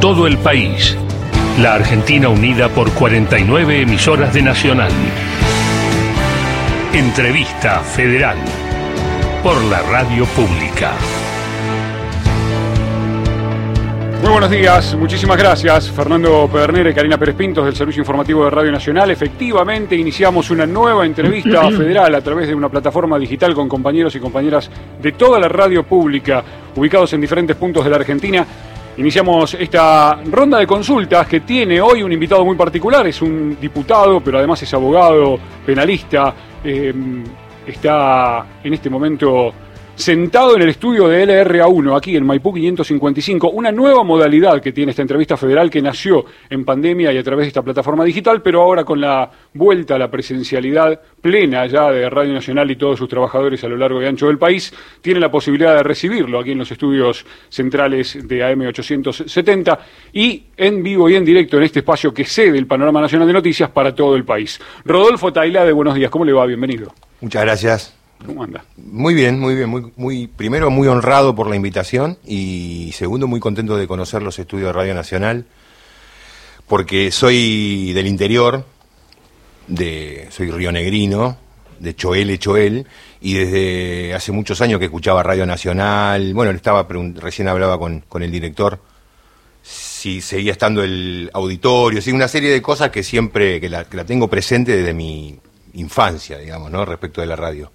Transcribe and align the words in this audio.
todo 0.00 0.28
el 0.28 0.38
país. 0.38 0.96
La 1.60 1.74
Argentina 1.74 2.28
unida 2.28 2.68
por 2.68 2.92
49 2.92 3.82
emisoras 3.82 4.32
de 4.32 4.42
Nacional. 4.42 4.92
Entrevista 6.92 7.80
Federal 7.80 8.36
por 9.42 9.60
la 9.64 9.82
Radio 9.82 10.24
Pública. 10.26 10.92
Muy 14.22 14.30
buenos 14.30 14.50
días, 14.50 14.94
muchísimas 14.94 15.38
gracias 15.38 15.90
Fernando 15.90 16.48
Pedernera 16.52 16.90
y 16.90 16.94
Karina 16.94 17.18
Pérez 17.18 17.34
Pintos 17.34 17.64
del 17.64 17.74
Servicio 17.74 18.02
Informativo 18.02 18.44
de 18.44 18.50
Radio 18.50 18.70
Nacional. 18.70 19.10
Efectivamente, 19.10 19.96
iniciamos 19.96 20.50
una 20.50 20.66
nueva 20.66 21.06
entrevista 21.06 21.68
federal 21.76 22.14
a 22.14 22.20
través 22.20 22.46
de 22.46 22.54
una 22.54 22.68
plataforma 22.68 23.18
digital 23.18 23.52
con 23.54 23.68
compañeros 23.68 24.14
y 24.14 24.20
compañeras 24.20 24.70
de 25.02 25.12
toda 25.12 25.40
la 25.40 25.48
radio 25.48 25.82
pública 25.82 26.44
ubicados 26.76 27.12
en 27.14 27.20
diferentes 27.20 27.56
puntos 27.56 27.82
de 27.82 27.90
la 27.90 27.96
Argentina. 27.96 28.46
Iniciamos 28.98 29.54
esta 29.54 30.20
ronda 30.24 30.58
de 30.58 30.66
consultas 30.66 31.28
que 31.28 31.38
tiene 31.40 31.80
hoy 31.80 32.02
un 32.02 32.10
invitado 32.10 32.44
muy 32.44 32.56
particular, 32.56 33.06
es 33.06 33.22
un 33.22 33.56
diputado, 33.60 34.20
pero 34.20 34.38
además 34.38 34.60
es 34.60 34.74
abogado, 34.74 35.38
penalista, 35.64 36.34
eh, 36.64 36.92
está 37.64 38.44
en 38.64 38.74
este 38.74 38.90
momento 38.90 39.52
sentado 39.98 40.54
en 40.54 40.62
el 40.62 40.68
estudio 40.68 41.08
de 41.08 41.26
LRA1, 41.26 41.96
aquí 41.96 42.16
en 42.16 42.24
Maipú 42.24 42.54
555, 42.54 43.50
una 43.50 43.72
nueva 43.72 44.04
modalidad 44.04 44.62
que 44.62 44.72
tiene 44.72 44.90
esta 44.90 45.02
entrevista 45.02 45.36
federal 45.36 45.68
que 45.68 45.82
nació 45.82 46.24
en 46.48 46.64
pandemia 46.64 47.12
y 47.12 47.18
a 47.18 47.22
través 47.24 47.44
de 47.44 47.48
esta 47.48 47.62
plataforma 47.62 48.04
digital, 48.04 48.40
pero 48.40 48.62
ahora 48.62 48.84
con 48.84 49.00
la 49.00 49.28
vuelta 49.54 49.96
a 49.96 49.98
la 49.98 50.08
presencialidad 50.08 51.00
plena 51.20 51.66
ya 51.66 51.90
de 51.90 52.08
Radio 52.08 52.32
Nacional 52.32 52.70
y 52.70 52.76
todos 52.76 52.96
sus 52.96 53.08
trabajadores 53.08 53.64
a 53.64 53.68
lo 53.68 53.76
largo 53.76 54.00
y 54.00 54.06
ancho 54.06 54.28
del 54.28 54.38
país, 54.38 54.72
tiene 55.02 55.18
la 55.18 55.32
posibilidad 55.32 55.74
de 55.74 55.82
recibirlo 55.82 56.38
aquí 56.38 56.52
en 56.52 56.58
los 56.58 56.70
estudios 56.70 57.26
centrales 57.48 58.26
de 58.26 58.40
AM870 58.40 59.78
y 60.12 60.44
en 60.56 60.80
vivo 60.80 61.10
y 61.10 61.16
en 61.16 61.24
directo 61.24 61.56
en 61.56 61.64
este 61.64 61.80
espacio 61.80 62.14
que 62.14 62.24
cede 62.24 62.56
el 62.56 62.68
Panorama 62.68 63.00
Nacional 63.00 63.26
de 63.26 63.34
Noticias 63.34 63.70
para 63.70 63.92
todo 63.92 64.14
el 64.14 64.24
país. 64.24 64.60
Rodolfo 64.84 65.32
Taila 65.32 65.64
de 65.64 65.72
Buenos 65.72 65.96
Días, 65.96 66.08
¿cómo 66.08 66.24
le 66.24 66.32
va? 66.32 66.46
Bienvenido. 66.46 66.94
Muchas 67.20 67.42
gracias. 67.42 67.97
¿Cómo 68.24 68.42
anda? 68.42 68.64
Muy 68.76 69.14
bien, 69.14 69.38
muy 69.38 69.54
bien, 69.54 69.68
muy, 69.68 69.92
muy, 69.96 70.26
primero 70.26 70.70
muy 70.70 70.88
honrado 70.88 71.34
por 71.34 71.48
la 71.48 71.56
invitación 71.56 72.18
y 72.26 72.90
segundo 72.94 73.26
muy 73.26 73.40
contento 73.40 73.76
de 73.76 73.86
conocer 73.86 74.22
los 74.22 74.38
estudios 74.38 74.68
de 74.68 74.72
Radio 74.72 74.94
Nacional 74.94 75.46
porque 76.66 77.10
soy 77.10 77.92
del 77.94 78.06
interior, 78.06 78.64
de, 79.66 80.28
soy 80.30 80.50
rionegrino, 80.50 81.38
de 81.78 81.94
Choel, 81.94 82.38
Choel, 82.38 82.86
y 83.20 83.34
desde 83.34 84.14
hace 84.14 84.32
muchos 84.32 84.60
años 84.60 84.78
que 84.78 84.86
escuchaba 84.86 85.22
Radio 85.22 85.46
Nacional, 85.46 86.34
bueno, 86.34 86.50
estaba 86.50 86.86
recién 87.14 87.48
hablaba 87.48 87.78
con, 87.78 88.00
con 88.08 88.22
el 88.22 88.30
director 88.30 88.80
si 89.62 90.20
seguía 90.20 90.52
estando 90.52 90.82
el 90.82 91.30
auditorio, 91.34 92.00
sí, 92.00 92.12
una 92.12 92.28
serie 92.28 92.50
de 92.50 92.62
cosas 92.62 92.90
que 92.90 93.02
siempre, 93.02 93.60
que 93.60 93.68
la, 93.68 93.84
que 93.84 93.96
la 93.96 94.04
tengo 94.04 94.28
presente 94.28 94.76
desde 94.76 94.94
mi 94.94 95.38
infancia, 95.74 96.38
digamos, 96.38 96.70
¿no? 96.70 96.84
Respecto 96.84 97.20
de 97.20 97.26
la 97.26 97.36
radio. 97.36 97.70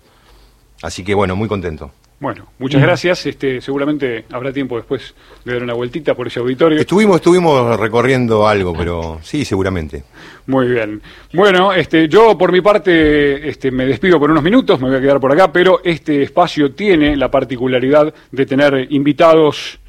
Así 0.84 1.04
que 1.04 1.16
bueno, 1.16 1.36
muy 1.36 1.48
contento. 1.48 1.92
Bueno, 2.20 2.48
muchas 2.60 2.82
gracias. 2.82 3.26
Este, 3.26 3.60
seguramente 3.60 4.26
habrá 4.32 4.54
tiempo 4.54 4.78
después 4.78 5.14
de 5.44 5.54
dar 5.54 5.64
una 5.64 5.74
vueltita 5.74 6.14
por 6.14 6.28
ese 6.28 6.40
auditorio. 6.40 6.80
Estuvimos, 6.80 7.18
estuvimos 7.18 7.80
recorriendo 7.80 8.48
algo, 8.48 8.74
pero 8.74 9.20
sí, 9.22 9.44
seguramente. 9.44 10.04
Muy 10.48 10.68
bien. 10.68 11.02
Bueno, 11.34 11.74
este, 11.74 12.08
yo 12.08 12.38
por 12.38 12.52
mi 12.52 12.62
parte 12.62 13.50
este, 13.50 13.72
me 13.72 13.86
despido 13.86 14.20
por 14.20 14.30
unos 14.30 14.44
minutos, 14.44 14.80
me 14.80 14.90
voy 14.90 14.98
a 14.98 15.02
quedar 15.02 15.20
por 15.20 15.32
acá, 15.32 15.52
pero 15.52 15.82
este 15.84 16.22
espacio 16.24 16.72
tiene 16.74 17.16
la 17.16 17.32
particularidad 17.32 18.14
de 18.32 18.46
tener 18.46 18.88
invitados 18.92 19.80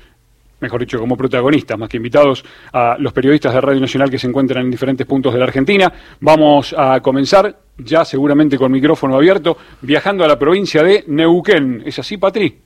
mejor 0.60 0.80
dicho, 0.80 0.98
como 0.98 1.16
protagonistas, 1.16 1.78
más 1.78 1.88
que 1.88 1.96
invitados 1.96 2.44
a 2.72 2.96
los 2.98 3.12
periodistas 3.12 3.52
de 3.54 3.60
Radio 3.60 3.80
Nacional 3.80 4.10
que 4.10 4.18
se 4.18 4.26
encuentran 4.26 4.64
en 4.64 4.70
diferentes 4.70 5.06
puntos 5.06 5.32
de 5.32 5.38
la 5.38 5.46
Argentina. 5.46 5.92
Vamos 6.20 6.74
a 6.76 7.00
comenzar 7.00 7.56
ya 7.78 8.04
seguramente 8.04 8.56
con 8.56 8.70
micrófono 8.72 9.16
abierto, 9.16 9.56
viajando 9.82 10.24
a 10.24 10.28
la 10.28 10.38
provincia 10.38 10.82
de 10.82 11.04
Neuquén. 11.06 11.82
¿Es 11.84 11.98
así, 11.98 12.16
Patri? 12.16 12.60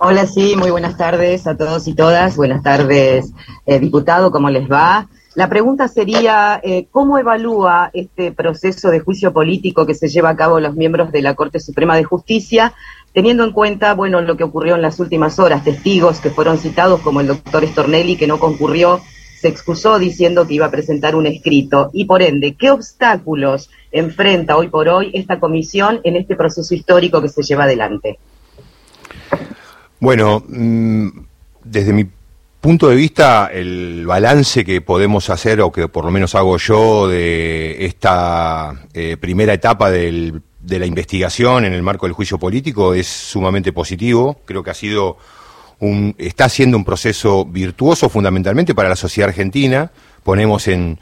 Hola, 0.00 0.26
sí, 0.26 0.54
muy 0.56 0.70
buenas 0.70 0.96
tardes 0.96 1.46
a 1.48 1.56
todos 1.56 1.88
y 1.88 1.94
todas. 1.94 2.36
Buenas 2.36 2.62
tardes, 2.62 3.32
eh, 3.66 3.80
diputado, 3.80 4.30
¿cómo 4.30 4.48
les 4.48 4.70
va? 4.70 5.08
La 5.34 5.48
pregunta 5.48 5.88
sería, 5.88 6.60
eh, 6.62 6.86
¿cómo 6.90 7.18
evalúa 7.18 7.90
este 7.92 8.32
proceso 8.32 8.90
de 8.90 9.00
juicio 9.00 9.32
político 9.32 9.86
que 9.86 9.94
se 9.94 10.08
lleva 10.08 10.30
a 10.30 10.36
cabo 10.36 10.60
los 10.60 10.74
miembros 10.74 11.12
de 11.12 11.22
la 11.22 11.34
Corte 11.34 11.60
Suprema 11.60 11.96
de 11.96 12.04
Justicia, 12.04 12.74
teniendo 13.18 13.42
en 13.42 13.50
cuenta, 13.50 13.94
bueno, 13.94 14.20
lo 14.20 14.36
que 14.36 14.44
ocurrió 14.44 14.76
en 14.76 14.82
las 14.82 15.00
últimas 15.00 15.40
horas, 15.40 15.64
testigos 15.64 16.20
que 16.20 16.30
fueron 16.30 16.56
citados 16.56 17.00
como 17.00 17.20
el 17.20 17.26
doctor 17.26 17.66
Stornelli, 17.66 18.14
que 18.14 18.28
no 18.28 18.38
concurrió 18.38 19.00
se 19.40 19.48
excusó 19.48 19.98
diciendo 19.98 20.46
que 20.46 20.54
iba 20.54 20.66
a 20.66 20.70
presentar 20.70 21.16
un 21.16 21.26
escrito 21.26 21.90
y 21.92 22.04
por 22.04 22.22
ende, 22.22 22.54
¿qué 22.54 22.70
obstáculos 22.70 23.70
enfrenta 23.90 24.56
hoy 24.56 24.68
por 24.68 24.88
hoy 24.88 25.10
esta 25.14 25.40
comisión 25.40 26.00
en 26.04 26.14
este 26.14 26.36
proceso 26.36 26.72
histórico 26.72 27.20
que 27.20 27.28
se 27.28 27.42
lleva 27.42 27.64
adelante? 27.64 28.20
Bueno, 29.98 30.44
mm, 30.46 31.08
desde 31.64 31.92
mi 31.92 32.06
punto 32.60 32.88
de 32.88 32.94
vista, 32.94 33.50
el 33.52 34.06
balance 34.06 34.64
que 34.64 34.80
podemos 34.80 35.28
hacer, 35.28 35.60
o 35.60 35.72
que 35.72 35.88
por 35.88 36.04
lo 36.04 36.12
menos 36.12 36.36
hago 36.36 36.56
yo, 36.56 37.08
de 37.08 37.84
esta 37.84 38.86
eh, 38.94 39.16
primera 39.16 39.54
etapa 39.54 39.90
de 40.68 40.78
la 40.78 40.86
investigación 40.86 41.64
en 41.64 41.72
el 41.72 41.82
marco 41.82 42.06
del 42.06 42.12
juicio 42.12 42.38
político 42.38 42.94
es 42.94 43.06
sumamente 43.06 43.72
positivo. 43.72 44.40
Creo 44.44 44.62
que 44.62 44.70
ha 44.70 44.74
sido 44.74 45.16
está 46.18 46.48
siendo 46.48 46.76
un 46.76 46.84
proceso 46.84 47.44
virtuoso 47.44 48.08
fundamentalmente 48.08 48.74
para 48.74 48.88
la 48.88 48.96
sociedad 48.96 49.28
argentina. 49.28 49.90
Ponemos 50.24 50.66
en 50.68 50.98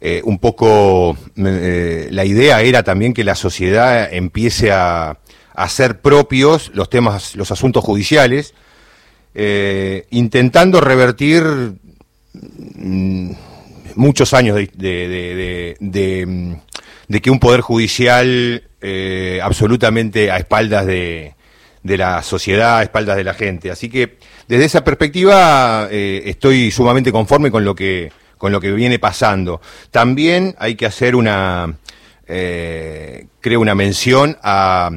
eh, 0.00 0.20
un 0.24 0.38
poco, 0.38 1.16
eh, 1.36 2.08
la 2.10 2.24
idea 2.24 2.60
era 2.60 2.82
también 2.82 3.14
que 3.14 3.24
la 3.24 3.34
sociedad 3.34 4.12
empiece 4.12 4.70
a, 4.72 5.18
hacer 5.54 6.00
propios 6.00 6.70
los 6.74 6.88
temas, 6.88 7.36
los 7.36 7.50
asuntos 7.50 7.84
judiciales, 7.84 8.54
eh, 9.34 10.06
intentando 10.10 10.80
revertir 10.80 11.44
mm, 12.32 13.32
muchos 13.96 14.32
años 14.32 14.56
de, 14.56 15.76
de, 15.78 17.20
que 17.20 17.30
un 17.30 17.38
poder 17.38 17.60
judicial 17.60 18.62
absolutamente 19.42 20.30
a 20.30 20.36
espaldas 20.38 20.86
de, 20.86 21.34
de 21.82 21.96
la 21.98 22.22
sociedad 22.22 22.78
a 22.78 22.82
espaldas 22.82 23.16
de 23.16 23.24
la 23.24 23.34
gente. 23.34 23.70
Así 23.70 23.88
que 23.88 24.18
desde 24.46 24.64
esa 24.64 24.84
perspectiva 24.84 25.88
eh, 25.90 26.22
estoy 26.26 26.70
sumamente 26.70 27.12
conforme 27.12 27.50
con 27.50 27.64
lo 27.64 27.74
que 27.74 28.12
con 28.38 28.50
lo 28.50 28.60
que 28.60 28.72
viene 28.72 28.98
pasando. 28.98 29.60
También 29.90 30.56
hay 30.58 30.74
que 30.74 30.86
hacer 30.86 31.14
una 31.14 31.76
eh, 32.26 33.26
creo 33.40 33.60
una 33.60 33.74
mención 33.74 34.36
a 34.42 34.90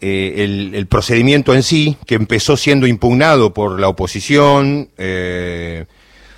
eh, 0.00 0.70
el, 0.74 0.86
procedimiento 0.86 1.54
en 1.54 1.62
sí, 1.62 1.96
que 2.06 2.14
empezó 2.14 2.56
siendo 2.56 2.86
impugnado 2.86 3.52
por 3.52 3.78
la 3.78 3.88
oposición, 3.88 4.90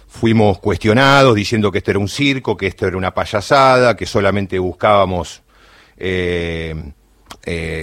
fuimos 0.09 0.59
cuestionados 0.59 1.35
diciendo 1.37 1.71
que 1.71 1.79
esto 1.79 1.93
era 1.93 2.01
un 2.01 2.09
circo, 2.09 2.57
que 2.57 2.67
esto 2.67 2.87
era 2.87 2.97
una 2.97 3.15
payasada, 3.15 3.97
que 3.97 4.05
solamente 4.05 4.59
buscábamos 4.59 5.43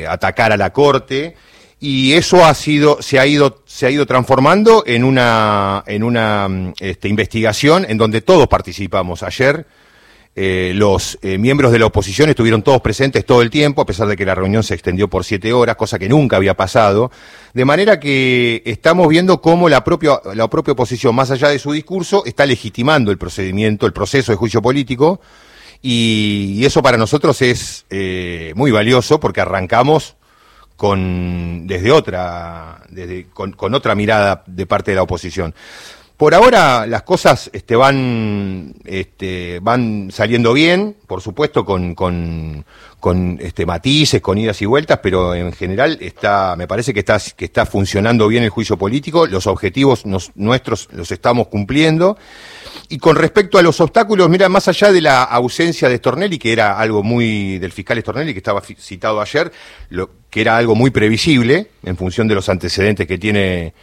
atacar 0.08 0.52
a 0.52 0.58
la 0.58 0.72
Corte 0.72 1.36
y 1.80 2.14
eso 2.14 2.46
ha 2.46 2.54
sido 2.54 3.02
se 3.02 3.20
ha 3.20 3.26
ido 3.26 3.64
se 3.66 3.86
ha 3.86 3.90
ido 3.90 4.06
transformando 4.06 4.84
en 4.86 5.04
una 5.04 5.84
en 5.88 6.04
una 6.04 6.74
este, 6.80 7.08
investigación 7.08 7.86
en 7.88 7.98
donde 7.98 8.22
todos 8.22 8.48
participamos 8.48 9.24
ayer 9.24 9.66
eh, 10.36 10.72
los 10.76 11.18
eh, 11.22 11.38
miembros 11.38 11.72
de 11.72 11.80
la 11.80 11.88
oposición 11.88 12.30
estuvieron 12.30 12.62
todos 12.62 12.80
presentes 12.82 13.26
todo 13.26 13.42
el 13.42 13.50
tiempo, 13.50 13.82
a 13.82 13.86
pesar 13.86 14.08
de 14.08 14.16
que 14.16 14.26
la 14.26 14.36
reunión 14.36 14.64
se 14.64 14.74
extendió 14.74 15.10
por 15.10 15.26
siete 15.26 15.52
horas, 15.52 15.76
cosa 15.76 16.00
que 16.00 16.08
nunca 16.08 16.38
había 16.38 16.56
pasado. 16.56 17.12
De 17.54 17.66
manera 17.66 18.00
que 18.00 18.62
estamos 18.66 19.10
viendo 19.10 19.42
cómo 19.42 19.68
la 19.68 19.84
propia, 19.84 20.22
la 20.36 20.48
propia 20.50 20.74
oposición, 20.74 21.14
más 21.14 21.32
allá 21.32 21.50
de 21.50 21.60
su 21.60 21.74
discurso, 21.74 22.24
está 22.26 22.46
legitimando 22.46 23.12
el 23.12 23.18
procedimiento, 23.18 23.86
el 23.86 23.92
proceso 23.92 24.32
de 24.32 24.38
juicio 24.38 24.62
político, 24.62 25.20
y, 25.82 26.64
eso 26.66 26.82
para 26.82 26.98
nosotros 26.98 27.42
es 27.42 27.86
eh, 27.90 28.54
muy 28.56 28.72
valioso 28.72 29.20
porque 29.20 29.42
arrancamos 29.42 30.16
con 30.76 31.68
desde 31.68 31.92
otra 31.92 32.82
desde, 32.90 33.28
con, 33.34 33.54
otra 33.74 33.96
mirada 33.96 34.44
de 34.46 34.66
parte 34.66 34.92
de 34.92 34.96
la 34.96 35.04
oposición. 35.04 35.54
Por 36.20 36.36
ahora 36.36 36.86
las 36.86 37.04
cosas 37.04 37.50
este, 37.54 37.78
van, 37.78 38.74
este, 38.84 39.60
van 39.62 40.10
saliendo 40.12 40.52
bien, 40.52 40.98
por 41.08 41.22
supuesto 41.22 41.64
con, 41.64 41.96
con, 41.96 42.66
con 43.00 43.40
este, 43.42 43.66
matices, 43.66 44.22
con 44.22 44.38
idas 44.38 44.62
y 44.62 44.66
vueltas, 44.66 45.00
pero 45.02 45.34
en 45.34 45.54
general 45.54 45.98
está, 46.02 46.56
me 46.58 46.68
parece 46.68 46.94
que 46.94 47.00
está, 47.00 47.18
que 47.38 47.46
está 47.46 47.66
funcionando 47.66 48.28
bien 48.28 48.44
el 48.44 48.50
juicio 48.50 48.76
político, 48.76 49.28
los 49.28 49.48
objetivos 49.48 50.06
nuestros 50.36 50.90
los 50.92 51.10
estamos 51.10 51.48
cumpliendo. 51.48 52.18
Y 52.90 52.98
con 52.98 53.16
respecto 53.16 53.58
a 53.58 53.62
los 53.62 53.80
obstáculos, 53.82 54.30
mira, 54.30 54.50
más 54.50 54.68
allá 54.68 54.92
de 54.92 55.02
la 55.02 55.24
ausencia 55.24 55.88
de 55.88 55.98
Stornelli, 55.98 56.40
que 56.40 56.52
era 56.52 56.80
algo 56.80 57.04
muy 57.04 57.60
del 57.60 57.72
fiscal 57.72 58.00
Stornelli, 58.00 58.34
que 58.34 58.40
estaba 58.40 58.62
citado 58.62 59.22
ayer, 59.22 59.52
lo, 59.90 60.10
que 60.30 60.42
era 60.42 60.58
algo 60.58 60.74
muy 60.74 60.90
previsible 60.90 61.68
en 61.84 61.96
función 61.96 62.28
de 62.28 62.36
los 62.36 62.50
antecedentes 62.50 63.08
que 63.08 63.18
tiene 63.18 63.74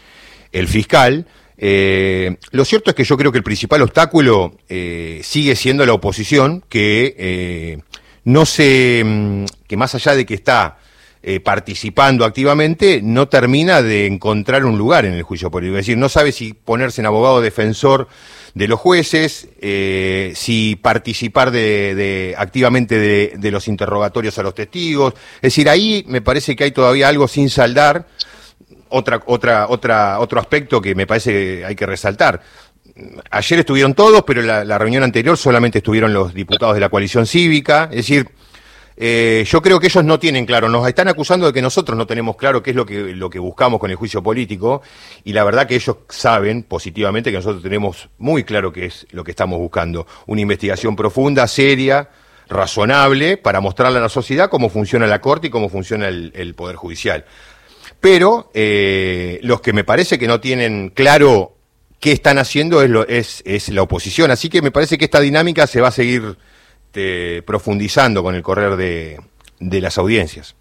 el 0.52 0.66
fiscal, 0.66 1.26
Eh, 1.58 2.36
lo 2.50 2.64
cierto 2.64 2.90
es 2.90 2.96
que 2.96 3.04
yo 3.04 3.16
creo 3.16 3.32
que 3.32 3.38
el 3.38 3.44
principal 3.44 3.80
obstáculo 3.82 4.56
eh, 4.68 5.20
sigue 5.22 5.56
siendo 5.56 5.86
la 5.86 5.94
oposición, 5.94 6.62
que 6.68 7.14
eh, 7.18 7.78
no 8.24 8.44
se, 8.44 9.02
mm, 9.04 9.44
que 9.66 9.76
más 9.76 9.94
allá 9.94 10.14
de 10.14 10.26
que 10.26 10.34
está 10.34 10.78
participando 11.42 12.24
activamente, 12.24 13.00
no 13.02 13.28
termina 13.28 13.82
de 13.82 14.06
encontrar 14.06 14.64
un 14.64 14.78
lugar 14.78 15.04
en 15.04 15.14
el 15.14 15.22
juicio 15.22 15.50
político. 15.50 15.76
Es 15.78 15.86
decir, 15.86 15.98
no 15.98 16.08
sabe 16.08 16.32
si 16.32 16.52
ponerse 16.52 17.00
en 17.00 17.06
abogado 17.06 17.40
defensor 17.40 18.08
de 18.54 18.68
los 18.68 18.78
jueces, 18.78 19.48
si 19.60 20.78
participar 20.80 21.50
de, 21.50 22.34
activamente 22.38 22.98
de, 22.98 23.34
de 23.36 23.50
los 23.50 23.68
interrogatorios 23.68 24.38
a 24.38 24.42
los 24.42 24.54
testigos. 24.54 25.14
Es 25.36 25.42
decir, 25.42 25.68
ahí 25.68 26.04
me 26.06 26.22
parece 26.22 26.54
que 26.54 26.64
hay 26.64 26.70
todavía 26.70 27.08
algo 27.08 27.26
sin 27.28 27.50
saldar 27.50 28.06
otra, 28.88 29.22
otra, 29.26 29.66
otra, 29.68 30.18
otro 30.18 30.40
aspecto 30.40 30.80
que 30.80 30.94
me 30.94 31.06
parece 31.06 31.32
que 31.32 31.64
hay 31.64 31.74
que 31.74 31.86
resaltar. 31.86 32.40
Ayer 33.30 33.58
estuvieron 33.58 33.94
todos, 33.94 34.22
pero 34.26 34.42
la, 34.42 34.64
la 34.64 34.78
reunión 34.78 35.02
anterior 35.02 35.36
solamente 35.36 35.78
estuvieron 35.78 36.12
los 36.12 36.32
diputados 36.32 36.74
de 36.74 36.80
la 36.80 36.88
coalición 36.88 37.26
cívica. 37.26 37.88
Es 37.90 37.96
decir, 37.96 38.28
eh, 38.96 39.44
yo 39.46 39.60
creo 39.62 39.78
que 39.78 39.86
ellos 39.86 40.04
no 40.04 40.18
tienen 40.18 40.46
claro, 40.46 40.68
nos 40.68 40.86
están 40.88 41.08
acusando 41.08 41.46
de 41.46 41.52
que 41.52 41.62
nosotros 41.62 41.96
no 41.96 42.06
tenemos 42.06 42.36
claro 42.36 42.62
qué 42.62 42.70
es 42.70 42.76
lo 42.76 42.86
que, 42.86 43.14
lo 43.14 43.30
que 43.30 43.38
buscamos 43.38 43.80
con 43.80 43.90
el 43.90 43.96
juicio 43.96 44.22
político, 44.22 44.82
y 45.24 45.32
la 45.32 45.44
verdad 45.44 45.66
que 45.66 45.74
ellos 45.74 45.96
saben 46.08 46.62
positivamente 46.62 47.30
que 47.30 47.36
nosotros 47.36 47.62
tenemos 47.62 48.08
muy 48.18 48.44
claro 48.44 48.72
qué 48.72 48.86
es 48.86 49.06
lo 49.10 49.24
que 49.24 49.30
estamos 49.30 49.58
buscando. 49.58 50.06
Una 50.26 50.40
investigación 50.40 50.96
profunda, 50.96 51.46
seria, 51.46 52.10
razonable, 52.48 53.36
para 53.36 53.60
mostrarle 53.60 53.98
a 53.98 54.02
la 54.02 54.08
sociedad 54.08 54.50
cómo 54.50 54.70
funciona 54.70 55.06
la 55.06 55.20
Corte 55.20 55.48
y 55.48 55.50
cómo 55.50 55.68
funciona 55.68 56.08
el 56.08 56.54
Poder 56.54 56.76
Judicial 56.76 57.24
pero 58.00 58.50
eh, 58.54 59.40
los 59.42 59.60
que 59.60 59.72
me 59.72 59.84
parece 59.84 60.18
que 60.18 60.28
no 60.28 60.40
tienen 60.40 60.90
claro 60.90 61.56
qué 62.00 62.12
están 62.12 62.38
haciendo 62.38 62.82
es, 62.82 63.42
la 63.68 63.82
oposición. 63.82 64.30
Así 64.30 64.48
que 64.48 64.62
me 64.62 64.70
parece 64.70 64.98
que 64.98 65.06
esta 65.06 65.20
dinámica 65.20 65.66
se 65.66 65.80
va 65.80 65.88
a 65.88 65.92
seguir 65.92 66.36
te, 66.96 67.42
profundizando 67.42 68.22
con 68.22 68.34
el 68.34 68.42
correr 68.42 68.74
de, 68.74 69.20
de 69.60 69.80
las 69.82 69.98
audiencias. 69.98 70.56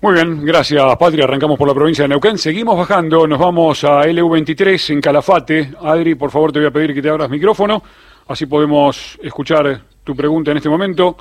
Muy 0.00 0.14
bien, 0.14 0.44
gracias 0.44 0.82
Patria. 0.96 1.24
Arrancamos 1.24 1.56
por 1.56 1.68
la 1.68 1.74
provincia 1.74 2.02
de 2.02 2.08
Neuquén. 2.08 2.36
Seguimos 2.36 2.76
bajando, 2.76 3.24
nos 3.24 3.38
vamos 3.38 3.84
a 3.84 4.02
LU23 4.02 4.94
en 4.94 5.00
Calafate. 5.00 5.74
Adri, 5.80 6.16
por 6.16 6.32
favor 6.32 6.50
te 6.50 6.58
voy 6.58 6.66
a 6.66 6.72
pedir 6.72 6.92
que 6.92 7.00
te 7.00 7.08
abras 7.08 7.30
micrófono, 7.30 7.84
así 8.26 8.46
podemos 8.46 9.16
escuchar 9.22 9.80
tu 10.02 10.16
pregunta 10.16 10.50
en 10.50 10.56
este 10.56 10.68
momento. 10.68 11.16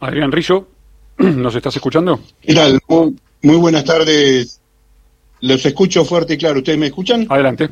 Adrián 0.00 0.32
Rizzo, 0.32 0.66
¿nos 1.18 1.54
estás 1.54 1.76
escuchando? 1.76 2.20
¿Qué 2.40 2.54
tal? 2.54 2.80
Muy 2.88 3.56
buenas 3.56 3.84
tardes. 3.84 4.62
Los 5.42 5.64
escucho 5.66 6.06
fuerte 6.06 6.34
y 6.34 6.38
claro. 6.38 6.58
¿Ustedes 6.58 6.78
me 6.78 6.86
escuchan? 6.86 7.26
Adelante. 7.28 7.68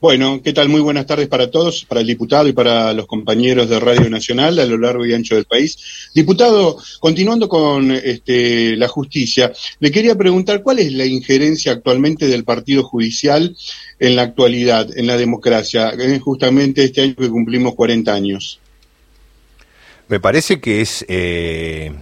Bueno, 0.00 0.40
¿qué 0.44 0.52
tal? 0.52 0.68
Muy 0.68 0.80
buenas 0.80 1.06
tardes 1.06 1.26
para 1.26 1.50
todos, 1.50 1.84
para 1.84 2.00
el 2.00 2.06
diputado 2.06 2.46
y 2.46 2.52
para 2.52 2.92
los 2.92 3.08
compañeros 3.08 3.68
de 3.68 3.80
Radio 3.80 4.08
Nacional 4.08 4.56
a 4.60 4.64
lo 4.64 4.78
largo 4.78 5.04
y 5.04 5.12
ancho 5.12 5.34
del 5.34 5.44
país. 5.44 6.10
Diputado, 6.14 6.78
continuando 7.00 7.48
con 7.48 7.90
este, 7.90 8.76
la 8.76 8.86
justicia, 8.86 9.52
le 9.80 9.90
quería 9.90 10.14
preguntar 10.14 10.62
cuál 10.62 10.78
es 10.78 10.92
la 10.92 11.04
injerencia 11.04 11.72
actualmente 11.72 12.28
del 12.28 12.44
Partido 12.44 12.84
Judicial 12.84 13.56
en 13.98 14.14
la 14.14 14.22
actualidad, 14.22 14.88
en 14.96 15.08
la 15.08 15.16
democracia, 15.16 15.92
justamente 16.20 16.84
este 16.84 17.02
año 17.02 17.16
que 17.16 17.28
cumplimos 17.28 17.74
40 17.74 18.14
años. 18.14 18.60
Me 20.06 20.20
parece 20.20 20.60
que 20.60 20.80
es 20.80 21.04
eh, 21.08 21.92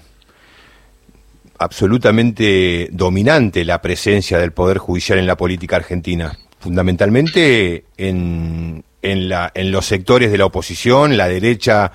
absolutamente 1.59 2.91
dominante 2.93 3.65
la 3.65 3.81
presencia 3.81 4.39
del 4.39 4.53
Poder 4.53 4.77
Judicial 4.77 5.19
en 5.19 5.27
la 5.27 5.39
política 5.39 5.77
argentina, 5.77 6.39
fundamentalmente 6.59 7.85
en, 7.97 8.85
en, 9.03 9.29
la, 9.29 9.51
en 9.55 9.71
los 9.71 9.87
sectores 9.87 10.31
de 10.31 10.39
la 10.39 10.47
oposición, 10.47 11.17
la 11.17 11.29
derecha, 11.29 11.93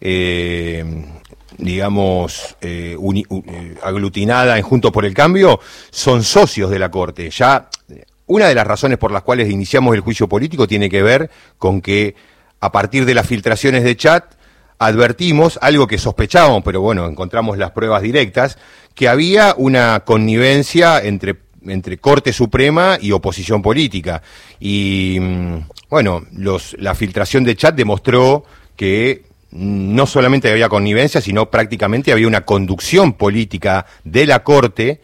eh, 0.00 0.84
digamos, 1.58 2.56
eh, 2.60 2.96
eh, 2.96 3.74
aglutinada 3.82 4.56
en 4.56 4.62
Juntos 4.62 4.92
por 4.92 5.04
el 5.04 5.14
Cambio, 5.14 5.60
son 5.90 6.22
socios 6.22 6.70
de 6.70 6.78
la 6.78 6.90
Corte. 6.90 7.30
Ya 7.30 7.68
una 8.26 8.46
de 8.46 8.54
las 8.54 8.66
razones 8.66 8.98
por 8.98 9.10
las 9.10 9.22
cuales 9.22 9.50
iniciamos 9.50 9.94
el 9.94 10.00
juicio 10.00 10.28
político 10.28 10.66
tiene 10.68 10.88
que 10.88 11.02
ver 11.02 11.30
con 11.56 11.80
que 11.80 12.14
a 12.60 12.72
partir 12.72 13.04
de 13.04 13.14
las 13.14 13.26
filtraciones 13.26 13.84
de 13.84 13.96
chat, 13.96 14.34
advertimos 14.78 15.58
algo 15.60 15.86
que 15.86 15.98
sospechábamos, 15.98 16.62
pero 16.64 16.80
bueno, 16.80 17.06
encontramos 17.06 17.58
las 17.58 17.72
pruebas 17.72 18.02
directas, 18.02 18.58
que 18.94 19.08
había 19.08 19.54
una 19.56 20.00
connivencia 20.00 21.00
entre, 21.00 21.36
entre 21.68 21.98
Corte 21.98 22.32
Suprema 22.32 22.98
y 23.00 23.12
oposición 23.12 23.62
política. 23.62 24.22
Y 24.60 25.18
mm, 25.20 25.56
bueno, 25.88 26.24
los, 26.32 26.76
la 26.78 26.94
filtración 26.94 27.44
de 27.44 27.56
chat 27.56 27.74
demostró 27.74 28.44
que 28.76 29.22
no 29.50 30.06
solamente 30.06 30.50
había 30.50 30.68
connivencia, 30.68 31.20
sino 31.20 31.50
prácticamente 31.50 32.12
había 32.12 32.26
una 32.26 32.44
conducción 32.44 33.14
política 33.14 33.86
de 34.04 34.26
la 34.26 34.42
Corte 34.44 35.00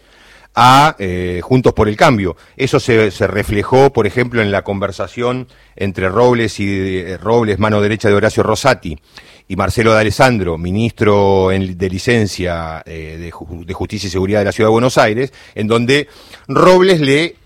a 0.54 0.94
eh, 0.98 1.40
Juntos 1.42 1.72
por 1.72 1.88
el 1.88 1.96
Cambio. 1.96 2.36
Eso 2.56 2.78
se, 2.78 3.10
se, 3.10 3.26
reflejó, 3.26 3.92
por 3.92 4.06
ejemplo, 4.06 4.40
en 4.40 4.52
la 4.52 4.62
conversación 4.62 5.48
entre 5.76 6.08
Robles 6.08 6.60
y 6.60 6.98
eh, 6.98 7.18
Robles, 7.18 7.58
mano 7.58 7.80
derecha 7.80 8.08
de 8.08 8.14
Horacio 8.14 8.42
Rosati, 8.42 8.98
y 9.46 9.56
Marcelo 9.56 9.92
de 9.92 10.00
Alessandro, 10.00 10.56
ministro 10.56 11.48
de 11.50 11.90
licencia 11.90 12.82
eh, 12.86 13.18
de, 13.20 13.30
Justicia 13.74 14.06
y 14.06 14.10
Seguridad 14.10 14.38
de 14.38 14.46
la 14.46 14.52
Ciudad 14.52 14.68
de 14.68 14.72
Buenos 14.72 14.96
Aires, 14.96 15.32
en 15.54 15.66
donde 15.66 16.08
Robles 16.48 17.00
le 17.00 17.36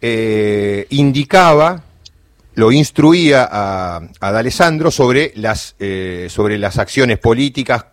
eh, 0.00 0.86
indicaba, 0.90 1.84
lo 2.54 2.72
instruía 2.72 3.46
a, 3.50 4.00
a 4.20 4.90
sobre 4.90 5.32
las, 5.36 5.76
eh, 5.78 6.28
sobre 6.30 6.58
las 6.58 6.78
acciones 6.78 7.18
políticas, 7.18 7.86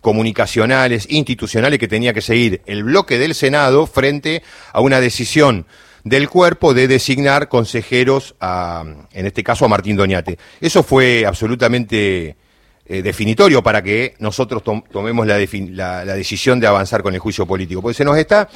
comunicacionales, 0.00 1.06
institucionales 1.10 1.78
que 1.78 1.88
tenía 1.88 2.12
que 2.12 2.20
seguir 2.20 2.60
el 2.66 2.84
bloque 2.84 3.18
del 3.18 3.34
Senado 3.34 3.86
frente 3.86 4.42
a 4.72 4.80
una 4.80 5.00
decisión 5.00 5.66
del 6.04 6.28
cuerpo 6.28 6.74
de 6.74 6.86
designar 6.86 7.48
consejeros 7.48 8.34
a, 8.38 8.84
en 9.12 9.26
este 9.26 9.42
caso 9.42 9.64
a 9.64 9.68
Martín 9.68 9.96
Doñate. 9.96 10.38
Eso 10.60 10.82
fue 10.82 11.24
absolutamente 11.24 12.36
eh, 12.86 13.00
definitorio 13.00 13.62
para 13.62 13.82
que 13.82 14.14
nosotros 14.18 14.62
tomemos 14.62 15.26
la, 15.26 15.36
decisión 15.36 16.60
de 16.60 16.66
avanzar 16.66 17.02
con 17.02 17.14
el 17.14 17.20
juicio 17.20 17.46
político. 17.46 17.80
Porque 17.80 17.96
se 17.96 18.04
nos 18.04 18.18
está, 18.18 18.50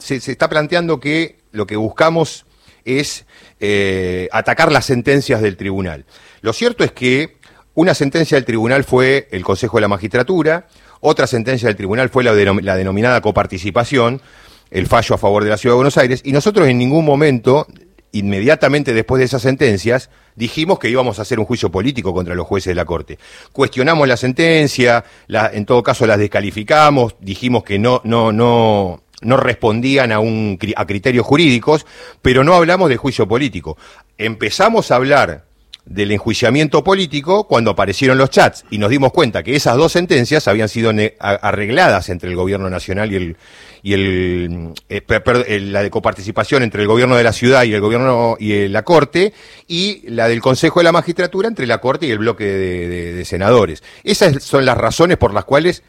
se, 0.00 0.16
está 0.16 0.48
planteando 0.48 0.98
que 0.98 1.40
lo 1.52 1.66
que 1.66 1.76
buscamos 1.76 2.46
es 2.86 3.26
eh, 3.60 4.28
atacar 4.32 4.72
las 4.72 4.86
sentencias 4.86 5.42
del 5.42 5.58
tribunal. 5.58 6.06
Lo 6.40 6.54
cierto 6.54 6.82
es 6.82 6.92
que 6.92 7.36
una 7.74 7.92
sentencia 7.92 8.36
del 8.36 8.46
tribunal 8.46 8.84
fue 8.84 9.28
el 9.32 9.44
Consejo 9.44 9.76
de 9.76 9.82
la 9.82 9.88
Magistratura, 9.88 10.66
otra 11.00 11.26
sentencia 11.26 11.68
del 11.68 11.76
tribunal 11.76 12.08
fue 12.08 12.24
la, 12.24 12.32
la 12.32 12.76
denominada 12.76 13.20
coparticipación, 13.20 14.22
el 14.70 14.86
fallo 14.86 15.14
a 15.14 15.18
favor 15.18 15.44
de 15.44 15.50
la 15.50 15.58
Ciudad 15.58 15.74
de 15.74 15.76
Buenos 15.76 15.98
Aires, 15.98 16.22
y 16.24 16.32
nosotros 16.32 16.66
en 16.68 16.78
ningún 16.78 17.04
momento 17.04 17.66
inmediatamente 18.12 18.94
después 18.94 19.18
de 19.18 19.26
esas 19.26 19.42
sentencias, 19.42 20.10
dijimos 20.34 20.78
que 20.78 20.88
íbamos 20.88 21.18
a 21.18 21.22
hacer 21.22 21.38
un 21.38 21.44
juicio 21.44 21.70
político 21.70 22.14
contra 22.14 22.34
los 22.34 22.46
jueces 22.46 22.70
de 22.70 22.74
la 22.74 22.84
Corte. 22.84 23.18
Cuestionamos 23.52 24.08
la 24.08 24.16
sentencia, 24.16 25.04
en 25.28 25.66
todo 25.66 25.82
caso 25.82 26.06
las 26.06 26.18
descalificamos, 26.18 27.16
dijimos 27.20 27.64
que 27.64 27.78
no, 27.78 28.00
no, 28.04 28.32
no, 28.32 29.02
no 29.20 29.36
respondían 29.36 30.12
a, 30.12 30.20
un, 30.20 30.58
a 30.76 30.86
criterios 30.86 31.26
jurídicos, 31.26 31.86
pero 32.22 32.44
no 32.44 32.54
hablamos 32.54 32.88
de 32.88 32.96
juicio 32.96 33.26
político. 33.26 33.76
Empezamos 34.16 34.90
a 34.90 34.96
hablar 34.96 35.44
del 35.88 36.12
enjuiciamiento 36.12 36.84
político 36.84 37.44
cuando 37.44 37.70
aparecieron 37.70 38.18
los 38.18 38.30
chats 38.30 38.64
y 38.70 38.78
nos 38.78 38.90
dimos 38.90 39.10
cuenta 39.10 39.42
que 39.42 39.56
esas 39.56 39.76
dos 39.76 39.92
sentencias 39.92 40.46
habían 40.46 40.68
sido 40.68 40.92
arregladas 41.18 42.10
entre 42.10 42.28
el 42.28 42.36
gobierno 42.36 42.68
nacional 42.68 43.10
y 43.10 43.16
el 43.16 43.36
y 43.82 43.94
eh, 43.94 45.60
la 45.60 45.82
de 45.82 45.90
coparticipación 45.90 46.62
entre 46.62 46.82
el 46.82 46.88
gobierno 46.88 47.16
de 47.16 47.24
la 47.24 47.32
ciudad 47.32 47.64
y 47.64 47.74
el 47.74 47.80
gobierno 47.80 48.36
y 48.38 48.52
eh, 48.52 48.68
la 48.68 48.82
corte 48.82 49.32
y 49.66 50.08
la 50.10 50.28
del 50.28 50.40
Consejo 50.40 50.80
de 50.80 50.84
la 50.84 50.92
Magistratura 50.92 51.48
entre 51.48 51.66
la 51.66 51.78
corte 51.78 52.06
y 52.06 52.10
el 52.10 52.18
bloque 52.18 52.44
de, 52.44 53.24
senadores. 53.24 53.82
Esas 54.04 54.42
son 54.42 54.64
las 54.64 54.78
razones 54.78 55.16
por 55.16 55.34
las 55.34 55.44
cuales 55.44 55.82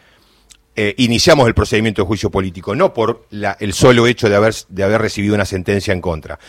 eh, 0.75 0.93
iniciamos 0.97 1.47
el 1.47 1.53
procedimiento 1.53 2.01
de 2.01 2.07
juicio 2.07 2.29
político, 2.29 2.75
no 2.75 2.93
por 2.93 3.27
el 3.59 3.73
solo 3.73 4.07
hecho 4.07 4.29
de 4.29 4.35
haber, 4.35 4.53
de 4.67 4.83
haber 4.83 5.01
recibido 5.01 5.35
una 5.35 5.45
sentencia 5.45 5.93
en 5.93 6.01
contra. 6.01 6.39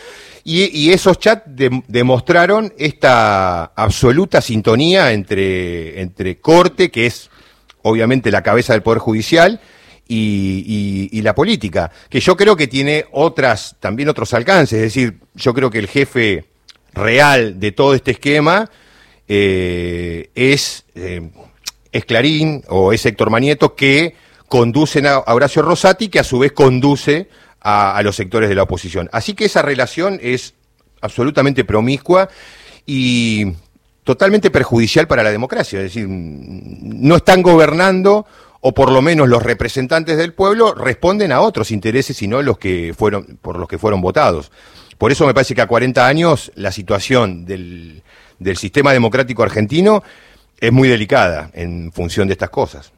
Y, 0.43 0.91
esos 0.91 1.19
chats 1.19 1.43
demostraron 1.87 2.73
esta 2.77 3.65
absoluta 3.75 4.41
sintonía 4.41 5.11
entre, 5.11 6.01
entre 6.01 6.39
Corte, 6.39 6.89
que 6.89 7.05
es 7.05 7.29
obviamente 7.83 8.31
la 8.31 8.41
cabeza 8.41 8.73
del 8.73 8.81
Poder 8.81 8.99
Judicial, 8.99 9.59
y, 10.07 11.21
la 11.21 11.33
política, 11.35 11.91
que 12.09 12.19
yo 12.19 12.35
creo 12.35 12.55
que 12.55 12.67
tiene 12.67 13.05
otras, 13.11 13.75
también 13.79 14.09
otros 14.09 14.33
alcances, 14.33 14.73
es 14.73 14.81
decir, 14.81 15.19
yo 15.35 15.53
creo 15.53 15.69
que 15.69 15.79
el 15.79 15.87
jefe 15.87 16.45
real 16.93 17.59
de 17.59 17.71
todo 17.71 17.93
este 17.93 18.11
esquema 18.11 18.69
eh, 19.27 20.29
es, 20.35 20.85
eh, 20.95 21.29
es 21.91 22.05
Clarín 22.05 22.63
o 22.67 22.91
es 22.91 23.05
Héctor 23.05 23.29
Manieto 23.29 23.75
que 23.75 24.15
conducen 24.47 25.05
a 25.05 25.19
Horacio 25.19 25.61
Rosati, 25.61 26.09
que 26.09 26.19
a 26.19 26.23
su 26.25 26.39
vez 26.39 26.51
conduce 26.51 27.29
a, 27.61 28.01
los 28.03 28.15
sectores 28.15 28.49
de 28.49 28.55
la 28.55 28.63
oposición. 28.63 29.09
Así 29.11 29.33
que 29.33 29.45
esa 29.45 29.61
relación 29.61 30.19
es 30.21 30.55
absolutamente 31.01 31.63
promiscua 31.63 32.29
y 32.85 33.53
totalmente 34.03 34.49
perjudicial 34.49 35.07
para 35.07 35.23
la 35.23 35.31
democracia. 35.31 35.79
Es 35.79 35.93
decir, 35.93 36.07
no 36.09 37.15
están 37.15 37.41
gobernando 37.41 38.25
o 38.61 38.73
por 38.73 38.91
lo 38.91 39.01
menos 39.01 39.27
los 39.27 39.43
representantes 39.43 40.17
del 40.17 40.33
pueblo 40.33 40.73
responden 40.73 41.31
a 41.31 41.41
otros 41.41 41.71
intereses 41.71 42.21
y 42.21 42.27
no 42.27 42.41
los 42.41 42.57
que 42.57 42.93
fueron 42.97 43.39
por 43.41 43.57
los 43.57 43.67
que 43.67 43.79
fueron 43.79 44.01
votados. 44.01 44.51
Por 44.97 45.11
eso 45.11 45.25
me 45.25 45.33
parece 45.33 45.55
que 45.55 45.61
a 45.61 45.67
40 45.67 46.05
años 46.05 46.51
la 46.55 46.71
situación 46.71 47.45
del, 47.45 48.03
del 48.37 48.57
sistema 48.57 48.93
democrático 48.93 49.41
argentino 49.41 50.03
es 50.59 50.71
muy 50.71 50.87
delicada 50.87 51.49
en 51.53 51.91
función 51.91 52.27
de 52.27 52.33
estas 52.33 52.51
cosas. 52.51 52.91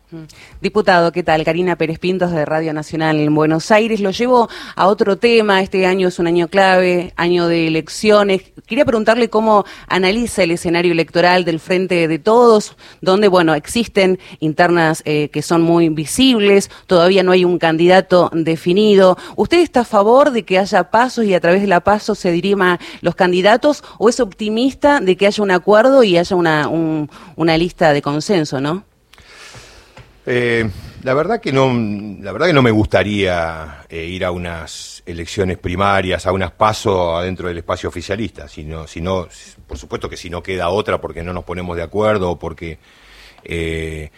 Diputado, 0.62 1.12
¿qué 1.12 1.24
tal? 1.24 1.43
Karina 1.43 1.75
Pérez 1.75 1.98
Pintos 1.98 2.32
de 2.32 2.46
Radio 2.46 2.72
Nacional 2.74 3.20
en 3.20 3.34
Buenos 3.34 3.72
Aires. 3.72 4.00
Lo 4.00 4.12
llevo 4.12 4.48
a 4.75 4.88
otro 4.88 5.17
tema. 5.17 5.62
Este 5.62 5.86
año 5.86 6.08
es 6.08 6.20
un 6.20 6.27
año 6.27 6.48
clave, 6.48 7.13
año 7.15 7.48
de 7.48 7.67
elecciones. 7.67 8.43
Quería 8.67 8.86
preguntarle 8.86 9.29
cómo 9.29 9.65
analiza 9.88 10.43
el 10.43 10.51
escenario 10.51 10.91
electoral 10.91 11.46
del 11.46 11.60
Frente 11.60 12.08
de 12.08 12.20
Todos, 12.20 12.77
donde, 13.01 13.27
bueno, 13.27 13.55
existen 13.55 14.20
internas 14.39 15.01
eh, 15.05 15.29
que 15.29 15.41
son 15.41 15.63
muy 15.63 15.89
visibles, 15.89 16.70
todavía 16.86 17.24
no 17.24 17.32
hay 17.32 17.43
un 17.43 17.58
candidato 17.58 18.29
definido. 18.34 19.17
¿Usted 19.36 19.60
está 19.60 19.82
a 19.82 19.86
favor 19.86 20.32
de 20.32 20.43
que 20.43 20.60
haya 20.60 20.91
pasos 20.91 21.25
y 21.25 21.34
a 21.34 21.39
través 21.39 21.62
de 21.62 21.67
la 21.67 21.82
paso 21.82 22.13
se 22.13 22.32
dirima 22.32 22.79
los 23.01 23.15
candidatos 23.15 23.84
o 23.98 24.10
es 24.10 24.20
optimista 24.20 25.00
de 25.00 25.17
que 25.17 25.27
haya 25.27 25.43
un 25.43 25.51
acuerdo 25.51 26.03
y 26.03 26.17
haya 26.17 26.36
una, 26.36 26.70
una 27.36 27.58
lista 27.58 27.93
de 27.93 28.01
consenso, 28.01 28.62
no? 28.62 28.92
Eh, 30.25 30.70
la 31.03 31.13
verdad 31.13 31.42
que 31.42 31.51
no, 31.51 31.74
la 32.22 32.32
verdad 32.32 32.48
que 32.48 32.53
no 32.53 32.62
me 32.62 32.72
gustaría 32.72 33.84
eh, 33.89 34.06
ir 34.06 34.24
a 34.24 34.32
unas 34.32 35.03
elecciones 35.06 35.58
primarias, 35.58 36.25
a 36.25 36.32
unas 36.32 36.51
pasos 36.51 37.20
adentro 37.20 37.50
del 37.50 37.58
espacio 37.58 37.89
oficialista, 37.89 38.48
sino, 38.48 38.88
sino, 38.88 39.27
por 39.68 39.77
supuesto 39.77 40.10
que 40.10 40.15
si 40.15 40.30
no 40.30 40.42
queda 40.42 40.70
otra 40.70 41.01
porque 41.01 41.24
no 41.24 41.34
nos 41.34 41.44
ponemos 41.44 41.75
de 41.75 41.84
acuerdo 41.84 42.32
o 42.32 42.39
porque 42.39 42.77
eh, 43.44 44.12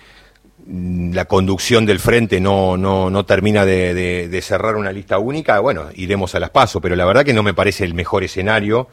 la 0.68 1.26
conducción 1.26 1.88
del 1.88 2.00
frente 2.00 2.40
no, 2.40 2.78
no, 2.78 3.10
no 3.10 3.26
termina 3.26 3.66
de, 3.66 4.40
cerrar 4.44 4.76
una 4.76 4.92
lista 4.92 5.18
única, 5.18 5.60
bueno, 5.60 5.90
iremos 5.96 6.36
a 6.36 6.40
las 6.40 6.52
pasos, 6.52 6.82
pero 6.82 6.96
la 6.96 7.06
verdad 7.06 7.26
que 7.26 7.34
no 7.34 7.44
me 7.44 7.54
parece 7.56 7.84
el 7.84 7.96
mejor 7.96 8.24
escenario 8.24 8.88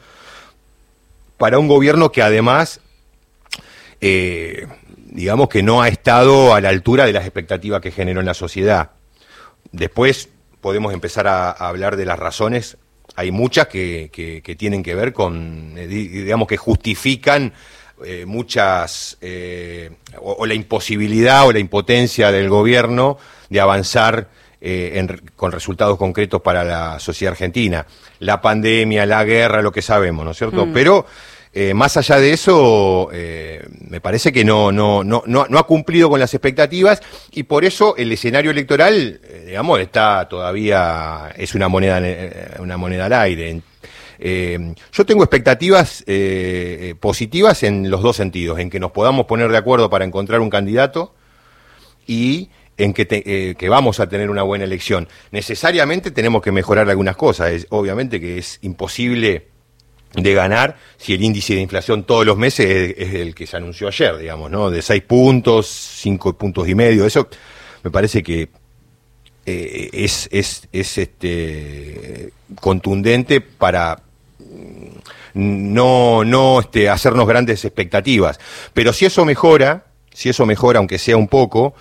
para 1.36 1.58
un 1.58 1.68
gobierno 1.68 2.10
que 2.10 2.22
además 2.22 2.80
eh, 4.00 4.66
digamos 5.14 5.48
que 5.48 5.62
no 5.62 5.82
ha 5.82 5.88
estado 5.88 6.54
a 6.54 6.60
la 6.60 6.70
altura 6.70 7.04
de 7.04 7.12
las 7.12 7.24
expectativas 7.24 7.80
que 7.80 7.90
generó 7.90 8.20
en 8.20 8.26
la 8.26 8.34
sociedad. 8.34 8.92
Después 9.70 10.30
podemos 10.60 10.94
empezar 10.94 11.26
a, 11.26 11.50
hablar 11.50 11.96
de 11.96 12.06
las 12.06 12.18
razones. 12.18 12.78
Hay 13.14 13.30
muchas 13.30 13.66
que, 13.66 14.10
que, 14.12 14.56
tienen 14.56 14.82
que 14.82 14.94
ver 14.94 15.12
con, 15.12 15.74
eh, 15.76 15.86
digamos, 15.86 16.48
que 16.48 16.56
justifican 16.56 17.52
eh, 18.04 18.24
muchas, 18.26 19.18
eh, 19.20 19.90
o, 20.18 20.46
la 20.46 20.54
imposibilidad 20.54 21.46
o 21.46 21.52
la 21.52 21.58
impotencia 21.58 22.32
del 22.32 22.48
gobierno 22.48 23.18
de 23.50 23.60
avanzar 23.60 24.28
con 25.34 25.50
resultados 25.50 25.98
concretos 25.98 26.40
para 26.40 26.62
la 26.62 27.00
sociedad 27.00 27.32
argentina. 27.32 27.84
La 28.20 28.40
pandemia, 28.40 29.04
la 29.06 29.24
guerra, 29.24 29.60
lo 29.60 29.72
que 29.72 29.82
sabemos, 29.82 30.24
¿no 30.24 30.30
es 30.30 30.38
cierto? 30.38 30.66
Mm. 30.66 30.72
Pero 30.72 31.04
eh, 31.54 31.74
más 31.74 31.98
allá 31.98 32.18
de 32.18 32.32
eso, 32.32 33.10
eh, 33.12 33.62
me 33.88 34.00
parece 34.00 34.32
que 34.32 34.42
no, 34.42 34.72
no, 34.72 35.04
no, 35.04 35.22
no, 35.26 35.58
ha 35.58 35.66
cumplido 35.66 36.08
con 36.08 36.18
las 36.18 36.32
expectativas 36.32 37.02
y 37.30 37.42
por 37.42 37.66
eso 37.66 37.94
el 37.98 38.10
escenario 38.10 38.50
electoral, 38.50 39.20
eh, 39.22 39.44
digamos, 39.48 39.78
está 39.80 40.26
todavía, 40.30 41.30
es 41.36 41.54
una 41.54 41.68
moneda, 41.68 42.00
una 42.58 42.78
moneda 42.78 43.04
al 43.04 43.12
aire. 43.12 43.60
yo 44.18 45.04
tengo 45.04 45.24
expectativas 45.24 46.04
positivas 47.00 47.62
en 47.64 47.90
los 47.90 48.00
dos 48.00 48.16
sentidos, 48.16 48.58
en 48.58 48.70
que 48.70 48.80
nos 48.80 48.92
podamos 48.92 49.26
poner 49.26 49.50
de 49.50 49.58
acuerdo 49.58 49.90
para 49.90 50.06
encontrar 50.06 50.40
un 50.40 50.48
candidato 50.48 51.14
y 52.06 52.48
en 52.78 52.94
que, 52.94 53.06
que, 53.58 53.68
vamos 53.68 54.00
a 54.00 54.08
tener 54.08 54.30
una 54.30 54.42
buena 54.42 54.64
elección. 54.64 55.06
Necesariamente 55.32 56.10
tenemos 56.12 56.40
que 56.40 56.50
mejorar 56.50 56.88
algunas 56.88 57.16
cosas. 57.16 57.52
Es, 57.52 57.66
obviamente 57.68 58.20
que 58.20 58.38
es 58.38 58.58
imposible 58.62 59.51
de 60.14 60.34
ganar 60.34 60.76
si 60.98 61.14
el 61.14 61.22
índice 61.22 61.54
de 61.54 61.60
inflación 61.60 62.04
todos 62.04 62.26
los 62.26 62.36
meses 62.36 62.94
es, 62.96 63.14
el 63.14 63.34
que 63.34 63.46
se 63.46 63.56
anunció 63.56 63.88
ayer, 63.88 64.16
digamos, 64.18 64.50
¿no? 64.50 64.70
De 64.70 64.82
seis 64.82 65.02
puntos, 65.02 65.66
cinco 65.66 66.32
puntos 66.34 66.68
y 66.68 66.74
medio. 66.74 67.06
Eso 67.06 67.28
me 67.82 67.90
parece 67.90 68.22
que 68.22 68.48
eh, 69.46 69.90
es, 69.92 70.28
es, 70.30 70.68
es 70.70 70.98
este, 70.98 72.32
contundente 72.60 73.40
para 73.40 74.02
mm, 74.38 75.72
no, 75.72 76.24
no 76.24 76.60
este, 76.60 76.88
hacernos 76.88 77.26
grandes 77.26 77.64
expectativas. 77.64 78.38
Pero 78.74 78.92
si 78.92 79.06
eso 79.06 79.24
mejora, 79.24 79.86
si 80.12 80.28
eso 80.28 80.44
mejora, 80.44 80.78
aunque 80.78 80.98
sea 80.98 81.16
un 81.16 81.28
poco, 81.28 81.74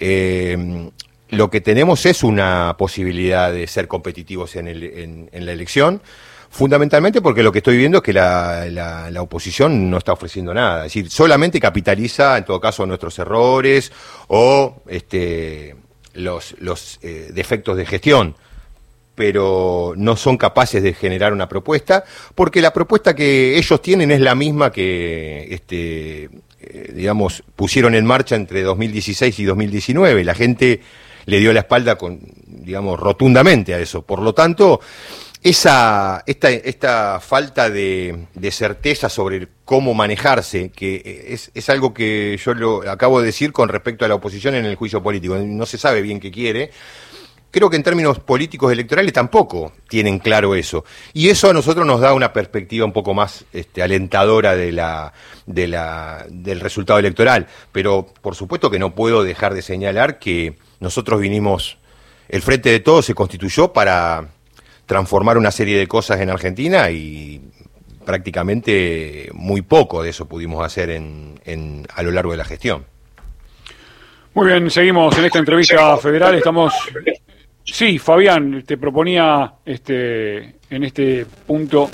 eh, 0.00 0.90
lo 1.30 1.50
que 1.50 1.60
tenemos 1.60 2.06
es 2.06 2.24
una 2.24 2.74
posibilidad 2.76 3.52
de 3.52 3.66
ser 3.66 3.86
competitivos 3.86 4.56
en, 4.56 4.66
el, 4.66 5.28
en 5.30 5.46
la 5.46 5.52
elección 5.52 6.00
Fundamentalmente 6.50 7.20
porque 7.20 7.42
lo 7.42 7.52
que 7.52 7.58
estoy 7.58 7.76
viendo 7.76 7.98
es 7.98 8.04
que 8.04 8.12
la, 8.12 8.66
la, 8.70 9.22
oposición 9.22 9.90
no 9.90 9.98
está 9.98 10.12
ofreciendo 10.12 10.54
nada. 10.54 10.86
Es 10.86 10.94
decir, 10.94 11.10
solamente 11.10 11.60
capitaliza, 11.60 12.38
en 12.38 12.44
todo 12.44 12.58
caso, 12.58 12.86
nuestros 12.86 13.18
errores 13.18 13.92
o 14.28 14.82
este, 14.86 15.76
los, 16.14 16.56
los 16.58 16.98
eh, 17.02 17.30
defectos 17.32 17.76
de 17.76 17.86
gestión 17.86 18.34
pero 19.18 19.94
no 19.96 20.14
son 20.14 20.36
capaces 20.36 20.80
de 20.80 20.94
generar 20.94 21.32
una 21.32 21.48
propuesta, 21.48 22.04
porque 22.36 22.60
la 22.60 22.72
propuesta 22.72 23.16
que 23.16 23.58
ellos 23.58 23.82
tienen 23.82 24.12
es 24.12 24.20
la 24.20 24.36
misma 24.36 24.70
que, 24.70 25.48
este, 25.50 26.30
eh, 26.60 26.92
digamos, 26.94 27.42
pusieron 27.56 27.96
en 27.96 28.06
marcha 28.06 28.36
entre 28.36 28.62
2016 28.62 29.36
y 29.40 29.44
2019. 29.44 30.22
La 30.22 30.36
gente 30.36 30.82
le 31.26 31.40
dio 31.40 31.52
la 31.52 31.60
espalda, 31.60 31.96
con, 31.96 32.20
digamos, 32.46 33.00
rotundamente 33.00 33.74
a 33.74 33.80
eso. 33.80 34.02
Por 34.02 34.22
lo 34.22 34.34
tanto, 34.34 34.80
esa, 35.42 36.22
esta, 36.26 36.50
esta 36.50 37.20
falta 37.20 37.70
de, 37.70 38.26
certeza 38.50 39.08
sobre 39.08 39.48
cómo 39.64 39.94
manejarse, 39.94 40.70
que 40.70 41.26
es, 41.28 41.50
es, 41.54 41.68
algo 41.68 41.94
que 41.94 42.38
yo 42.42 42.54
lo 42.54 42.90
acabo 42.90 43.20
de 43.20 43.26
decir 43.26 43.52
con 43.52 43.68
respecto 43.68 44.04
a 44.04 44.08
la 44.08 44.14
oposición 44.14 44.54
en 44.54 44.64
el 44.64 44.76
juicio 44.76 45.02
político, 45.02 45.36
no 45.36 45.66
se 45.66 45.78
sabe 45.78 46.02
bien 46.02 46.20
qué 46.20 46.30
quiere, 46.30 46.70
creo 47.50 47.70
que 47.70 47.76
en 47.76 47.82
términos 47.82 48.18
políticos 48.20 48.72
electorales 48.72 49.12
tampoco 49.12 49.72
tienen 49.88 50.18
claro 50.18 50.54
eso. 50.54 50.84
Y 51.12 51.28
eso 51.28 51.50
a 51.50 51.52
nosotros 51.52 51.86
nos 51.86 52.00
da 52.00 52.14
una 52.14 52.32
perspectiva 52.32 52.84
un 52.84 52.92
poco 52.92 53.14
más 53.14 53.44
este, 53.52 53.82
alentadora 53.82 54.54
de 54.54 54.72
la, 54.72 55.12
de 55.46 55.68
la, 55.68 56.26
del 56.28 56.60
resultado 56.60 56.98
electoral. 56.98 57.46
Pero 57.72 58.06
por 58.20 58.34
supuesto 58.34 58.70
que 58.70 58.78
no 58.78 58.94
puedo 58.94 59.24
dejar 59.24 59.54
de 59.54 59.62
señalar 59.62 60.18
que 60.18 60.56
nosotros 60.80 61.20
vinimos, 61.20 61.78
el 62.28 62.42
Frente 62.42 62.70
de 62.70 62.80
Todos 62.80 63.06
se 63.06 63.14
constituyó 63.14 63.72
para 63.72 64.28
transformar 64.88 65.36
una 65.36 65.50
serie 65.50 65.78
de 65.78 65.86
cosas 65.86 66.18
en 66.20 66.30
Argentina 66.30 66.90
y 66.90 67.42
prácticamente 68.06 69.28
muy 69.34 69.60
poco 69.60 70.02
de 70.02 70.08
eso 70.08 70.26
pudimos 70.26 70.64
hacer 70.64 70.88
en, 70.88 71.86
a 71.94 72.02
lo 72.02 72.10
largo 72.10 72.32
de 72.32 72.38
la 72.38 72.44
gestión. 72.46 72.86
Muy 74.32 74.46
bien, 74.48 74.70
seguimos 74.70 75.16
en 75.18 75.26
esta 75.26 75.38
entrevista 75.38 75.96
federal. 75.98 76.36
Estamos. 76.36 76.72
Sí, 77.62 77.98
Fabián, 77.98 78.64
te 78.66 78.78
proponía 78.78 79.52
este, 79.66 80.54
en 80.70 80.84
este 80.84 81.26
punto. 81.46 81.90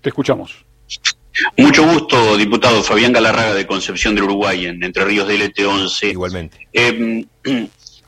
Te 0.00 0.10
escuchamos. 0.10 0.64
Mucho 1.56 1.84
gusto, 1.84 2.36
diputado 2.36 2.84
Fabián 2.84 3.12
Galarraga 3.12 3.54
de 3.54 3.66
Concepción 3.66 4.14
del 4.14 4.24
Uruguay, 4.24 4.66
en 4.66 4.84
Entre 4.84 5.04
Ríos 5.04 5.26
del 5.26 5.52
LT11. 5.52 6.12
Igualmente. 6.12 6.68
Eh, 6.72 7.26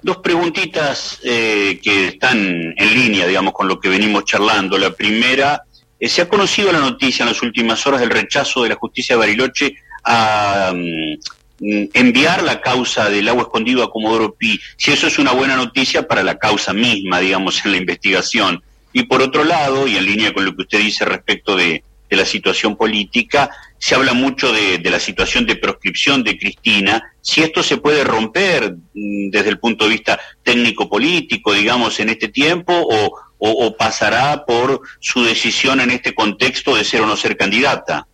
Dos 0.04 0.18
preguntitas 0.18 1.18
eh, 1.25 1.80
que 1.82 2.08
están 2.08 2.37
en 2.76 2.94
línea, 2.94 3.26
digamos, 3.26 3.54
con 3.54 3.66
lo 3.66 3.80
que 3.80 3.88
venimos 3.88 4.26
charlando. 4.26 4.76
La 4.76 4.90
primera, 4.90 5.62
eh, 5.99 6.11
se 6.11 6.20
ha 6.20 6.28
conocido 6.28 6.70
la 6.70 6.80
noticia 6.80 7.23
en 7.23 7.30
las 7.30 7.40
últimas 7.40 7.87
horas 7.87 8.02
del 8.02 8.11
rechazo 8.11 8.62
de 8.62 8.68
la 8.68 8.75
justicia 8.75 9.14
de 9.14 9.20
Bariloche 9.20 9.76
a 10.04 10.75
mm, 10.75 11.87
enviar 11.94 12.42
la 12.42 12.61
causa 12.61 13.08
del 13.08 13.26
agua 13.30 13.44
escondido 13.44 13.82
a 13.82 13.90
Comodoro 13.90 14.34
Pi. 14.34 14.61
Si 14.76 14.92
eso 14.92 15.06
es 15.06 15.18
una 15.18 15.32
buena 15.32 15.56
noticia 15.56 16.06
para 16.06 16.23
la 16.23 16.37
causa 16.37 16.75
misma, 16.75 17.20
digamos, 17.20 17.64
en 17.64 17.73
la 17.73 17.78
investigación. 17.78 18.62
Y 18.92 19.04
por 19.04 19.23
otro 19.23 19.42
lado, 19.42 19.87
y 19.87 19.96
en 19.96 20.04
línea 20.04 20.34
con 20.34 20.44
lo 20.44 20.54
que 20.54 20.64
usted 20.64 20.80
dice 20.80 21.06
respecto 21.06 21.56
de, 21.56 21.82
de 22.11 22.16
la 22.18 22.26
situación 22.26 22.76
política, 22.76 23.49
se 23.84 23.94
habla 23.94 24.14
mucho 24.14 24.50
de, 24.50 24.80
la 24.84 24.98
situación 24.98 25.44
de 25.44 25.56
proscripción 25.56 26.24
de 26.24 26.38
Cristina, 26.38 27.12
si 27.20 27.42
esto 27.42 27.62
se 27.62 27.76
puede 27.76 28.02
romper 28.02 28.76
mm, 28.94 29.28
desde 29.28 29.50
el 29.50 29.58
punto 29.58 29.84
de 29.84 29.90
vista 29.90 30.18
técnico-político, 30.42 31.52
digamos, 31.52 32.00
en 32.00 32.08
este 32.08 32.28
tiempo, 32.28 32.72
o, 32.72 33.76
pasará 33.76 34.46
por 34.46 34.80
su 35.00 35.22
decisión 35.22 35.80
en 35.80 35.90
este 35.90 36.14
contexto 36.14 36.74
de 36.74 36.82
ser 36.82 37.02
o 37.02 37.06
no 37.06 37.14
ser 37.14 37.36
candidata. 37.36 38.06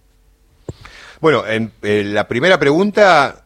Bueno, 1.21 1.45
en, 1.47 1.71
la 2.15 2.27
primera 2.27 2.59
pregunta, 2.59 3.45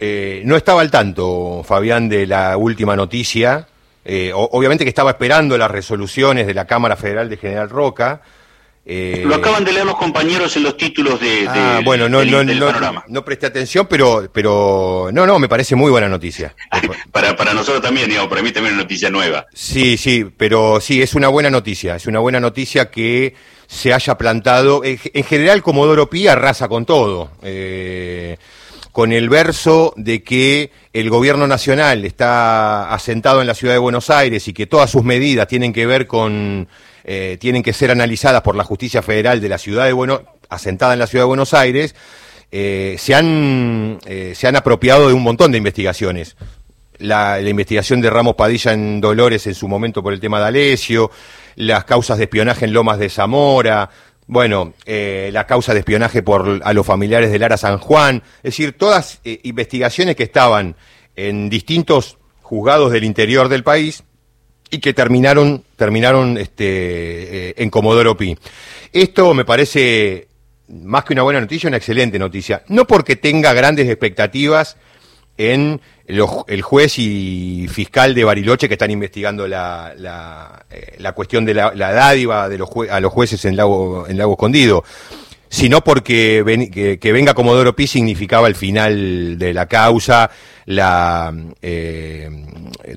eh, 0.00 0.40
no 0.46 0.56
estaba 0.56 0.80
al 0.80 0.90
tanto, 0.90 1.62
Fabián, 1.68 2.08
de 2.08 2.26
la 2.26 2.56
última 2.56 2.96
noticia 2.96 3.68
eh, 4.08 4.30
obviamente 4.32 4.84
que 4.84 4.88
estaba 4.88 5.10
esperando 5.10 5.58
las 5.58 5.68
resoluciones 5.68 6.46
de 6.46 6.54
la 6.54 6.64
Cámara 6.64 6.94
Federal 6.94 7.28
de 7.28 7.38
General 7.38 7.68
Roca. 7.68 8.22
Eh, 8.88 9.24
Lo 9.26 9.34
acaban 9.34 9.64
de 9.64 9.72
leer 9.72 9.84
los 9.84 9.96
compañeros 9.96 10.56
en 10.56 10.62
los 10.62 10.76
títulos 10.76 11.20
de, 11.20 11.44
ah, 11.48 11.80
bueno, 11.84 12.08
no, 12.08 12.24
no, 12.24 12.44
no, 12.44 13.04
no, 13.08 13.24
presté 13.24 13.46
atención, 13.46 13.88
pero, 13.90 14.30
pero 14.32 15.08
no, 15.12 15.26
no, 15.26 15.40
me 15.40 15.48
parece 15.48 15.74
muy 15.74 15.90
buena 15.90 16.08
noticia. 16.08 16.54
para, 17.10 17.34
para 17.34 17.52
nosotros 17.52 17.82
también, 17.82 18.08
digamos, 18.08 18.30
para 18.30 18.42
mí 18.42 18.52
también 18.52 18.74
es 18.74 18.76
una 18.76 18.84
noticia 18.84 19.10
nueva. 19.10 19.46
Sí, 19.52 19.96
sí, 19.96 20.24
pero 20.36 20.80
sí, 20.80 21.02
es 21.02 21.14
una 21.14 21.26
buena 21.26 21.50
noticia, 21.50 21.96
es 21.96 22.06
una 22.06 22.20
buena 22.20 22.38
noticia 22.38 22.88
que 22.88 23.34
se 23.66 23.92
haya 23.92 24.16
plantado. 24.16 24.82
En, 24.84 24.98
general, 25.24 25.62
Comodoro 25.62 26.08
Pi 26.08 26.28
arrasa 26.28 26.68
con 26.68 26.86
todo. 26.86 27.32
Eh, 27.42 28.36
con 28.92 29.12
el 29.12 29.28
verso 29.28 29.94
de 29.96 30.22
que 30.22 30.70
el 30.92 31.10
gobierno 31.10 31.48
nacional 31.48 32.04
está 32.04 32.94
asentado 32.94 33.40
en 33.40 33.48
la 33.48 33.54
ciudad 33.54 33.74
de 33.74 33.78
Buenos 33.78 34.10
Aires 34.10 34.46
y 34.46 34.54
que 34.54 34.66
todas 34.66 34.90
sus 34.90 35.02
medidas 35.02 35.48
tienen 35.48 35.72
que 35.72 35.84
ver 35.86 36.06
con, 36.06 36.66
eh, 37.06 37.38
tienen 37.40 37.62
que 37.62 37.72
ser 37.72 37.90
analizadas 37.90 38.42
por 38.42 38.56
la 38.56 38.64
justicia 38.64 39.00
federal 39.00 39.40
de 39.40 39.48
la 39.48 39.56
ciudad 39.56 39.86
de 39.86 39.94
Buenos, 39.94 40.20
asentada 40.50 40.92
en 40.92 40.98
la 40.98 41.06
ciudad 41.06 41.22
de 41.22 41.28
Buenos 41.28 41.54
Aires, 41.54 41.94
eh, 42.52 42.96
se, 42.98 43.14
han, 43.14 43.98
se 44.04 44.46
han 44.46 44.56
apropiado 44.56 45.08
de 45.08 45.14
un 45.14 45.22
montón 45.22 45.52
de 45.52 45.58
investigaciones. 45.58 46.36
La, 46.98 47.40
investigación 47.40 48.00
de 48.00 48.10
Ramos 48.10 48.34
Padilla 48.34 48.72
en 48.72 49.00
Dolores 49.00 49.46
en 49.46 49.54
su 49.54 49.68
momento 49.68 50.02
por 50.02 50.12
el 50.12 50.20
tema 50.20 50.40
de 50.40 50.46
Alesio, 50.46 51.10
las 51.54 51.84
causas 51.84 52.18
de 52.18 52.24
espionaje 52.24 52.64
en 52.64 52.72
Lomas 52.72 52.98
de 52.98 53.08
Zamora, 53.08 53.90
bueno, 54.26 54.74
eh, 54.86 55.30
la 55.32 55.46
causa 55.46 55.72
de 55.72 55.80
espionaje 55.80 56.22
por 56.22 56.60
a 56.64 56.72
los 56.72 56.84
familiares 56.84 57.30
de 57.30 57.38
Lara 57.38 57.56
San 57.56 57.78
Juan, 57.78 58.22
es 58.38 58.42
decir, 58.42 58.76
todas 58.76 59.20
eh, 59.24 59.40
investigaciones 59.44 60.16
que 60.16 60.24
estaban 60.24 60.74
en 61.14 61.48
distintos 61.48 62.18
juzgados 62.42 62.92
del 62.92 63.04
interior 63.04 63.48
del 63.48 63.62
país 63.62 64.02
y 64.70 64.78
que 64.78 64.92
terminaron 64.94 65.64
terminaron 65.76 66.38
este, 66.38 67.50
eh, 67.50 67.54
en 67.58 67.70
Comodoro 67.70 68.16
Pi. 68.16 68.36
Esto 68.92 69.34
me 69.34 69.44
parece 69.44 70.28
más 70.68 71.04
que 71.04 71.12
una 71.12 71.22
buena 71.22 71.40
noticia, 71.40 71.68
una 71.68 71.76
excelente 71.76 72.18
noticia. 72.18 72.62
No 72.68 72.86
porque 72.86 73.16
tenga 73.16 73.52
grandes 73.52 73.88
expectativas 73.88 74.76
en 75.38 75.80
el 76.06 76.62
juez 76.62 76.98
y 76.98 77.66
fiscal 77.68 78.14
de 78.14 78.24
Bariloche 78.24 78.68
que 78.68 78.74
están 78.74 78.90
investigando 78.90 79.46
la, 79.48 79.92
la, 79.96 80.64
eh, 80.70 81.12
cuestión 81.14 81.44
de 81.44 81.54
la, 81.54 81.72
dádiva 81.74 82.48
de 82.48 82.58
los 82.58 82.70
a 82.90 83.00
los 83.00 83.12
jueces 83.12 83.44
en 83.44 83.56
Lago, 83.56 84.06
en 84.08 84.16
Lago 84.16 84.32
Escondido, 84.32 84.84
sino 85.48 85.82
porque 85.82 86.98
que, 87.00 87.12
venga 87.12 87.34
Comodoro 87.34 87.74
Pi 87.74 87.86
significaba 87.86 88.48
el 88.48 88.54
final 88.54 89.38
de 89.38 89.54
la 89.54 89.66
causa, 89.66 90.30
la, 90.66 91.32
eh, 91.62 92.30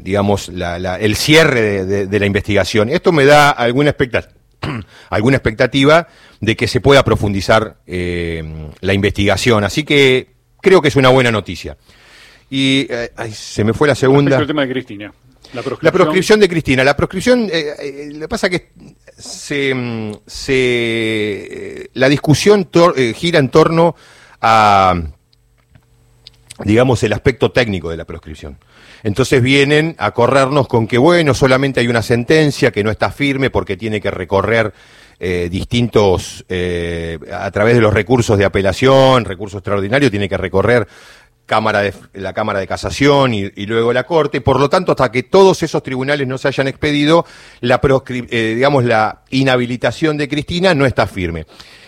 digamos, 0.01 0.49
el 0.49 1.15
cierre 1.15 1.85
de, 1.85 2.19
la 2.19 2.25
investigación. 2.25 2.89
Esto 2.89 3.11
me 3.11 3.25
da 3.25 3.51
alguna 3.51 3.91
expectativa 3.91 4.35
alguna 5.09 5.37
expectativa 5.37 6.07
de 6.41 6.57
que 6.57 6.67
se 6.67 6.81
pueda 6.81 7.03
profundizar 7.03 7.77
eh, 7.87 8.43
la 8.81 8.93
investigación. 8.93 9.63
Así 9.63 9.83
que 9.83 10.27
creo 10.61 10.81
que 10.81 10.89
es 10.89 10.97
una 10.97 11.07
buena 11.09 11.31
noticia. 11.31 11.77
Y 12.49 12.87
eh, 12.89 13.11
se 13.31 13.63
me 13.63 13.73
fue 13.73 13.87
la 13.87 13.95
segunda. 13.95 14.37
el 14.37 14.47
tema 14.47 14.65
de 14.65 14.73
Cristina. 14.73 15.13
La 15.53 15.91
proscripción. 15.91 16.39
de 16.39 16.47
Cristina. 16.47 16.83
La 16.83 16.95
proscripción, 16.95 17.49
eh, 17.51 17.73
eh, 17.79 18.09
le 18.13 18.27
pasa 18.27 18.49
que 18.49 18.69
se, 19.19 20.17
se 20.25 21.89
la 21.93 22.09
discusión 22.09 22.69
gira 23.15 23.39
en 23.39 23.49
torno 23.49 23.95
a, 24.41 24.95
digamos, 26.63 27.03
el 27.03 27.13
aspecto 27.13 27.51
técnico 27.51 27.89
de 27.89 27.97
la 27.97 28.05
proscripción. 28.05 28.57
Entonces 29.03 29.41
vienen 29.41 29.95
a 29.97 30.11
corrernos 30.11 30.67
con 30.67 30.87
que, 30.87 30.97
bueno, 30.97 31.33
solamente 31.33 31.79
hay 31.81 31.87
una 31.87 32.01
sentencia 32.01 32.71
que 32.71 32.83
no 32.83 32.91
está 32.91 33.11
firme 33.11 33.49
porque 33.49 33.77
tiene 33.77 34.01
que 34.01 34.11
recorrer 34.11 34.73
distintos, 35.19 36.45
a 36.49 37.51
través 37.51 37.75
de 37.75 37.81
los 37.81 37.93
recursos 37.93 38.37
de 38.37 38.45
apelación, 38.45 39.25
recursos 39.25 39.59
extraordinarios, 39.59 40.11
tiene 40.11 40.29
que 40.29 40.37
recorrer 40.37 40.87
cámara 41.49 41.81
de, 41.81 41.93
la 42.13 42.31
Cámara 42.31 42.59
de 42.59 42.67
Casación 42.67 43.33
y, 43.33 43.65
luego 43.65 43.91
la 43.91 44.03
Corte. 44.05 44.39
Por 44.39 44.59
lo 44.59 44.69
tanto, 44.69 44.91
hasta 44.93 45.11
que 45.11 45.23
todos 45.23 45.61
esos 45.63 45.81
tribunales 45.81 46.27
no 46.27 46.37
se 46.37 46.47
hayan 46.47 46.67
expedido, 46.67 47.25
la, 47.59 47.81
eh, 48.29 48.53
digamos, 48.55 48.85
la 48.85 49.23
inhabilitación 49.31 50.15
de 50.15 50.29
Cristina 50.29 50.75
no 50.75 50.85
está 50.85 51.07
firme. 51.07 51.45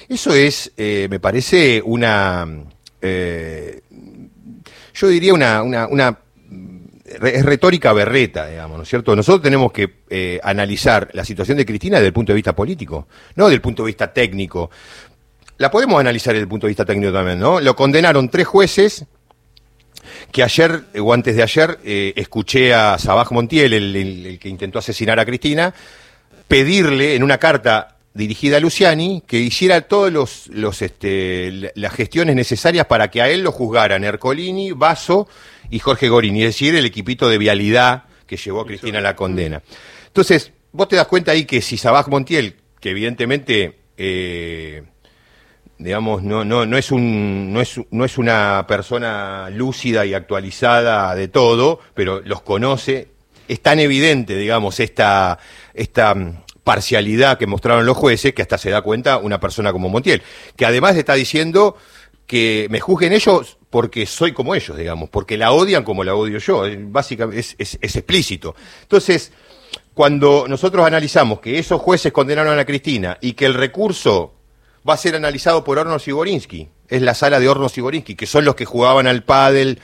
Eso 0.10 0.34
es, 0.34 0.72
eh, 0.76 1.08
me 1.10 1.20
parece, 1.20 1.82
una, 1.86 2.48
eh, 3.02 3.82
yo 4.94 5.08
diría 5.08 5.34
una, 5.34 5.62
una, 5.62 5.88
una 5.88 6.18
es 7.06 7.46
retórica 7.46 7.94
berreta, 7.94 8.48
digamos, 8.48 8.78
¿no 8.78 8.84
es 8.84 8.90
cierto? 8.90 9.16
Nosotros 9.16 9.44
tenemos 9.44 9.72
que 9.72 10.40
analizar 10.44 11.10
la 11.14 11.24
situación 11.24 11.58
de 11.58 11.66
Cristina 11.66 11.98
desde 11.98 12.08
el 12.08 12.14
punto 12.14 12.32
de 12.32 12.38
vista 12.38 12.56
político, 12.56 13.08
no 13.36 13.46
desde 13.46 13.56
el 13.56 13.62
punto 13.62 13.84
de 13.84 13.88
vista 13.88 14.12
técnico. 14.12 14.72
La 15.58 15.70
podemos 15.70 16.00
analizar 16.00 16.34
desde 16.34 16.44
el 16.44 16.50
punto 16.50 16.66
de 16.66 16.72
vista 16.72 16.86
técnico 16.86 17.14
también, 17.14 17.40
¿no? 17.40 17.60
Lo 17.60 17.76
condenaron 17.76 18.30
tres 18.30 18.48
jueces 18.48 19.06
que 20.32 20.44
ayer 20.44 20.84
o 21.00 21.14
antes 21.14 21.36
de 21.36 21.44
ayer 21.44 21.80
eh, 21.84 22.14
escuché 22.16 22.74
a 22.74 22.98
Sabaj 22.98 23.32
Montiel, 23.32 23.74
el, 23.74 24.40
que 24.40 24.50
intentó 24.50 24.80
asesinar 24.80 25.20
a 25.20 25.26
Cristina, 25.26 25.74
pedirle 26.48 27.16
en 27.16 27.24
una 27.24 27.38
carta 27.38 27.98
dirigida 28.14 28.58
a 28.58 28.60
Luciani 28.60 29.24
que 29.26 29.40
hiciera 29.40 29.82
todas 29.82 30.12
los, 30.50 30.82
este, 30.82 31.72
las 31.76 31.94
gestiones 31.94 32.36
necesarias 32.36 32.86
para 32.86 33.10
que 33.10 33.22
a 33.22 33.30
él 33.30 33.42
lo 33.42 33.52
juzgaran 33.52 34.04
Ercolini, 34.04 34.72
Vaso 34.72 35.28
y 35.70 35.80
Jorge 35.80 36.10
Gorini, 36.10 36.44
es 36.44 36.50
decir, 36.50 36.76
el 36.76 36.86
equipito 36.86 37.30
de 37.30 37.38
vialidad 37.38 38.04
que 38.28 38.38
llevó 38.38 38.62
a 38.62 38.66
Cristina 38.66 39.00
a 39.00 39.02
la 39.02 39.16
condena. 39.16 39.62
Entonces, 40.08 40.52
vos 40.72 40.88
te 40.88 40.98
das 40.98 41.08
cuenta 41.08 41.32
ahí 41.32 41.46
que 41.46 41.62
si 41.62 41.78
Sabaj 41.78 42.08
Montiel, 42.08 42.56
que 42.80 42.90
evidentemente 42.90 43.80
eh, 43.98 44.84
digamos, 45.82 46.24
no, 46.24 46.46
no, 46.46 46.66
no, 46.66 46.78
es 46.78 46.92
un, 46.92 47.52
no, 47.52 47.62
es, 47.62 47.80
no 47.90 48.06
es 48.06 48.18
una 48.18 48.66
persona 48.68 49.50
lúcida 49.50 50.06
y 50.06 50.14
actualizada 50.14 51.16
de 51.16 51.28
todo, 51.28 51.80
pero 51.94 52.22
los 52.22 52.42
conoce. 52.42 53.10
Es 53.48 53.62
tan 53.62 53.80
evidente, 53.80 54.36
digamos, 54.38 54.80
esta, 54.80 55.40
esta 55.74 56.16
parcialidad 56.64 57.38
que 57.38 57.48
mostraron 57.48 57.86
los 57.86 57.98
jueces 57.98 58.34
que 58.34 58.42
hasta 58.42 58.58
se 58.58 58.70
da 58.70 58.82
cuenta 58.82 59.18
una 59.18 59.40
persona 59.40 59.72
como 59.72 59.90
Montiel, 59.90 60.22
que 60.56 60.66
además 60.66 60.96
está 60.96 61.16
diciendo 61.16 61.76
que 62.28 62.68
me 62.70 62.80
juzguen 62.80 63.12
ellos 63.12 63.58
porque 63.70 64.06
soy 64.06 64.32
como 64.32 64.56
ellos, 64.56 64.78
digamos, 64.78 65.10
porque 65.10 65.38
la 65.38 65.52
odian 65.52 65.84
como 65.84 66.04
la 66.04 66.16
odio 66.16 66.38
yo, 66.38 66.64
básicamente 66.88 67.40
es, 67.40 67.56
es 67.58 67.96
explícito. 67.96 68.56
Entonces, 68.84 69.34
cuando 69.94 70.46
nosotros 70.48 70.86
analizamos 70.86 71.40
que 71.40 71.60
esos 71.60 71.82
jueces 71.82 72.14
condenaron 72.14 72.58
a 72.58 72.66
Cristina 72.66 73.18
y 73.20 73.34
que 73.34 73.46
el 73.46 73.54
recurso 73.54 74.34
va 74.88 74.94
a 74.94 74.98
ser 74.98 75.16
analizado 75.16 75.64
por 75.64 75.78
Hornos 75.78 76.08
y 76.08 76.12
Borinsky. 76.12 76.70
Es 76.88 77.02
la 77.02 77.14
sala 77.14 77.40
de 77.40 77.48
Hornos 77.48 77.78
y 77.78 77.82
Borinsky, 77.82 78.16
que 78.16 78.26
son 78.26 78.46
los 78.46 78.56
que 78.56 78.66
jugaban 78.66 79.08
al 79.08 79.24
pádel 79.24 79.80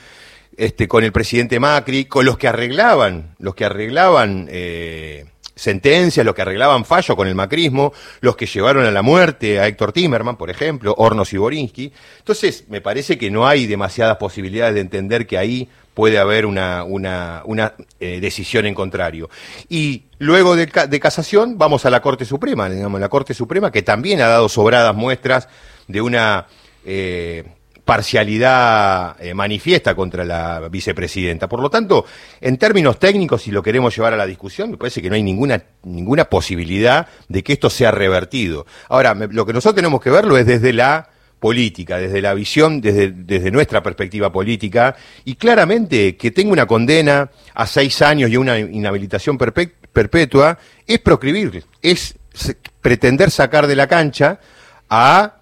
este, 0.56 0.88
con 0.88 1.04
el 1.04 1.12
presidente 1.12 1.60
Macri, 1.60 2.06
con 2.06 2.26
los 2.26 2.36
que 2.36 2.48
arreglaban, 2.48 3.34
los 3.38 3.54
que 3.54 3.64
arreglaban 3.64 4.48
eh, 4.50 5.24
sentencias, 5.54 6.24
los 6.26 6.34
que 6.34 6.42
arreglaban 6.42 6.84
fallo 6.84 7.16
con 7.16 7.28
el 7.28 7.34
macrismo, 7.34 7.92
los 8.20 8.36
que 8.36 8.46
llevaron 8.46 8.84
a 8.84 8.90
la 8.90 9.02
muerte 9.02 9.60
a 9.60 9.66
Héctor 9.66 9.92
Timerman, 9.92 10.36
por 10.36 10.50
ejemplo, 10.50 10.94
Hornos 10.98 11.32
y 11.32 11.36
Borinsky. 11.36 11.92
Entonces, 12.18 12.64
me 12.68 12.80
parece 12.80 13.18
que 13.18 13.30
no 13.30 13.46
hay 13.46 13.66
demasiadas 13.66 14.16
posibilidades 14.16 14.74
de 14.74 14.80
entender 14.80 15.26
que 15.26 15.38
ahí 15.38 15.68
puede 15.98 16.18
haber 16.18 16.46
una, 16.46 16.84
una, 16.84 17.42
una 17.44 17.72
eh, 17.98 18.20
decisión 18.20 18.66
en 18.66 18.74
contrario. 18.76 19.28
Y 19.68 20.04
luego 20.20 20.54
de, 20.54 20.66
de, 20.66 21.00
casación 21.00 21.58
vamos 21.58 21.86
a 21.86 21.90
la 21.90 22.00
Corte 22.00 22.24
Suprema, 22.24 22.70
digamos, 22.70 23.00
la 23.00 23.08
Corte 23.08 23.34
Suprema 23.34 23.72
que 23.72 23.82
también 23.82 24.20
ha 24.20 24.28
dado 24.28 24.48
sobradas 24.48 24.94
muestras 24.94 25.48
de 25.88 26.00
una 26.00 26.46
eh, 26.84 27.42
parcialidad 27.84 29.16
eh, 29.18 29.34
manifiesta 29.34 29.96
contra 29.96 30.24
la 30.24 30.68
vicepresidenta. 30.68 31.48
Por 31.48 31.58
lo 31.58 31.68
tanto, 31.68 32.04
en 32.40 32.58
términos 32.58 33.00
técnicos, 33.00 33.42
si 33.42 33.50
lo 33.50 33.60
queremos 33.60 33.96
llevar 33.96 34.14
a 34.14 34.16
la 34.16 34.26
discusión, 34.26 34.70
me 34.70 34.76
parece 34.76 35.02
que 35.02 35.08
no 35.08 35.16
hay 35.16 35.24
ninguna, 35.24 35.64
ninguna 35.82 36.26
posibilidad 36.26 37.08
de 37.26 37.42
que 37.42 37.54
esto 37.54 37.70
sea 37.70 37.90
revertido. 37.90 38.66
Ahora, 38.88 39.14
lo 39.14 39.44
que 39.44 39.52
nosotros 39.52 39.74
tenemos 39.74 40.00
que 40.00 40.10
verlo 40.10 40.38
es 40.38 40.46
desde 40.46 40.72
la 40.72 41.08
política, 41.38 41.98
desde 41.98 42.20
la 42.20 42.34
visión, 42.34 42.80
desde, 42.80 43.12
desde 43.12 43.50
nuestra 43.50 43.82
perspectiva 43.82 44.32
política, 44.32 44.96
y 45.24 45.34
claramente 45.36 46.16
que 46.16 46.30
tenga 46.30 46.52
una 46.52 46.66
condena 46.66 47.30
a 47.54 47.66
seis 47.66 48.02
años 48.02 48.30
y 48.30 48.36
una 48.36 48.58
inhabilitación 48.58 49.38
perpetua, 49.38 50.58
es 50.86 50.98
proscribir, 50.98 51.64
es 51.82 52.16
pretender 52.80 53.30
sacar 53.30 53.66
de 53.66 53.76
la 53.76 53.86
cancha 53.86 54.40
a 54.88 55.37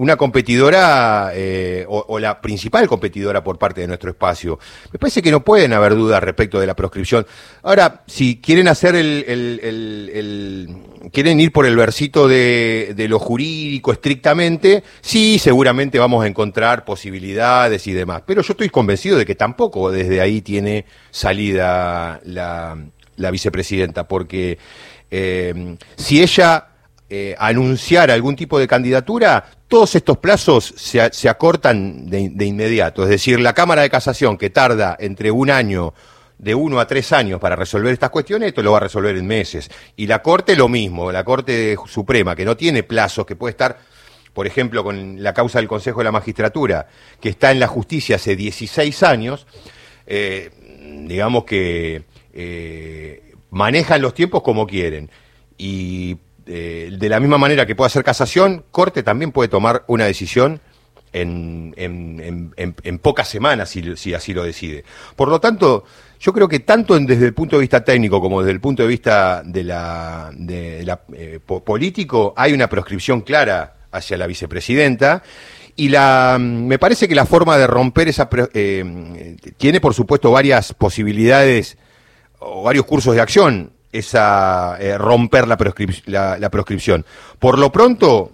una 0.00 0.16
competidora 0.16 1.30
eh, 1.34 1.84
o, 1.86 2.18
la 2.18 2.40
principal 2.40 2.88
competidora 2.88 3.44
por 3.44 3.58
parte 3.58 3.82
de 3.82 3.86
nuestro 3.86 4.08
espacio. 4.08 4.58
Me 4.90 4.98
parece 4.98 5.20
que 5.20 5.30
no 5.30 5.44
pueden 5.44 5.74
haber 5.74 5.94
dudas 5.94 6.22
respecto 6.22 6.58
de 6.58 6.66
la 6.66 6.74
proscripción. 6.74 7.26
Ahora, 7.62 8.02
si 8.06 8.40
quieren 8.40 8.66
hacer 8.68 8.96
el, 8.96 9.24
el, 9.28 10.68
quieren 11.12 11.38
ir 11.38 11.52
por 11.52 11.66
el 11.66 11.76
versito 11.76 12.28
de, 12.28 12.94
de, 12.96 13.08
lo 13.08 13.18
jurídico 13.18 13.92
estrictamente, 13.92 14.82
sí, 15.02 15.38
seguramente 15.38 15.98
vamos 15.98 16.24
a 16.24 16.26
encontrar 16.26 16.86
posibilidades 16.86 17.86
y 17.86 17.92
demás. 17.92 18.22
Pero 18.24 18.40
yo 18.40 18.52
estoy 18.54 18.70
convencido 18.70 19.18
de 19.18 19.26
que 19.26 19.34
tampoco 19.34 19.90
desde 19.90 20.22
ahí 20.22 20.40
tiene 20.40 20.86
salida 21.10 22.20
la, 22.24 22.78
la 23.16 23.30
vicepresidenta, 23.30 24.08
porque 24.08 24.56
eh, 25.10 25.76
si 25.96 26.22
ella 26.22 26.69
eh, 27.10 27.34
anunciara 27.38 28.14
algún 28.14 28.36
tipo 28.36 28.58
de 28.58 28.68
candidatura, 28.68 29.44
todos 29.68 29.94
estos 29.96 30.18
plazos 30.18 30.72
se, 30.76 31.28
acortan 31.28 32.08
de, 32.08 32.30
de, 32.30 32.46
inmediato. 32.46 33.02
Es 33.02 33.10
decir, 33.10 33.40
la 33.40 33.52
Cámara 33.52 33.82
de 33.82 33.90
Casación, 33.90 34.38
que 34.38 34.50
tarda 34.50 34.96
entre 34.98 35.30
un 35.30 35.50
año, 35.50 35.92
de 36.38 36.54
uno 36.54 36.80
a 36.80 36.86
tres 36.86 37.12
años 37.12 37.38
para 37.38 37.54
resolver 37.54 37.92
estas 37.92 38.08
cuestiones, 38.08 38.48
esto 38.48 38.62
lo 38.62 38.72
va 38.72 38.78
a 38.78 38.80
resolver 38.80 39.14
en 39.14 39.26
meses. 39.26 39.70
Y 39.96 40.06
la 40.06 40.22
Corte 40.22 40.56
lo 40.56 40.68
mismo, 40.70 41.12
la 41.12 41.22
Corte 41.22 41.76
Suprema, 41.86 42.34
que 42.34 42.46
no 42.46 42.56
tiene 42.56 42.82
plazos, 42.82 43.26
que 43.26 43.36
puede 43.36 43.50
estar 43.50 43.76
por 44.32 44.46
ejemplo, 44.46 44.84
con 44.84 45.22
la 45.22 45.34
causa 45.34 45.58
del 45.58 45.68
Consejo 45.68 45.98
de 45.98 46.04
la 46.04 46.12
Magistratura, 46.12 46.86
que 47.20 47.30
está 47.30 47.50
en 47.50 47.60
la 47.60 47.66
justicia 47.66 48.16
hace 48.16 48.36
16 48.36 49.02
años, 49.02 49.46
eh, 50.06 50.50
digamos 51.06 51.44
que 51.44 52.04
eh, 52.32 53.34
manejan 53.50 54.00
los 54.00 54.14
tiempos 54.14 54.42
como 54.42 54.66
quieren. 54.66 55.10
Y 55.58 56.16
eh, 56.46 56.90
de 56.92 57.08
la 57.08 57.20
misma 57.20 57.38
manera 57.38 57.66
que 57.66 57.74
puede 57.74 57.86
hacer 57.86 58.04
casación, 58.04 58.64
Corte 58.70 59.02
también 59.02 59.32
puede 59.32 59.48
tomar 59.48 59.84
una 59.86 60.04
decisión 60.04 60.60
en, 61.12 61.74
en, 61.76 62.98
pocas 62.98 63.28
semanas, 63.28 63.70
si, 63.70 64.14
así 64.14 64.32
lo 64.32 64.44
decide. 64.44 64.84
Por 65.16 65.28
lo 65.28 65.40
tanto, 65.40 65.84
yo 66.20 66.32
creo 66.32 66.48
que 66.48 66.60
tanto 66.60 66.98
desde 66.98 67.26
el 67.26 67.34
punto 67.34 67.56
de 67.56 67.60
vista 67.60 67.84
técnico 67.84 68.20
como 68.20 68.40
desde 68.40 68.52
el 68.52 68.60
punto 68.60 68.82
de 68.82 68.88
vista 68.88 69.42
de 69.44 69.64
la, 69.64 70.30
de 70.32 70.84
la 70.84 71.00
político 71.00 72.32
hay 72.36 72.52
una 72.52 72.68
proscripción 72.68 73.22
clara 73.22 73.74
hacia 73.90 74.16
la 74.16 74.26
vicepresidenta. 74.26 75.22
Y 75.76 75.88
la, 75.88 76.36
me 76.40 76.78
parece 76.78 77.08
que 77.08 77.14
la 77.14 77.26
forma 77.26 77.56
de 77.56 77.66
romper 77.66 78.08
esa... 78.08 78.28
Eh, 78.52 79.36
tiene, 79.56 79.80
por 79.80 79.94
supuesto, 79.94 80.30
varias 80.30 80.74
posibilidades 80.74 81.78
o 82.38 82.62
varios 82.64 82.84
cursos 82.84 83.14
de 83.14 83.20
acción 83.20 83.72
esa 83.92 84.76
eh, 84.80 84.96
romper 84.96 85.48
la, 85.48 85.56
la, 86.38 86.50
proscripción. 86.50 87.04
Por 87.38 87.58
lo 87.58 87.72
pronto, 87.72 88.32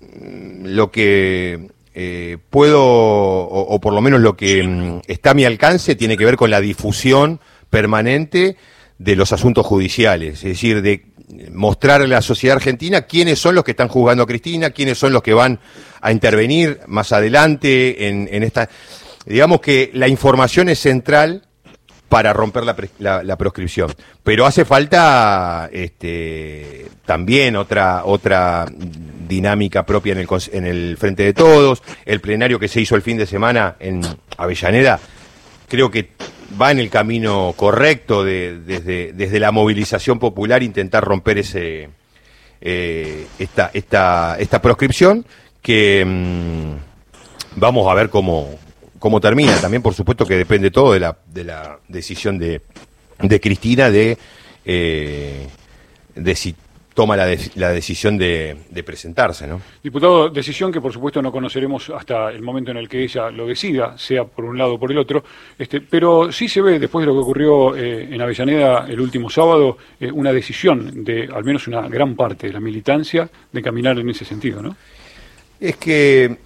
mm, 0.00 0.66
lo 0.66 0.90
que 0.90 1.68
eh, 1.94 2.38
puedo, 2.50 2.82
o, 2.82 3.74
o, 3.74 3.80
por 3.80 3.92
lo 3.92 4.00
menos 4.00 4.20
lo 4.20 4.36
que 4.36 4.62
mm, 4.62 5.00
está 5.06 5.30
a 5.30 5.34
mi 5.34 5.44
alcance, 5.44 5.94
tiene 5.94 6.16
que 6.16 6.24
ver 6.24 6.36
con 6.36 6.50
la 6.50 6.60
difusión 6.60 7.40
permanente 7.70 8.56
de 8.98 9.16
los 9.16 9.32
asuntos 9.32 9.64
judiciales, 9.64 10.38
es 10.44 10.50
decir, 10.50 10.82
de 10.82 11.06
mostrar 11.52 12.02
a 12.02 12.06
la 12.06 12.22
sociedad 12.22 12.56
argentina 12.56 13.02
quiénes 13.02 13.38
son 13.38 13.54
los 13.54 13.64
que 13.64 13.72
están 13.72 13.88
juzgando 13.88 14.22
a 14.22 14.26
Cristina, 14.26 14.70
quiénes 14.70 14.98
son 14.98 15.12
los 15.12 15.22
que 15.22 15.34
van 15.34 15.60
a 16.00 16.12
intervenir 16.12 16.80
más 16.86 17.12
adelante 17.12 18.08
en, 18.08 18.28
en 18.30 18.42
esta... 18.42 18.68
Digamos 19.26 19.60
que 19.60 19.90
la 19.92 20.08
información 20.08 20.70
es 20.70 20.78
central 20.78 21.47
para 22.08 22.32
romper 22.32 22.64
la, 22.64 23.22
la, 23.22 23.36
proscripción. 23.36 23.92
Pero 24.22 24.46
hace 24.46 24.64
falta 24.64 25.68
este, 25.72 26.86
también 27.04 27.56
otra, 27.56 28.04
otra 28.04 28.66
dinámica 29.28 29.84
propia 29.84 30.12
en 30.12 30.18
el, 30.18 30.28
en 30.52 30.66
el 30.66 30.96
Frente 30.96 31.22
de 31.22 31.34
Todos. 31.34 31.82
El 32.06 32.20
plenario 32.20 32.58
que 32.58 32.68
se 32.68 32.80
hizo 32.80 32.96
el 32.96 33.02
fin 33.02 33.18
de 33.18 33.26
semana 33.26 33.76
en 33.78 34.00
Avellaneda, 34.36 34.98
creo 35.68 35.90
que 35.90 36.10
va 36.60 36.70
en 36.70 36.78
el 36.78 36.88
camino 36.88 37.52
correcto 37.56 38.24
de, 38.24 38.58
desde, 38.58 39.12
desde 39.12 39.38
la 39.38 39.52
movilización 39.52 40.18
popular 40.18 40.62
intentar 40.62 41.04
romper 41.04 41.38
ese 41.38 41.90
eh, 42.60 43.26
esta, 43.38 43.70
esta, 43.72 44.36
esta 44.38 44.60
proscripción 44.60 45.24
que 45.62 46.04
mm, 46.04 46.72
vamos 47.56 47.88
a 47.88 47.94
ver 47.94 48.08
cómo, 48.08 48.58
cómo 48.98 49.20
termina. 49.20 49.56
También, 49.60 49.82
por 49.82 49.94
supuesto, 49.94 50.26
que 50.26 50.36
depende 50.36 50.70
todo 50.70 50.92
de 50.92 51.00
la, 51.00 51.16
de 51.26 51.44
la 51.44 51.78
decisión 51.88 52.38
de, 52.38 52.62
de 53.20 53.40
Cristina 53.40 53.90
de, 53.90 54.18
eh, 54.64 55.46
de 56.14 56.34
si 56.34 56.54
toma 56.98 57.16
la, 57.16 57.28
la 57.54 57.70
decisión 57.70 58.18
de, 58.18 58.56
presentarse, 58.84 59.46
¿no? 59.46 59.60
Diputado, 59.84 60.30
decisión 60.30 60.72
que 60.72 60.80
por 60.80 60.92
supuesto 60.92 61.22
no 61.22 61.30
conoceremos 61.30 61.90
hasta 61.90 62.30
el 62.32 62.42
momento 62.42 62.72
en 62.72 62.76
el 62.76 62.88
que 62.88 63.04
ella 63.04 63.30
lo 63.30 63.46
decida, 63.46 63.96
sea 63.96 64.24
por 64.24 64.44
un 64.44 64.58
lado 64.58 64.74
o 64.74 64.80
por 64.80 64.90
el 64.90 64.98
otro, 64.98 65.22
este, 65.56 65.80
pero 65.80 66.32
sí 66.32 66.48
se 66.48 66.60
ve, 66.60 66.80
después 66.80 67.04
de 67.04 67.06
lo 67.06 67.12
que 67.12 67.20
ocurrió 67.20 67.76
eh, 67.76 68.12
en 68.12 68.20
Avellaneda 68.20 68.84
el 68.88 69.00
último 69.00 69.30
sábado, 69.30 69.78
eh, 70.00 70.10
una 70.10 70.32
decisión 70.32 71.04
de 71.04 71.28
al 71.32 71.44
menos 71.44 71.68
una 71.68 71.82
gran 71.82 72.16
parte 72.16 72.48
de 72.48 72.52
la 72.52 72.58
militancia 72.58 73.30
de 73.52 73.62
caminar 73.62 73.96
en 74.00 74.10
ese 74.10 74.24
sentido, 74.24 74.60
¿no? 74.60 74.74
Es 75.60 75.76
que 75.76 76.36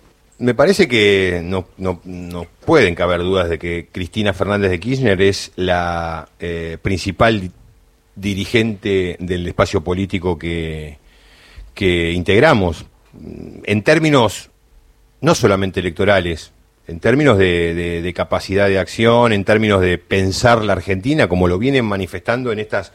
me 0.43 0.55
parece 0.55 0.89
que 0.89 1.41
no, 1.45 1.69
no, 1.79 2.01
no 2.05 2.47
pueden 2.67 2.97
caber 2.97 3.21
dudas 3.21 3.49
de 3.49 3.61
que 3.61 3.87
Cristina 3.93 4.33
Fernández 4.33 4.73
de 4.73 4.81
Kirchner 4.81 5.23
es 5.23 5.53
la 5.55 6.29
eh, 6.41 6.79
principal 6.83 7.53
dirigente 8.17 9.17
del 9.21 9.47
espacio 9.47 9.83
político 9.83 10.37
que, 10.37 10.99
que 11.75 12.11
integramos, 12.11 12.87
en 13.63 13.83
términos 13.83 14.51
no 15.21 15.37
solamente 15.37 15.79
electorales, 15.79 16.51
en 16.89 16.99
términos 16.99 17.39
de, 17.39 18.13
capacidad 18.15 18.67
de 18.67 18.81
acción, 18.81 19.33
en 19.33 19.45
términos 19.45 19.81
de 19.81 19.97
pensar 19.97 20.65
la 20.65 20.73
Argentina, 20.73 21.29
como 21.29 21.47
lo 21.47 21.59
vienen 21.59 21.85
manifestando 21.85 22.51
en 22.51 22.59
estas, 22.59 22.93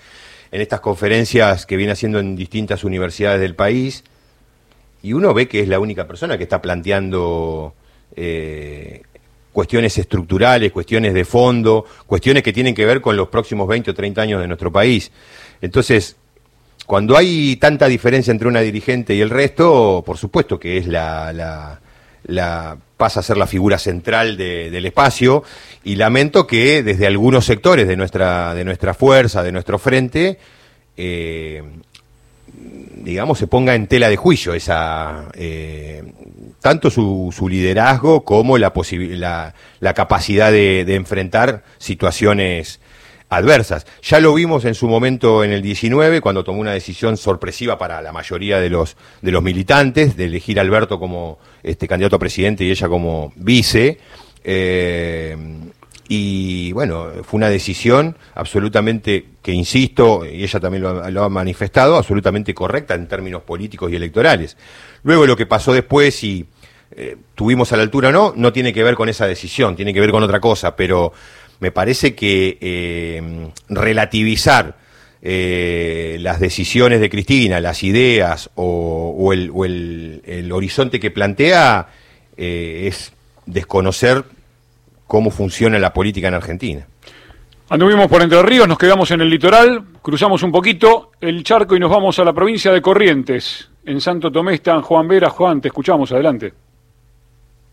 en 0.52 0.60
estas 0.60 0.82
conferencias 0.82 1.66
que 1.66 1.78
viene 1.78 1.94
haciendo 1.94 2.20
en 2.20 2.36
distintas 2.36 2.84
universidades 2.84 3.40
del 3.40 3.56
país, 3.56 4.04
y 5.04 5.14
uno 5.14 5.34
ve 5.34 5.48
que 5.48 5.62
es 5.62 5.68
la 5.68 5.80
única 5.80 6.08
persona 6.08 6.38
que 6.38 6.44
está 6.44 6.62
planteando 6.62 7.74
eh, 8.16 9.02
cuestiones 9.52 9.98
estructurales, 9.98 10.72
cuestiones 10.72 11.14
de 11.14 11.26
fondo, 11.26 11.86
cuestiones 12.06 12.44
que 12.44 12.54
tienen 12.54 12.76
que 12.76 12.86
ver 12.86 13.02
con 13.02 13.18
los 13.18 13.28
próximos 13.30 13.68
20 13.68 13.92
o 13.92 13.94
30 13.94 14.22
años 14.22 14.42
de 14.42 14.48
nuestro 14.48 14.72
país. 14.72 15.12
Entonces, 15.62 16.16
cuando 16.86 17.18
hay 17.18 17.58
tanta 17.58 17.88
diferencia 17.88 18.32
entre 18.32 18.48
una 18.48 18.62
dirigente 18.62 19.14
y 19.14 19.22
el 19.22 19.30
resto, 19.30 20.04
por 20.06 20.18
supuesto 20.18 20.60
que 20.60 20.78
es 20.78 20.88
la, 20.88 21.80
pasa 22.98 23.20
a 23.20 23.24
ser 23.24 23.38
la 23.38 23.48
figura 23.48 23.78
central 23.78 24.38
del 24.38 24.86
espacio 24.86 25.44
y 25.84 25.96
lamento 25.96 26.48
que 26.48 26.84
desde 26.84 27.08
algunos 27.08 27.46
sectores 27.46 27.88
de 27.88 27.98
nuestra, 27.98 28.54
de 28.54 28.64
nuestra 28.64 28.94
fuerza, 28.94 29.44
de 29.44 29.52
nuestro 29.52 29.80
frente, 29.80 30.38
eh, 30.96 31.64
digamos, 33.08 33.38
se 33.38 33.48
ponga 33.48 33.74
en 33.76 33.88
tela 33.88 34.10
de 34.10 34.18
juicio 34.18 34.54
esa, 34.54 35.30
eh, 35.34 36.04
tanto 36.60 36.90
su, 36.90 37.34
su, 37.36 37.48
liderazgo 37.48 38.26
como 38.26 38.58
la, 38.58 38.74
la, 38.92 39.54
la 39.80 39.94
capacidad 39.94 40.52
de, 40.52 40.82
enfrentar 40.96 41.64
situaciones 41.78 42.82
adversas. 43.30 43.86
Ya 44.02 44.20
lo 44.20 44.34
vimos 44.34 44.66
en 44.66 44.76
su 44.76 44.88
momento 44.88 45.44
en 45.44 45.52
el 45.52 45.62
19, 45.62 46.20
cuando 46.20 46.44
tomó 46.44 46.60
una 46.60 46.74
decisión 46.74 47.16
sorpresiva 47.16 47.78
para 47.78 48.02
la 48.02 48.12
mayoría 48.12 48.60
de 48.60 48.70
los, 48.70 48.98
de 49.22 49.32
los 49.32 49.42
militantes, 49.44 50.18
de 50.18 50.26
elegir 50.26 50.60
a 50.60 50.64
Alberto 50.64 51.00
como 51.00 51.40
este, 51.64 51.88
candidato 51.88 52.18
a 52.18 52.20
presidente 52.20 52.66
y 52.66 52.72
ella 52.72 52.90
como 52.90 53.32
vice. 53.36 54.00
Eh, 54.44 55.38
y 56.10 56.72
bueno, 56.72 57.12
fue 57.24 57.38
una 57.38 57.50
decisión 57.50 58.16
absolutamente, 58.34 59.26
que 59.42 59.52
insisto, 59.52 60.26
y 60.26 60.44
ella 60.44 60.60
también 60.60 60.84
lo 60.84 61.24
ha, 61.24 61.30
manifestado, 61.30 61.98
absolutamente 61.98 62.54
correcta 62.54 62.94
en 62.94 63.08
términos 63.08 63.44
políticos 63.44 63.92
y 63.92 63.96
electorales. 63.96 64.56
Luego 65.04 65.26
lo 65.26 65.36
que 65.36 65.46
pasó 65.46 65.74
después, 65.74 66.16
si 66.16 66.46
eh, 66.96 67.18
tuvimos 67.36 67.74
a 67.74 67.78
la 67.78 67.84
altura 67.84 68.10
o 68.10 68.12
no, 68.12 68.34
no 68.36 68.54
tiene 68.54 68.74
que 68.74 68.84
ver 68.84 68.96
con 68.96 69.10
esa 69.10 69.28
decisión, 69.28 69.76
tiene 69.76 69.94
que 69.94 70.00
ver 70.00 70.12
con 70.12 70.24
otra 70.24 70.40
cosa, 70.40 70.76
pero 70.76 71.12
me 71.60 71.72
parece 71.72 72.16
que 72.16 72.58
eh, 72.62 73.50
relativizar 73.68 74.78
eh, 75.22 76.18
las 76.22 76.40
decisiones 76.40 77.02
de 77.02 77.10
Cristina, 77.10 77.60
las 77.60 77.84
ideas 77.84 78.50
o, 78.56 79.34
el, 79.34 79.52
o 79.54 79.66
el, 79.66 80.22
el, 80.26 80.52
horizonte 80.52 81.00
que 81.00 81.12
plantea 81.12 81.90
es 82.38 83.12
desconocer 83.48 84.24
cómo 85.08 85.32
funciona 85.32 85.80
la 85.80 85.94
política 85.94 86.28
en 86.28 86.34
Argentina. 86.34 86.88
Anduvimos 87.70 88.08
por 88.08 88.22
Entre 88.22 88.42
Ríos, 88.44 88.68
nos 88.68 88.78
quedamos 88.78 89.12
en 89.12 89.22
el 89.22 89.30
litoral, 89.30 89.84
cruzamos 90.02 90.42
un 90.44 90.52
poquito 90.52 91.12
el 91.20 91.44
charco 91.44 91.76
y 91.76 91.80
nos 91.80 91.90
vamos 91.90 92.18
a 92.20 92.24
la 92.24 92.32
provincia 92.32 92.72
de 92.72 92.82
Corrientes. 92.82 93.70
En 93.86 94.00
Santo 94.00 94.32
Tomé 94.32 94.54
están 94.54 94.82
Juan 94.82 95.08
Vera. 95.08 95.30
Juan, 95.30 95.60
te 95.60 95.70
escuchamos, 95.70 96.12
adelante. 96.12 96.54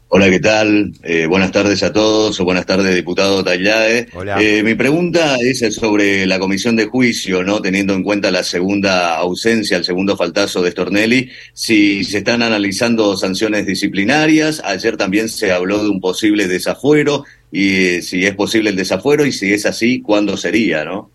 Hola, 0.08 0.30
¿qué 0.30 0.38
tal? 0.38 0.92
Eh, 1.02 1.26
buenas 1.26 1.50
tardes 1.50 1.82
a 1.82 1.92
todos, 1.92 2.38
o 2.38 2.44
buenas 2.44 2.66
tardes, 2.66 2.94
diputado 2.94 3.42
Tallae. 3.42 4.06
Eh, 4.38 4.62
mi 4.62 4.74
pregunta 4.74 5.36
es 5.40 5.58
sobre 5.74 6.24
la 6.26 6.38
comisión 6.38 6.76
de 6.76 6.84
juicio, 6.86 7.42
¿no? 7.42 7.60
Teniendo 7.60 7.94
en 7.94 8.04
cuenta 8.04 8.30
la 8.30 8.44
segunda 8.44 9.16
ausencia, 9.16 9.76
el 9.76 9.84
segundo 9.84 10.16
faltazo 10.16 10.62
de 10.62 10.70
Stornelli, 10.70 11.30
si 11.52 12.04
se 12.04 12.18
están 12.18 12.42
analizando 12.42 13.16
sanciones 13.16 13.66
disciplinarias. 13.66 14.62
Ayer 14.64 14.96
también 14.96 15.28
se 15.28 15.50
habló 15.50 15.82
de 15.82 15.88
un 15.88 16.00
posible 16.00 16.46
desafuero, 16.46 17.24
y 17.50 18.02
si 18.02 18.24
es 18.24 18.36
posible 18.36 18.70
el 18.70 18.76
desafuero, 18.76 19.26
y 19.26 19.32
si 19.32 19.52
es 19.52 19.66
así, 19.66 20.00
¿cuándo 20.00 20.36
sería, 20.36 20.84
no? 20.84 21.10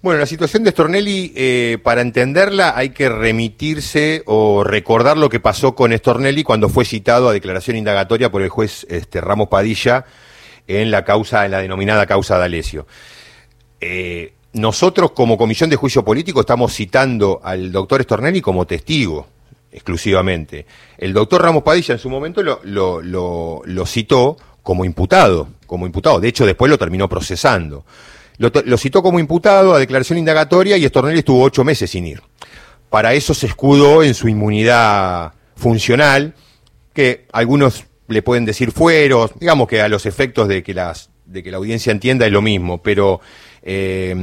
Bueno, 0.00 0.20
la 0.20 0.26
situación 0.26 0.62
de 0.62 0.70
Stornelli, 0.70 1.32
eh, 1.34 1.78
para 1.82 2.02
entenderla 2.02 2.74
hay 2.76 2.90
que 2.90 3.08
remitirse 3.08 4.22
o 4.26 4.62
recordar 4.62 5.16
lo 5.16 5.28
que 5.28 5.40
pasó 5.40 5.74
con 5.74 5.96
Stornelli 5.96 6.44
cuando 6.44 6.68
fue 6.68 6.84
citado 6.84 7.28
a 7.28 7.32
declaración 7.32 7.76
indagatoria 7.76 8.30
por 8.30 8.42
el 8.42 8.48
juez 8.48 8.86
este, 8.88 9.20
Ramos 9.20 9.48
Padilla 9.48 10.04
en 10.68 10.92
la 10.92 11.04
causa, 11.04 11.44
en 11.44 11.50
la 11.50 11.60
denominada 11.60 12.06
causa 12.06 12.38
de 12.38 12.44
Alesio. 12.44 12.86
Eh, 13.80 14.34
nosotros 14.52 15.10
como 15.12 15.36
Comisión 15.36 15.68
de 15.68 15.76
Juicio 15.76 16.04
Político 16.04 16.40
estamos 16.40 16.72
citando 16.72 17.40
al 17.42 17.72
doctor 17.72 18.00
Stornelli 18.02 18.40
como 18.40 18.66
testigo 18.66 19.26
exclusivamente. 19.72 20.66
El 20.96 21.12
doctor 21.12 21.42
Ramos 21.42 21.62
Padilla 21.62 21.94
en 21.94 21.98
su 21.98 22.08
momento 22.08 22.42
lo, 22.42 22.60
lo, 22.62 23.86
citó 23.86 24.36
como 24.62 24.84
imputado, 24.84 25.48
como 25.66 25.86
imputado. 25.86 26.20
De 26.20 26.28
hecho, 26.28 26.46
después 26.46 26.70
lo 26.70 26.78
terminó 26.78 27.08
procesando. 27.08 27.84
Lo, 28.38 28.78
citó 28.78 29.02
como 29.02 29.18
imputado 29.18 29.74
a 29.74 29.78
declaración 29.78 30.18
indagatoria 30.18 30.76
y 30.76 30.86
Stornelli 30.86 31.18
estuvo 31.18 31.42
ocho 31.42 31.64
meses 31.64 31.90
sin 31.90 32.06
ir. 32.06 32.22
Para 32.88 33.12
eso 33.12 33.34
se 33.34 33.46
escudó 33.46 34.02
en 34.02 34.14
su 34.14 34.28
inmunidad 34.28 35.32
funcional, 35.56 36.34
que 36.94 37.26
algunos 37.32 37.84
le 38.06 38.22
pueden 38.22 38.44
decir 38.44 38.70
fueros, 38.70 39.32
digamos 39.38 39.66
que 39.68 39.82
a 39.82 39.88
los 39.88 40.06
efectos 40.06 40.48
de 40.48 40.62
que 40.62 40.72
las 40.72 41.10
de 41.26 41.42
que 41.42 41.50
la 41.50 41.58
audiencia 41.58 41.92
entienda 41.92 42.24
es 42.24 42.32
lo 42.32 42.40
mismo, 42.40 42.78
pero 42.82 43.20
eh, 43.62 44.14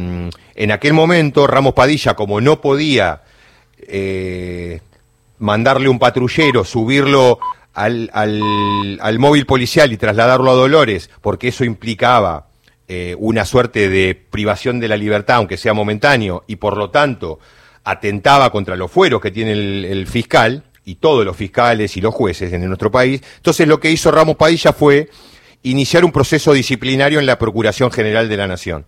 en 0.56 0.71
aquel 0.71 0.93
momento 0.93 1.45
Ramos 1.45 1.73
Padilla, 1.73 2.15
como 2.15 2.41
no 2.41 2.62
podía 2.62 3.21
eh, 3.78 4.82
mandarle 5.38 5.88
un 5.88 5.99
patrullero, 5.99 6.63
subirlo 6.63 7.39
al, 7.73 8.10
al, 8.13 9.19
móvil 9.19 9.45
policial 9.45 9.91
y 9.91 9.97
trasladarlo 9.97 10.49
a 10.49 10.56
Dolores, 10.56 11.10
porque 11.21 11.49
eso 11.49 11.63
implicaba 11.63 12.47
eh, 12.88 13.15
una 13.17 13.45
suerte 13.45 13.89
de 13.89 14.13
privación 14.13 14.80
de 14.80 14.88
la 14.88 14.95
libertad, 14.95 15.38
aunque 15.38 15.58
sea 15.58 15.74
momentáneo, 15.74 16.43
y 16.45 16.58
por 16.58 16.78
lo 16.78 16.91
tanto 16.91 17.39
atentaba 17.84 18.52
contra 18.52 18.76
los 18.76 18.91
fueros 18.91 19.21
que 19.21 19.32
tiene 19.32 19.54
el, 19.54 20.08
fiscal 20.08 20.65
y 20.84 20.95
todos 20.95 21.26
los 21.26 21.36
fiscales 21.36 21.98
y 21.98 22.02
los 22.02 22.13
jueces 22.13 22.54
en 22.54 22.65
nuestro 22.67 22.91
país. 22.91 23.21
Entonces 23.38 23.67
lo 23.67 23.80
que 23.80 23.91
hizo 23.91 24.12
Ramos 24.12 24.36
Padilla 24.36 24.71
fue 24.71 25.10
iniciar 25.63 26.06
un 26.06 26.12
proceso 26.12 26.54
disciplinario 26.54 27.19
en 27.19 27.26
la 27.26 27.39
Procuración 27.39 27.91
General 27.91 28.30
de 28.30 28.38
la 28.38 28.48
Nación. 28.48 28.86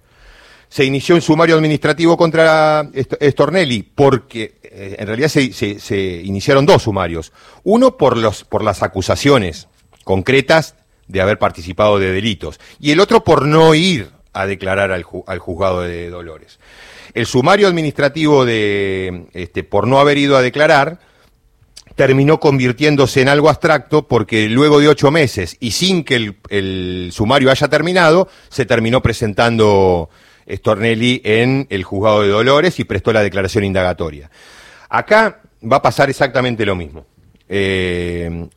Se 0.69 0.85
inició 0.85 1.15
un 1.15 1.21
sumario 1.21 1.55
administrativo 1.55 2.17
contra 2.17 2.87
Stornelli 3.21 3.81
porque 3.81 4.59
eh, 4.61 4.95
en 4.99 5.07
realidad 5.07 5.29
se, 5.29 6.21
iniciaron 6.23 6.67
dos 6.67 6.83
sumarios. 6.83 7.31
Uno 7.63 7.97
por, 7.97 8.17
los, 8.17 8.43
por 8.43 8.63
las 8.63 8.83
acusaciones 8.83 9.67
concretas 10.03 10.75
de 11.07 11.21
haber 11.21 11.39
participado 11.39 11.99
de 11.99 12.11
delitos 12.11 12.59
y 12.79 12.91
el 12.91 12.99
otro 12.99 13.23
por 13.23 13.45
no 13.45 13.73
ir 13.75 14.09
a 14.33 14.45
declarar 14.45 14.91
al, 14.91 15.03
juzgado 15.03 15.81
de 15.81 16.09
Dolores. 16.09 16.59
El 17.13 17.25
sumario 17.25 17.67
administrativo 17.67 18.45
de 18.45 19.27
este, 19.33 19.63
por 19.63 19.87
no 19.87 19.99
haber 19.99 20.17
ido 20.17 20.37
a 20.37 20.41
declarar 20.41 20.99
terminó 21.95 22.39
convirtiéndose 22.39 23.21
en 23.21 23.29
algo 23.29 23.49
abstracto 23.49 24.07
porque 24.07 24.47
luego 24.49 24.79
de 24.79 24.87
ocho 24.87 25.09
meses 25.09 25.57
y 25.59 25.71
sin 25.71 26.03
que 26.03 26.35
el, 26.49 27.09
sumario 27.11 27.49
haya 27.49 27.67
terminado, 27.67 28.29
se 28.49 28.67
terminó 28.67 29.01
presentando 29.01 30.09
Stornelli 30.47 31.21
en 31.23 31.65
el 31.71 31.83
juzgado 31.83 32.21
de 32.21 32.27
Dolores 32.27 32.79
y 32.79 32.83
prestó 32.83 33.11
la 33.11 33.23
declaración 33.23 33.63
indagatoria. 33.63 34.29
Acá 34.89 35.41
va 35.63 35.77
a 35.77 35.81
pasar 35.81 36.11
exactamente 36.11 36.67
lo 36.67 36.75
mismo. 36.75 37.07
Eh, 37.49 38.47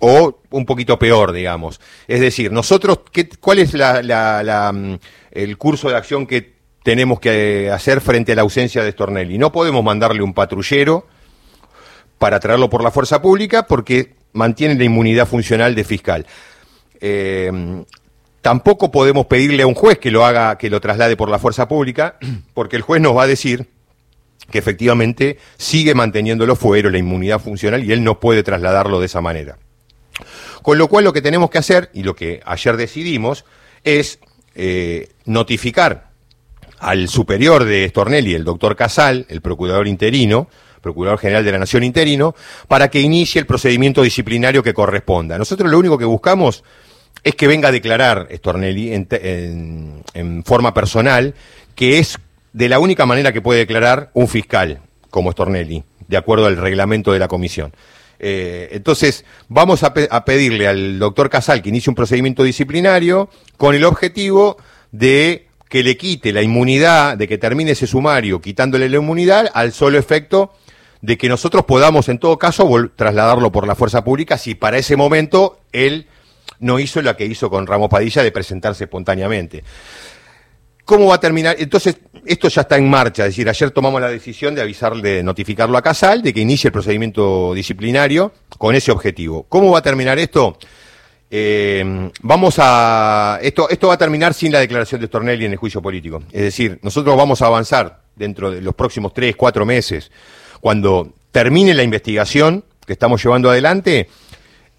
o 0.00 0.40
un 0.50 0.66
poquito 0.66 0.98
peor, 0.98 1.32
digamos. 1.32 1.80
Es 2.08 2.20
decir, 2.20 2.50
nosotros, 2.50 3.00
¿qué, 3.12 3.28
¿cuál 3.28 3.60
es 3.60 3.74
mm, 3.74 4.94
el 5.30 5.58
curso 5.58 5.88
de 5.88 5.96
acción 5.96 6.26
que 6.26 6.54
tenemos 6.82 7.20
que 7.20 7.70
hacer 7.70 8.00
frente 8.00 8.32
a 8.32 8.36
la 8.36 8.42
ausencia 8.42 8.82
de 8.82 8.92
Stornelli? 8.92 9.38
No 9.38 9.52
podemos 9.52 9.84
mandarle 9.84 10.22
un 10.22 10.34
patrullero 10.34 11.06
para 12.18 12.40
traerlo 12.40 12.68
por 12.68 12.82
la 12.82 12.90
fuerza 12.90 13.22
pública 13.22 13.66
porque 13.66 14.14
mantiene 14.32 14.74
la 14.74 14.84
inmunidad 14.84 15.26
funcional 15.26 15.74
de 15.74 15.84
fiscal. 15.84 16.26
Eh, 17.00 17.84
tampoco 18.40 18.90
podemos 18.90 19.26
pedirle 19.26 19.62
a 19.62 19.66
un 19.66 19.74
juez 19.74 19.98
que 19.98 20.10
lo 20.10 20.24
haga, 20.24 20.56
que 20.58 20.70
lo 20.70 20.80
traslade 20.80 21.16
por 21.16 21.30
la 21.30 21.38
fuerza 21.38 21.68
pública, 21.68 22.16
porque 22.54 22.76
el 22.76 22.82
juez 22.82 23.00
nos 23.00 23.16
va 23.16 23.24
a 23.24 23.26
decir 23.26 23.68
que 24.50 24.58
efectivamente 24.58 25.38
sigue 25.56 25.94
manteniendo 25.94 26.46
los 26.46 26.58
fueros, 26.58 26.90
la 26.90 26.98
inmunidad 26.98 27.38
funcional, 27.38 27.84
y 27.84 27.92
él 27.92 28.02
no 28.02 28.18
puede 28.18 28.42
trasladarlo 28.42 28.98
de 28.98 29.06
esa 29.06 29.20
manera. 29.20 29.58
Con 30.62 30.78
lo 30.78 30.88
cual 30.88 31.04
lo 31.04 31.12
que 31.12 31.22
tenemos 31.22 31.50
que 31.50 31.58
hacer, 31.58 31.90
y 31.92 32.02
lo 32.02 32.14
que 32.14 32.40
ayer 32.44 32.76
decidimos, 32.76 33.44
es 33.84 34.18
eh, 34.54 35.08
notificar 35.24 36.10
al 36.78 37.08
superior 37.08 37.64
de 37.64 37.88
Stornelli, 37.88 38.34
el 38.34 38.44
doctor 38.44 38.76
Casal, 38.76 39.26
el 39.28 39.40
procurador 39.40 39.86
interino, 39.86 40.48
Procurador 40.80 41.18
General 41.18 41.44
de 41.44 41.52
la 41.52 41.58
Nación 41.58 41.84
interino, 41.84 42.34
para 42.66 42.88
que 42.88 43.00
inicie 43.00 43.38
el 43.38 43.46
procedimiento 43.46 44.02
disciplinario 44.02 44.62
que 44.62 44.72
corresponda. 44.72 45.36
Nosotros 45.36 45.70
lo 45.70 45.78
único 45.78 45.98
que 45.98 46.06
buscamos 46.06 46.64
es 47.22 47.34
que 47.34 47.46
venga 47.46 47.68
a 47.68 47.72
declarar 47.72 48.28
Stornelli 48.34 48.94
en 48.94 50.42
forma 50.46 50.72
personal, 50.72 51.34
que 51.74 51.98
es 51.98 52.18
de 52.52 52.68
la 52.68 52.78
única 52.78 53.06
manera 53.06 53.32
que 53.32 53.42
puede 53.42 53.60
declarar 53.60 54.10
un 54.14 54.26
fiscal 54.26 54.80
como 55.10 55.32
Stornelli, 55.32 55.84
de 56.08 56.16
acuerdo 56.16 56.46
al 56.46 56.56
reglamento 56.56 57.12
de 57.12 57.18
la 57.18 57.28
comisión. 57.28 57.72
Eh, 58.22 58.68
entonces, 58.72 59.24
vamos 59.48 59.82
a, 59.82 59.94
pedirle 59.94 60.68
al 60.68 60.98
doctor 60.98 61.30
Casal 61.30 61.62
que 61.62 61.70
inicie 61.70 61.90
un 61.90 61.94
procedimiento 61.94 62.42
disciplinario 62.42 63.30
con 63.56 63.74
el 63.74 63.84
objetivo 63.84 64.58
de 64.92 65.48
que 65.70 65.82
le 65.82 65.96
quite 65.96 66.32
la 66.32 66.42
inmunidad, 66.42 67.16
de 67.16 67.26
que 67.26 67.38
termine 67.38 67.70
ese 67.70 67.86
sumario 67.86 68.40
quitándole 68.40 68.88
la 68.90 68.98
inmunidad 68.98 69.50
al 69.54 69.72
solo 69.72 69.98
efecto 69.98 70.52
de 71.00 71.16
que 71.16 71.30
nosotros 71.30 71.64
podamos, 71.64 72.10
en 72.10 72.18
todo 72.18 72.38
caso, 72.38 72.68
trasladarlo 72.94 73.50
por 73.50 73.66
la 73.66 73.74
fuerza 73.74 74.04
pública 74.04 74.36
si 74.36 74.54
para 74.54 74.76
ese 74.76 74.96
momento 74.96 75.58
él 75.72 76.06
no 76.58 76.78
hizo 76.78 77.00
lo 77.00 77.16
que 77.16 77.24
hizo 77.24 77.48
con 77.48 77.66
Ramos 77.66 77.88
Padilla 77.88 78.22
de 78.22 78.32
presentarse 78.32 78.84
espontáneamente. 78.84 79.64
¿Cómo 80.84 81.06
va 81.06 81.16
a 81.16 81.20
terminar? 81.20 81.56
Entonces, 81.58 81.96
esto 82.24 82.48
ya 82.48 82.62
está 82.62 82.76
en 82.76 82.88
marcha, 82.88 83.24
es 83.24 83.30
decir, 83.30 83.48
ayer 83.48 83.70
tomamos 83.70 84.00
la 84.00 84.08
decisión 84.08 84.54
de 84.54 84.62
avisarle, 84.62 85.08
de 85.16 85.22
notificarlo 85.22 85.78
a 85.78 85.82
Casal, 85.82 86.22
de 86.22 86.34
que 86.34 86.40
inicie 86.40 86.68
el 86.68 86.72
procedimiento 86.72 87.54
disciplinario 87.54 88.32
con 88.58 88.74
ese 88.74 88.90
objetivo. 88.90 89.46
¿Cómo 89.48 89.70
va 89.70 89.78
a 89.78 89.82
terminar 89.82 90.18
esto? 90.18 90.58
Eh, 91.30 92.10
vamos 92.22 92.56
a. 92.58 93.38
Esto, 93.40 93.68
esto 93.68 93.88
va 93.88 93.94
a 93.94 93.98
terminar 93.98 94.34
sin 94.34 94.50
la 94.52 94.58
declaración 94.58 95.00
de 95.00 95.06
Stornelli 95.06 95.44
en 95.44 95.52
el 95.52 95.58
juicio 95.58 95.80
político. 95.80 96.22
Es 96.32 96.42
decir, 96.42 96.80
nosotros 96.82 97.16
vamos 97.16 97.40
a 97.40 97.46
avanzar 97.46 98.00
dentro 98.16 98.50
de 98.50 98.60
los 98.60 98.74
próximos 98.74 99.14
tres, 99.14 99.36
cuatro 99.36 99.64
meses, 99.64 100.10
cuando 100.60 101.12
termine 101.30 101.72
la 101.72 101.84
investigación 101.84 102.64
que 102.84 102.94
estamos 102.94 103.22
llevando 103.22 103.48
adelante, 103.48 104.08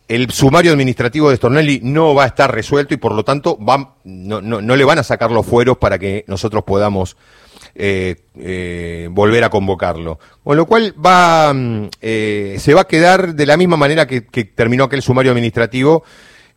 el 0.08 0.30
sumario 0.32 0.72
administrativo 0.72 1.30
de 1.30 1.38
Stornelli 1.38 1.80
no 1.84 2.14
va 2.14 2.24
a 2.26 2.28
estar 2.28 2.54
resuelto 2.54 2.94
y 2.94 2.98
por 2.98 3.14
lo 3.14 3.24
tanto 3.24 3.58
no, 4.04 4.76
le 4.76 4.84
van 4.84 5.00
a 5.00 5.04
sacar 5.04 5.32
los 5.32 5.46
fueros 5.46 5.78
para 5.78 5.98
que 5.98 6.26
nosotros 6.28 6.64
podamos 6.64 7.16
eh, 7.76 8.16
eh, 8.38 9.08
volver 9.10 9.44
a 9.46 9.50
convocarlo. 9.50 10.20
Con 10.44 10.58
lo 10.58 10.66
cual 10.66 10.94
va, 11.04 11.54
mm, 11.54 11.90
eh, 12.02 12.58
se 12.60 12.74
va 12.74 12.82
a 12.82 12.88
quedar 12.88 13.36
de 13.36 13.46
la 13.46 13.56
misma 13.56 13.78
manera 13.78 14.06
que, 14.06 14.22
terminó 14.22 14.84
aquel 14.84 15.02
sumario 15.02 15.32
administrativo 15.32 16.04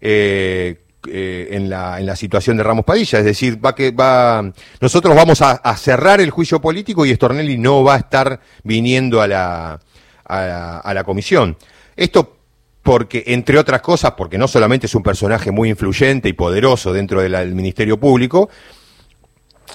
en, 0.00 1.70
la, 1.70 2.16
situación 2.16 2.56
de 2.56 2.64
Ramos 2.64 2.84
Padilla. 2.84 3.20
Es 3.20 3.24
decir, 3.24 3.64
va 3.64 3.74
que 3.76 3.92
va, 3.92 4.52
nosotros 4.80 5.14
vamos 5.14 5.40
a, 5.42 5.76
cerrar 5.76 6.20
el 6.20 6.30
juicio 6.30 6.60
político 6.60 7.06
y 7.06 7.14
Stornelli 7.14 7.56
no 7.56 7.84
va 7.84 7.94
a 7.94 7.98
estar 7.98 8.40
viniendo 8.64 9.22
a 9.22 9.28
la, 9.28 9.80
a 10.24 10.80
a 10.80 10.94
la 10.94 11.04
comisión. 11.04 11.56
Esto 11.96 12.33
porque, 12.84 13.24
entre 13.28 13.58
otras 13.58 13.80
cosas, 13.80 14.12
porque 14.12 14.36
no 14.36 14.46
solamente 14.46 14.86
es 14.86 14.94
un 14.94 15.02
personaje 15.02 15.50
muy 15.50 15.70
influyente 15.70 16.28
y 16.28 16.34
poderoso 16.34 16.92
dentro 16.92 17.22
del 17.22 17.54
Ministerio 17.54 17.98
Público, 17.98 18.50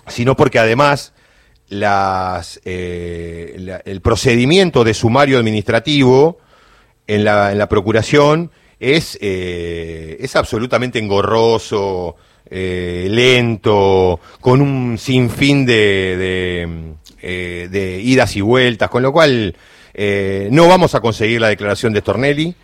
sino 0.07 0.35
porque 0.35 0.59
además 0.59 1.13
las, 1.69 2.61
eh, 2.65 3.81
el 3.83 4.01
procedimiento 4.01 4.83
de 4.83 4.93
sumario 4.93 5.39
administrativo 5.39 6.37
en 7.07 7.23
la, 7.23 7.51
en 7.51 7.57
la 7.57 7.67
Procuración 7.67 8.51
es, 8.79 9.17
eh, 9.21 10.17
es 10.19 10.35
absolutamente 10.35 10.99
engorroso, 10.99 12.15
eh, 12.47 13.07
lento, 13.09 14.19
con 14.39 14.61
un 14.61 14.99
sinfín 14.99 15.65
de, 15.65 16.95
de, 17.23 17.67
de, 17.69 18.01
idas 18.01 18.35
y 18.35 18.41
vueltas, 18.41 18.87
con 18.87 19.01
lo 19.01 19.11
cual 19.11 19.55
no 20.51 20.67
vamos 20.67 20.93
a 20.93 21.01
conseguir 21.01 21.41
la 21.41 21.49
declaración 21.49 21.91
de 21.91 22.01
Stornelli 22.01 22.55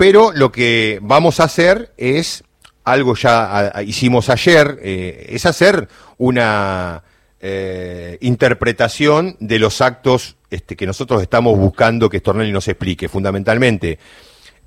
pero 0.00 0.32
lo 0.32 0.50
que 0.50 0.98
vamos 1.02 1.40
a 1.40 1.44
hacer 1.44 1.92
es 1.98 2.42
algo 2.84 3.14
ya 3.16 3.70
hicimos 3.86 4.30
ayer, 4.30 4.78
eh, 4.82 5.26
es 5.28 5.44
hacer 5.44 5.88
una 6.16 7.02
eh, 7.38 8.16
interpretación 8.22 9.36
de 9.40 9.58
los 9.58 9.82
actos 9.82 10.36
este, 10.48 10.74
que 10.74 10.86
nosotros 10.86 11.20
estamos 11.20 11.58
buscando 11.58 12.08
que 12.08 12.20
Stornelli 12.20 12.50
nos 12.50 12.66
explique. 12.68 13.10
Fundamentalmente, 13.10 13.98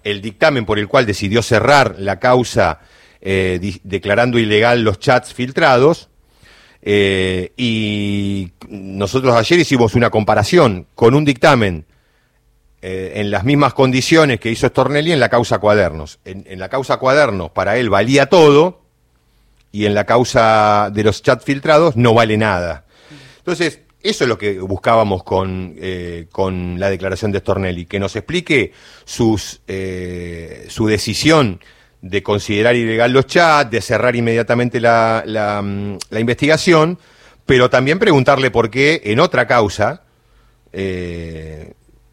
el 0.03 0.21
dictamen 0.21 0.67
por 0.67 0.77
el 0.77 0.87
cual 0.87 1.07
decidió 1.07 1.41
cerrar 1.41 1.95
la 1.97 2.19
causa 2.19 2.81
eh, 3.19 3.79
declarando 3.81 4.37
ilegal 4.37 4.83
los 4.83 4.99
chats 4.99 5.33
filtrados. 5.33 6.09
y 6.85 8.51
nosotros 8.69 9.35
ayer 9.35 9.57
hicimos 9.57 9.95
una 9.95 10.11
comparación 10.11 10.85
con 10.93 11.15
un 11.15 11.25
dictamen 11.25 11.87
eh, 12.85 13.21
en 13.21 13.31
las 13.31 13.45
mismas 13.45 13.73
condiciones 13.73 14.41
que 14.41 14.51
hizo 14.51 14.67
Stornelli 14.67 15.13
en 15.13 15.21
la 15.21 15.29
causa 15.29 15.59
Cuadernos. 15.59 16.19
En, 16.25 16.59
la 16.59 16.67
causa 16.67 16.97
Cuadernos 16.97 17.49
para 17.49 17.77
él 17.77 17.89
valía 17.89 18.25
todo 18.25 18.81
y 19.71 19.85
en 19.85 19.93
la 19.95 20.05
causa 20.05 20.89
de 20.91 21.05
los 21.05 21.23
chats 21.23 21.45
filtrados 21.45 21.95
no 21.95 22.13
vale 22.13 22.35
nada. 22.35 22.83
Entonces, 23.37 23.79
eso 24.01 24.25
es 24.25 24.27
lo 24.27 24.37
que 24.37 24.59
buscábamos 24.59 25.23
con, 25.23 25.75
eh, 25.77 26.27
con 26.29 26.77
la 26.77 26.89
declaración 26.89 27.31
de 27.31 27.39
Stornelli, 27.39 27.85
que 27.85 28.01
nos 28.01 28.17
explique 28.17 28.73
sus, 29.05 29.61
eh, 29.65 30.65
su 30.67 30.85
decisión 30.85 31.61
de 32.01 32.21
considerar 32.21 32.75
ilegal 32.75 33.13
los 33.13 33.27
chats, 33.27 33.71
de 33.71 33.79
cerrar 33.79 34.13
inmediatamente 34.13 34.81
la, 34.81 35.23
la, 35.25 35.61
mm, 35.61 35.99
investigación, 36.19 36.99
pero 37.45 37.69
también 37.69 37.97
preguntarle 37.97 38.51
por 38.51 38.69
qué 38.69 39.03
en 39.05 39.21
otra 39.21 39.47
causa 39.47 40.03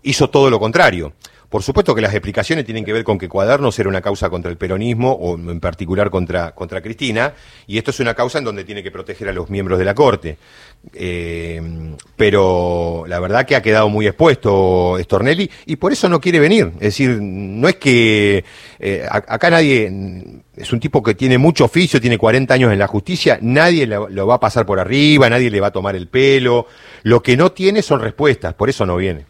hizo 0.02 0.30
todo 0.30 0.50
lo 0.50 0.58
contrario. 0.58 1.12
Por 1.50 1.64
supuesto 1.64 1.96
que 1.96 2.00
las 2.00 2.14
explicaciones 2.14 2.64
tienen 2.64 2.84
que 2.84 2.92
ver 2.92 3.02
con 3.02 3.18
que 3.18 3.28
Cuadernos 3.28 3.76
era 3.80 3.88
una 3.88 4.00
causa 4.00 4.30
contra 4.30 4.52
el 4.52 4.56
peronismo, 4.56 5.10
o 5.10 5.34
en 5.34 5.58
particular 5.58 6.08
contra, 6.08 6.54
Cristina, 6.80 7.34
y 7.66 7.76
esto 7.76 7.90
es 7.90 7.98
una 7.98 8.14
causa 8.14 8.38
en 8.38 8.44
donde 8.44 8.62
tiene 8.62 8.84
que 8.84 8.92
proteger 8.92 9.28
a 9.28 9.32
los 9.32 9.50
miembros 9.50 9.76
de 9.80 9.84
la 9.84 9.92
Corte. 9.92 10.38
Eh, 10.94 11.60
pero 12.14 13.04
la 13.08 13.18
verdad 13.18 13.44
que 13.44 13.56
ha 13.56 13.62
quedado 13.62 13.88
muy 13.88 14.06
expuesto 14.06 14.96
Stornelli 15.00 15.50
y 15.66 15.74
por 15.74 15.92
eso 15.92 16.08
no 16.08 16.20
quiere 16.20 16.38
venir. 16.38 16.70
Es 16.74 16.80
decir, 16.80 17.18
no 17.20 17.68
es 17.68 17.74
que 17.76 18.44
eh, 18.78 19.04
acá 19.10 19.50
nadie 19.50 19.92
es 20.56 20.72
un 20.72 20.78
tipo 20.78 21.02
que 21.02 21.16
tiene 21.16 21.36
mucho 21.36 21.64
oficio, 21.64 22.00
tiene 22.00 22.16
40 22.16 22.54
años 22.54 22.72
en 22.72 22.78
la 22.78 22.86
justicia, 22.86 23.40
nadie 23.42 23.88
lo 23.88 24.26
va 24.28 24.36
a 24.36 24.40
pasar 24.40 24.64
por 24.66 24.78
arriba, 24.78 25.28
nadie 25.28 25.50
le 25.50 25.60
va 25.60 25.66
a 25.66 25.72
tomar 25.72 25.96
el 25.96 26.06
pelo. 26.06 26.68
Lo 27.02 27.24
que 27.24 27.36
no 27.36 27.50
tiene 27.50 27.82
son 27.82 28.00
respuestas, 28.00 28.54
por 28.54 28.70
eso 28.70 28.86
no 28.86 28.96
viene. 28.96 29.29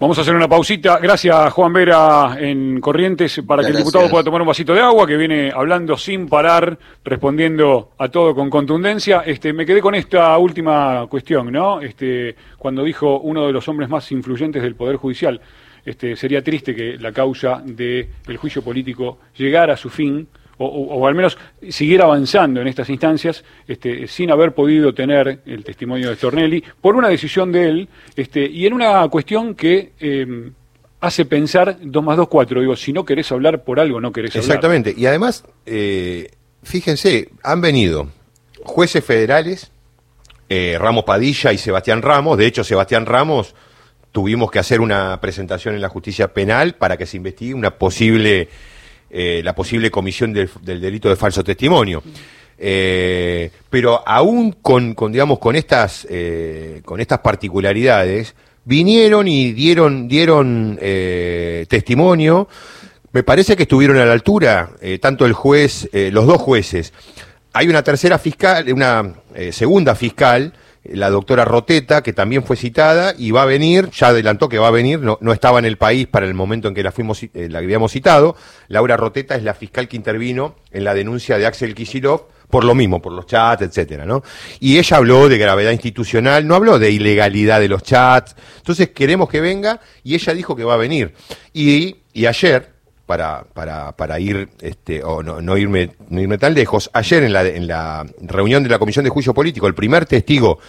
Vamos 0.00 0.16
a 0.16 0.22
hacer 0.22 0.34
una 0.34 0.48
pausita. 0.48 0.98
Gracias, 0.98 1.52
Juan 1.52 1.74
Vera, 1.74 2.34
en 2.40 2.80
Corrientes, 2.80 3.42
para 3.46 3.62
que 3.62 3.68
el 3.68 3.76
diputado 3.76 4.08
pueda 4.08 4.24
tomar 4.24 4.40
un 4.40 4.46
vasito 4.46 4.72
de 4.72 4.80
agua, 4.80 5.06
que 5.06 5.18
viene 5.18 5.52
hablando 5.54 5.94
sin 5.98 6.26
parar, 6.26 6.78
respondiendo 7.04 7.90
a 7.98 8.08
todo 8.08 8.34
con 8.34 8.48
contundencia. 8.48 9.24
Este, 9.26 9.52
me 9.52 9.66
quedé 9.66 9.82
con 9.82 9.94
esta 9.94 10.38
última 10.38 11.06
cuestión, 11.06 11.52
¿no? 11.52 11.82
Este, 11.82 12.34
cuando 12.56 12.82
dijo 12.82 13.20
uno 13.20 13.46
de 13.46 13.52
los 13.52 13.68
hombres 13.68 13.90
más 13.90 14.10
influyentes 14.10 14.62
del 14.62 14.74
Poder 14.74 14.96
Judicial, 14.96 15.38
este, 15.84 16.16
sería 16.16 16.42
triste 16.42 16.74
que 16.74 16.96
la 16.96 17.12
causa 17.12 17.60
del 17.62 18.08
juicio 18.38 18.62
político 18.62 19.18
llegara 19.36 19.74
a 19.74 19.76
su 19.76 19.90
fin 19.90 20.26
o, 20.62 21.06
al 21.06 21.14
menos 21.14 21.38
seguir 21.70 22.02
avanzando 22.02 22.60
en 22.60 22.68
estas 22.68 22.90
instancias 22.90 23.42
este, 23.66 24.06
sin 24.06 24.30
haber 24.30 24.52
podido 24.52 24.92
tener 24.92 25.40
el 25.46 25.64
testimonio 25.64 26.10
de 26.10 26.16
Stornelli 26.16 26.62
por 26.80 26.96
una 26.96 27.08
decisión 27.08 27.50
de 27.50 27.68
él 27.68 27.88
este, 28.14 28.44
y 28.44 28.66
en 28.66 28.74
una 28.74 29.08
cuestión 29.08 29.54
que 29.54 29.92
em, 29.98 30.52
hace 31.00 31.24
pensar 31.24 31.78
2 31.80 32.04
más 32.04 32.16
2, 32.16 32.28
4. 32.28 32.60
Digo, 32.60 32.76
si 32.76 32.92
no 32.92 33.04
querés 33.04 33.32
hablar 33.32 33.64
por 33.64 33.80
algo, 33.80 34.00
no 34.00 34.12
querés 34.12 34.32
hablar. 34.32 34.44
Exactamente. 34.44 34.94
Y 34.94 35.06
además, 35.06 35.44
eh, 35.64 36.30
fíjense, 36.62 37.30
han 37.42 37.62
venido 37.62 38.08
jueces 38.62 39.02
federales, 39.02 39.72
eh, 40.50 40.76
Ramos 40.78 41.04
Padilla 41.04 41.54
y 41.54 41.58
Sebastián 41.58 42.02
Ramos. 42.02 42.36
De 42.36 42.46
hecho, 42.46 42.64
Sebastián 42.64 43.06
Ramos 43.06 43.54
tuvimos 44.12 44.50
que 44.50 44.58
hacer 44.58 44.82
una 44.82 45.18
presentación 45.22 45.74
en 45.74 45.80
la 45.80 45.88
justicia 45.88 46.34
penal 46.34 46.74
para 46.74 46.98
que 46.98 47.06
se 47.06 47.16
investigue 47.16 47.54
una 47.54 47.70
posible 47.70 48.48
eh, 49.10 49.40
la 49.42 49.54
posible 49.54 49.90
comisión 49.90 50.32
del, 50.32 50.48
delito 50.62 51.08
de 51.08 51.16
falso 51.16 51.42
testimonio. 51.42 52.02
Eh, 52.56 53.50
pero 53.68 54.06
aún 54.06 54.52
con, 54.62 54.94
digamos, 55.10 55.38
con 55.38 55.56
estas, 55.56 56.06
eh, 56.08 56.80
con 56.84 57.00
estas 57.00 57.18
particularidades, 57.18 58.34
vinieron 58.64 59.26
y 59.26 59.52
dieron, 59.52 60.06
dieron 60.06 60.78
testimonio. 61.68 62.48
Me 63.12 63.24
parece 63.24 63.56
que 63.56 63.64
estuvieron 63.64 63.96
a 63.96 64.04
la 64.04 64.12
altura, 64.12 64.70
tanto 65.00 65.26
el 65.26 65.32
juez, 65.32 65.88
los 65.92 66.26
dos 66.26 66.40
jueces. 66.40 66.92
Hay 67.52 67.68
una 67.68 67.82
tercera 67.82 68.18
fiscal, 68.18 68.72
una 68.72 69.12
segunda 69.50 69.96
fiscal, 69.96 70.52
la 70.84 71.10
doctora 71.10 71.44
Roteta, 71.44 72.02
que 72.02 72.12
también 72.12 72.42
fue 72.42 72.56
citada 72.56 73.14
y 73.16 73.30
va 73.32 73.42
a 73.42 73.46
venir, 73.46 73.90
ya 73.90 74.08
adelantó 74.08 74.48
que 74.48 74.58
va 74.58 74.68
a 74.68 74.72
venir, 74.72 75.00
no, 75.00 75.18
no 75.20 75.32
estaba 75.32 75.58
en 75.58 75.66
el 75.66 75.76
país 75.76 76.06
para 76.06 76.26
el 76.26 76.34
momento 76.34 76.68
en 76.68 76.74
que 76.74 76.82
la, 76.82 76.92
fuimos, 76.92 77.22
eh, 77.22 77.48
la 77.50 77.58
habíamos 77.58 77.92
citado. 77.92 78.36
Laura 78.68 78.96
Roteta 78.96 79.34
es 79.34 79.42
la 79.42 79.54
fiscal 79.54 79.88
que 79.88 79.96
intervino 79.96 80.56
en 80.70 80.84
la 80.84 80.94
denuncia 80.94 81.38
de 81.38 81.46
Axel 81.46 81.74
Kicillof 81.74 82.22
por 82.50 82.64
lo 82.64 82.74
mismo, 82.74 83.00
por 83.00 83.12
los 83.12 83.26
chats, 83.26 83.62
etcétera, 83.62 84.04
¿no? 84.04 84.22
Y 84.58 84.78
ella 84.78 84.96
habló 84.96 85.28
de 85.28 85.38
gravedad 85.38 85.70
institucional, 85.70 86.46
no 86.46 86.56
habló 86.56 86.78
de 86.78 86.90
ilegalidad 86.90 87.60
de 87.60 87.68
los 87.68 87.84
chats. 87.84 88.34
Entonces 88.56 88.90
queremos 88.90 89.28
que 89.28 89.40
venga 89.40 89.80
y 90.02 90.14
ella 90.14 90.34
dijo 90.34 90.56
que 90.56 90.64
va 90.64 90.74
a 90.74 90.78
venir. 90.78 91.14
Y, 91.52 91.98
y 92.12 92.26
ayer, 92.26 92.72
para, 93.10 93.42
para, 93.42 93.90
para 93.96 94.20
ir, 94.20 94.50
este, 94.60 95.02
o 95.02 95.20
no, 95.20 95.42
no, 95.42 95.58
irme, 95.58 95.90
no 96.10 96.20
irme 96.20 96.38
tan 96.38 96.54
lejos, 96.54 96.88
ayer 96.92 97.24
en 97.24 97.32
la, 97.32 97.44
en 97.44 97.66
la 97.66 98.06
reunión 98.20 98.62
de 98.62 98.68
la 98.68 98.78
Comisión 98.78 99.04
de 99.04 99.10
Juicio 99.10 99.34
Político, 99.34 99.66
el 99.66 99.74
primer 99.74 100.06
testigo 100.06 100.60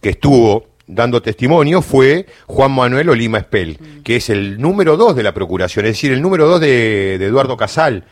que 0.00 0.08
estuvo 0.08 0.68
dando 0.86 1.20
testimonio 1.20 1.82
fue 1.82 2.24
Juan 2.46 2.72
Manuel 2.72 3.10
Olima 3.10 3.36
Espel, 3.36 3.76
mm. 3.78 4.02
que 4.04 4.16
es 4.16 4.30
el 4.30 4.58
número 4.58 4.96
dos 4.96 5.14
de 5.14 5.22
la 5.22 5.34
Procuración, 5.34 5.84
es 5.84 5.92
decir, 5.92 6.12
el 6.12 6.22
número 6.22 6.48
dos 6.48 6.62
de, 6.62 7.16
Eduardo 7.16 7.58
Casal. 7.58 8.04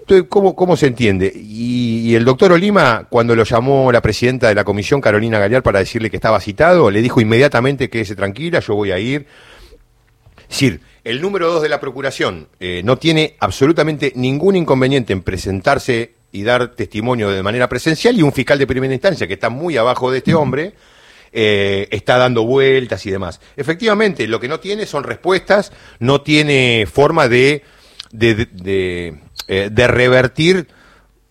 Entonces, 0.00 0.26
¿cómo, 0.28 0.54
¿cómo, 0.54 0.76
se 0.76 0.88
entiende? 0.88 1.32
Y, 1.34 2.10
y, 2.10 2.14
el 2.14 2.26
doctor 2.26 2.52
Olima, 2.52 3.06
cuando 3.08 3.34
lo 3.34 3.44
llamó 3.44 3.90
la 3.90 4.02
presidenta 4.02 4.48
de 4.48 4.54
la 4.54 4.64
comisión, 4.64 5.00
Carolina 5.00 5.38
Gallar, 5.38 5.62
para 5.62 5.78
decirle 5.78 6.10
que 6.10 6.18
estaba 6.18 6.40
citado, 6.40 6.90
le 6.90 7.00
dijo 7.00 7.22
inmediatamente 7.22 7.88
que 7.88 8.04
se 8.04 8.14
tranquila, 8.14 8.60
yo 8.60 8.74
voy 8.74 8.92
a 8.92 8.98
ir. 8.98 9.26
Es 10.42 10.48
decir, 10.48 10.80
el 11.04 11.20
número 11.20 11.50
dos 11.52 11.62
de 11.62 11.68
la 11.68 11.80
Procuración 11.80 12.48
eh, 12.60 12.82
no 12.84 12.96
tiene 12.96 13.36
absolutamente 13.40 14.12
ningún 14.14 14.56
inconveniente 14.56 15.12
en 15.12 15.22
presentarse 15.22 16.14
y 16.30 16.42
dar 16.44 16.74
testimonio 16.74 17.30
de 17.30 17.42
manera 17.42 17.68
presencial 17.68 18.16
y 18.18 18.22
un 18.22 18.32
fiscal 18.32 18.58
de 18.58 18.66
primera 18.66 18.94
instancia 18.94 19.26
que 19.26 19.34
está 19.34 19.50
muy 19.50 19.76
abajo 19.76 20.10
de 20.10 20.18
este 20.18 20.34
hombre 20.34 20.74
eh, 21.32 21.88
está 21.90 22.18
dando 22.18 22.44
vueltas 22.44 23.04
y 23.06 23.10
demás. 23.10 23.40
Efectivamente, 23.56 24.26
lo 24.26 24.38
que 24.38 24.48
no 24.48 24.60
tiene 24.60 24.86
son 24.86 25.02
respuestas, 25.02 25.72
no 25.98 26.20
tiene 26.20 26.86
forma 26.90 27.26
de, 27.26 27.62
de, 28.10 28.46
de, 28.52 29.18
eh, 29.48 29.70
revertir 29.86 30.68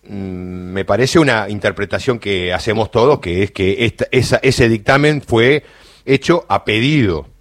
mm, 0.02 0.72
me 0.72 0.84
parece 0.84 1.18
una 1.18 1.48
interpretación 1.48 2.18
que 2.18 2.52
hacemos 2.52 2.90
todos, 2.90 3.20
que 3.20 3.44
es 3.44 3.52
que 3.52 3.86
esta, 3.86 4.06
esa, 4.10 4.40
ese 4.42 4.68
dictamen 4.68 5.22
fue 5.22 5.64
hecho 6.04 6.44
a 6.48 6.64
pedido 6.64 7.31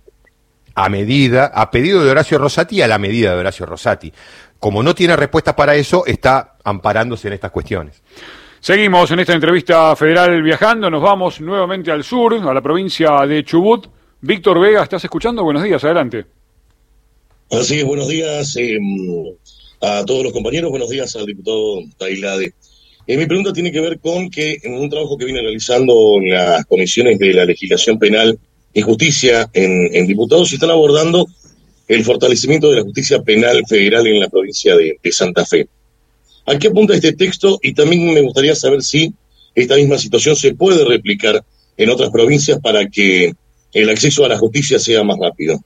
a 0.75 0.89
medida, 0.89 1.47
a 1.47 1.69
pedido 1.71 2.03
de 2.03 2.11
Horacio 2.11 2.37
Rosati 2.37 2.77
y 2.77 2.81
a 2.81 2.87
la 2.87 2.97
medida 2.97 3.33
de 3.33 3.39
Horacio 3.39 3.65
Rosati. 3.65 4.11
Como 4.59 4.83
no 4.83 4.93
tiene 4.93 5.15
respuesta 5.15 5.55
para 5.55 5.75
eso, 5.75 6.05
está 6.05 6.57
amparándose 6.63 7.27
en 7.27 7.33
estas 7.33 7.51
cuestiones. 7.51 8.01
Seguimos 8.59 9.09
en 9.09 9.19
esta 9.19 9.33
entrevista 9.33 9.95
federal 9.95 10.43
viajando, 10.43 10.89
nos 10.89 11.01
vamos 11.01 11.41
nuevamente 11.41 11.91
al 11.91 12.03
sur, 12.03 12.35
a 12.35 12.53
la 12.53 12.61
provincia 12.61 13.25
de 13.25 13.43
Chubut. 13.43 13.87
Víctor 14.21 14.59
Vega, 14.59 14.83
¿estás 14.83 15.03
escuchando? 15.03 15.43
Buenos 15.43 15.63
días, 15.63 15.83
adelante. 15.83 16.25
Así 17.49 17.79
es, 17.79 17.85
buenos 17.85 18.07
días 18.07 18.55
eh, 18.57 18.77
a 19.81 20.05
todos 20.05 20.23
los 20.23 20.31
compañeros, 20.31 20.69
buenos 20.69 20.89
días 20.89 21.15
al 21.15 21.25
diputado 21.25 21.79
Tailade. 21.97 22.53
Eh, 23.07 23.17
mi 23.17 23.25
pregunta 23.25 23.51
tiene 23.51 23.71
que 23.71 23.81
ver 23.81 23.99
con 23.99 24.29
que 24.29 24.59
en 24.61 24.75
un 24.75 24.89
trabajo 24.89 25.17
que 25.17 25.25
viene 25.25 25.41
realizando 25.41 26.17
en 26.21 26.29
las 26.29 26.65
comisiones 26.67 27.17
de 27.17 27.33
la 27.33 27.45
legislación 27.45 27.97
penal 27.97 28.37
y 28.73 28.81
justicia 28.81 29.49
en, 29.53 30.07
diputados 30.07 30.49
se 30.49 30.55
están 30.55 30.69
abordando 30.69 31.27
el 31.87 32.05
fortalecimiento 32.05 32.69
de 32.69 32.77
la 32.77 32.83
justicia 32.83 33.21
penal 33.21 33.63
federal 33.67 34.07
en 34.07 34.19
la 34.19 34.29
provincia 34.29 34.75
de, 34.75 34.97
Santa 35.11 35.45
Fe. 35.45 35.67
¿A 36.45 36.57
qué 36.57 36.67
apunta 36.67 36.93
este 36.93 37.13
texto? 37.13 37.59
Y 37.61 37.73
también 37.73 38.13
me 38.13 38.21
gustaría 38.21 38.55
saber 38.55 38.81
si 38.81 39.13
esta 39.53 39.75
misma 39.75 39.97
situación 39.97 40.35
se 40.35 40.53
puede 40.53 40.85
replicar 40.85 41.43
en 41.77 41.89
otras 41.89 42.09
provincias 42.09 42.59
para 42.59 42.87
que 42.87 43.33
el 43.73 43.89
acceso 43.89 44.25
a 44.25 44.29
la 44.29 44.37
justicia 44.37 44.79
sea 44.79 45.03
más 45.03 45.17
rápido. 45.19 45.59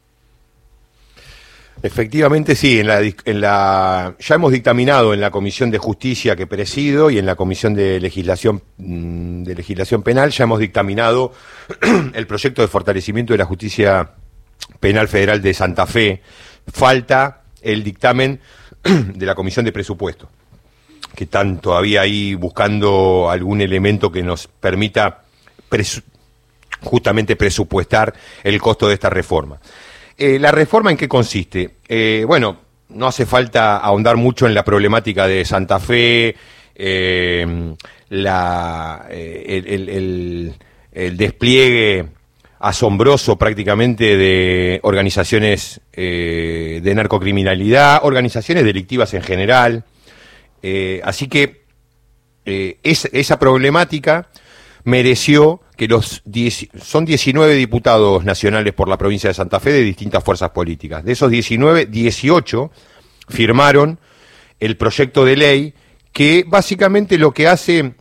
Efectivamente, 1.83 2.55
sí. 2.55 2.79
En 2.79 2.87
la, 2.87 3.01
en 3.01 3.41
la, 3.41 4.15
ya 4.19 4.35
hemos 4.35 4.51
dictaminado 4.51 5.13
en 5.13 5.21
la 5.21 5.31
Comisión 5.31 5.71
de 5.71 5.77
Justicia 5.77 6.35
que 6.35 6.47
presido 6.47 7.09
y 7.09 7.17
en 7.17 7.25
la 7.25 7.35
Comisión 7.35 7.73
de 7.73 7.99
Legislación, 7.99 8.63
mm, 8.77 9.43
de 9.43 9.55
Legislación 9.55 10.01
Penal 10.01 10.31
ya 10.31 10.45
hemos 10.45 10.59
dictaminado 10.59 11.33
el 12.13 12.27
proyecto 12.27 12.61
de 12.61 12.67
fortalecimiento 12.67 13.33
de 13.33 13.37
la 13.37 13.45
justicia 13.45 14.11
penal 14.79 15.07
federal 15.07 15.41
de 15.41 15.53
Santa 15.53 15.85
Fe. 15.85 16.21
Falta 16.67 17.43
el 17.61 17.83
dictamen 17.83 18.39
de 18.83 19.25
la 19.25 19.35
Comisión 19.35 19.65
de 19.65 19.71
Presupuesto, 19.71 20.29
que 21.15 21.25
están 21.25 21.59
todavía 21.59 22.01
ahí 22.01 22.35
buscando 22.35 23.29
algún 23.29 23.61
elemento 23.61 24.11
que 24.11 24.23
nos 24.23 24.47
permita 24.47 25.23
justamente 26.81 27.35
presupuestar 27.35 28.13
el 28.43 28.61
costo 28.61 28.87
de 28.87 28.93
esta 28.93 29.09
reforma. 29.09 29.59
Eh, 30.17 30.39
¿La 30.39 30.51
reforma 30.51 30.91
en 30.91 30.97
qué 30.97 31.07
consiste? 31.07 31.71
Eh, 31.87 32.23
bueno, 32.25 32.57
no 32.89 33.07
hace 33.07 33.25
falta 33.25 33.77
ahondar 33.77 34.15
mucho 34.15 34.47
en 34.47 34.53
la 34.53 34.63
problemática 34.63 35.27
de 35.27 35.43
Santa 35.43 35.79
Fe, 35.79 36.35
eh, 36.75 37.75
la, 38.09 39.07
el, 39.09 40.53
despliegue 40.91 42.05
asombroso 42.59 43.37
prácticamente 43.37 44.15
de 44.15 44.79
organizaciones 44.83 45.81
de 45.93 46.93
narcocriminalidad, 46.95 47.99
organizaciones 48.03 48.63
delictivas 48.63 49.13
en 49.13 49.21
general. 49.21 49.83
así 51.03 51.27
que 51.27 51.65
eh, 52.47 52.77
esa 52.83 53.39
problemática 53.39 54.27
mereció 54.85 55.61
que 55.75 55.87
los 55.87 56.23
son 56.81 57.05
19 57.05 57.55
diputados 57.55 58.23
nacionales 58.23 58.73
por 58.73 58.87
la 58.87 58.97
provincia 58.97 59.29
de 59.29 59.33
Santa 59.33 59.59
Fe 59.59 59.73
de 59.73 59.81
distintas 59.81 60.23
fuerzas 60.23 60.51
políticas. 60.51 61.03
De 61.03 61.11
esos 61.11 61.29
19, 61.29 61.87
18 61.87 62.71
firmaron 63.27 63.99
el 64.59 64.77
proyecto 64.77 65.25
de 65.25 65.35
ley 65.35 65.73
que 66.13 66.45
básicamente 66.47 67.17
lo 67.17 67.33
que 67.33 67.47
hace 67.47 67.95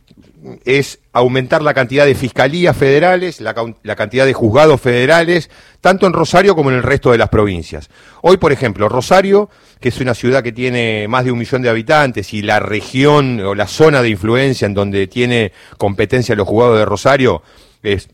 es 0.63 0.99
aumentar 1.13 1.61
la 1.61 1.73
cantidad 1.73 2.05
de 2.05 2.15
fiscalías 2.15 2.75
federales, 2.75 3.41
la, 3.41 3.53
cantidad 3.95 4.25
de 4.25 4.33
juzgados 4.33 4.79
federales, 4.81 5.49
tanto 5.81 6.07
en 6.07 6.13
Rosario 6.13 6.55
como 6.55 6.69
en 6.71 6.77
el 6.77 6.83
resto 6.83 7.11
de 7.11 7.17
las 7.17 7.29
provincias. 7.29 7.89
Hoy, 8.21 8.37
por 8.37 8.51
ejemplo, 8.51 8.89
Rosario, 8.89 9.49
que 9.79 9.89
es 9.89 9.99
una 9.99 10.13
ciudad 10.13 10.43
que 10.43 10.51
tiene 10.51 11.07
más 11.07 11.25
de 11.25 11.31
un 11.31 11.39
millón 11.39 11.61
de 11.61 11.69
habitantes 11.69 12.33
y 12.33 12.41
la 12.41 12.59
región 12.59 13.39
o 13.41 13.55
la 13.55 13.67
zona 13.67 14.01
de 14.01 14.09
influencia 14.09 14.65
en 14.65 14.73
donde 14.73 15.07
tiene 15.07 15.51
competencia 15.77 16.35
los 16.35 16.47
juzgados 16.47 16.77
de 16.77 16.85
Rosario 16.85 17.41
es 17.81 18.09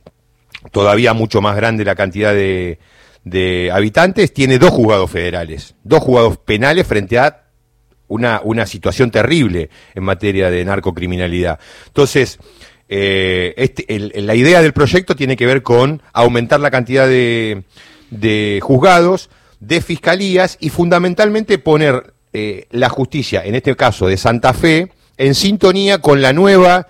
todavía 0.72 1.14
mucho 1.14 1.42
más 1.42 1.56
grande 1.56 1.86
la 1.86 1.96
cantidad 1.96 2.34
de, 2.34 2.80
de 3.24 3.72
habitantes, 3.72 4.34
tiene 4.34 4.60
dos 4.60 4.72
juzgados 4.72 5.10
federales, 5.10 5.76
dos 5.84 6.02
juzgados 6.02 6.38
penales 6.38 6.88
frente 6.88 7.20
a 7.20 7.46
una, 8.12 8.42
una 8.44 8.66
situación 8.66 9.10
terrible 9.10 9.70
en 9.96 10.04
materia 10.04 10.52
de 10.52 10.66
narcocriminalidad. 10.66 11.60
Entonces, 11.88 12.40
eh, 12.90 13.54
este, 13.56 13.86
la 14.22 14.36
idea 14.36 14.62
del 14.62 14.74
proyecto 14.74 15.16
tiene 15.16 15.38
que 15.38 15.46
ver 15.46 15.64
con 15.64 16.04
aumentar 16.12 16.60
la 16.60 16.72
cantidad 16.72 17.08
de, 17.08 17.64
juzgados, 18.62 19.30
de 19.62 19.80
fiscalías 19.80 20.58
y 20.60 20.70
fundamentalmente 20.70 21.58
poner 21.58 22.14
eh, 22.34 22.68
la 22.72 22.90
justicia, 22.90 23.46
en 23.46 23.56
este 23.56 23.78
caso 23.78 24.08
de 24.08 24.18
Santa 24.18 24.54
Fe, 24.54 24.92
en 25.16 25.36
sintonía 25.36 26.00
con 26.00 26.22
la 26.22 26.34
nueva 26.34 26.88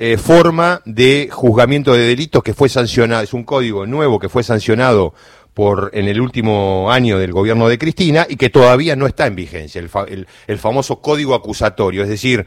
eh, 0.00 0.16
forma 0.16 0.82
de 0.84 1.28
juzgamiento 1.30 1.94
de 1.94 2.08
delitos 2.08 2.42
que 2.42 2.52
fue 2.52 2.68
sancionado, 2.68 3.22
es 3.22 3.32
un 3.32 3.44
código 3.44 3.86
nuevo 3.86 4.18
que 4.18 4.28
fue 4.28 4.42
sancionado 4.42 5.14
por 5.56 5.88
en 5.94 6.06
el 6.06 6.20
último 6.20 6.92
año 6.92 7.18
del 7.18 7.32
gobierno 7.32 7.66
de 7.66 7.78
Cristina 7.78 8.26
y 8.28 8.36
que 8.36 8.50
todavía 8.50 8.94
no 8.94 9.06
está 9.06 9.26
en 9.26 9.34
vigencia, 9.34 9.80
el 9.80 10.58
famoso 10.58 11.00
código 11.00 11.34
acusatorio, 11.34 12.02
es 12.02 12.10
decir, 12.10 12.46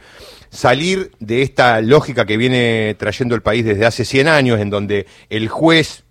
salir 0.51 1.09
de 1.19 1.41
esta 1.41 1.81
lógica 1.81 2.27
que 2.27 2.37
viene 2.37 2.95
trayendo 2.99 3.33
el 3.33 3.41
país 3.41 3.65
desde 3.65 3.87
hace 3.87 4.05
100 4.05 4.27
años, 4.27 4.59
en 4.59 4.69
donde 4.69 5.07
el 5.31 5.47
juez 5.47 6.03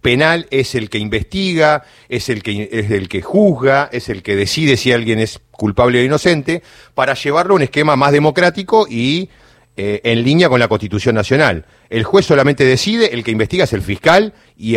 penal 0.00 0.48
es 0.50 0.74
el 0.74 0.90
que 0.90 0.98
investiga, 0.98 1.84
es 2.08 2.28
el 2.28 2.42
que, 2.42 2.68
es 2.72 2.90
el 2.90 3.08
que 3.08 3.22
juzga, 3.22 3.88
es 3.92 4.08
el 4.08 4.24
que 4.24 4.34
decide 4.34 4.76
si 4.76 4.90
alguien 4.90 5.20
es 5.20 5.38
culpable 5.52 6.00
o 6.00 6.04
inocente, 6.04 6.64
para 6.94 7.14
llevarlo 7.14 7.52
a 7.54 7.56
un 7.58 7.62
esquema 7.62 7.94
más 7.94 8.10
democrático 8.10 8.88
y 8.90 9.30
eh, 9.74 10.02
en 10.04 10.22
línea 10.22 10.50
con 10.50 10.60
la 10.60 10.68
Constitución 10.68 11.14
Nacional. 11.14 11.64
El 11.88 12.04
juez 12.04 12.26
solamente 12.26 12.62
decide, 12.62 13.14
el 13.14 13.24
que 13.24 13.30
investiga 13.30 13.64
es 13.64 13.72
el 13.72 13.80
fiscal 13.80 14.34
y, 14.54 14.76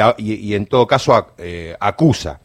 en 0.53 0.67
todo 0.67 0.87
caso 0.87 1.33
eh, 1.37 1.75
acusa. 1.81 2.39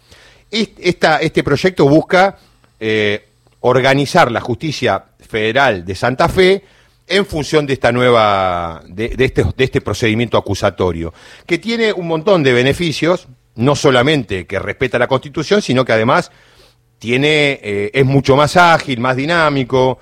este 0.50 1.44
proyecto 1.44 1.88
busca 1.88 2.36
eh, 2.80 3.24
organizar 3.60 4.32
la 4.32 4.40
justicia 4.40 5.04
federal 5.20 5.84
de 5.84 5.94
Santa 5.94 6.28
Fe 6.28 6.64
en 7.06 7.24
función 7.24 7.66
de 7.66 7.74
esta 7.74 7.92
nueva, 7.92 8.82
de, 8.88 9.14
este, 9.16 9.44
de 9.44 9.64
este 9.64 9.80
procedimiento 9.80 10.36
acusatorio, 10.36 11.14
que 11.46 11.58
tiene 11.58 11.92
un 11.92 12.08
montón 12.08 12.42
de 12.42 12.52
beneficios, 12.52 13.28
no 13.54 13.76
solamente 13.76 14.48
que 14.48 14.58
respeta 14.58 14.98
la 14.98 15.06
Constitución, 15.06 15.62
sino 15.62 15.84
que 15.84 15.92
además 15.92 16.32
tiene, 16.98 17.60
es 17.94 18.04
mucho 18.04 18.34
más 18.34 18.56
ágil, 18.56 18.98
más 18.98 19.14
dinámico, 19.14 20.00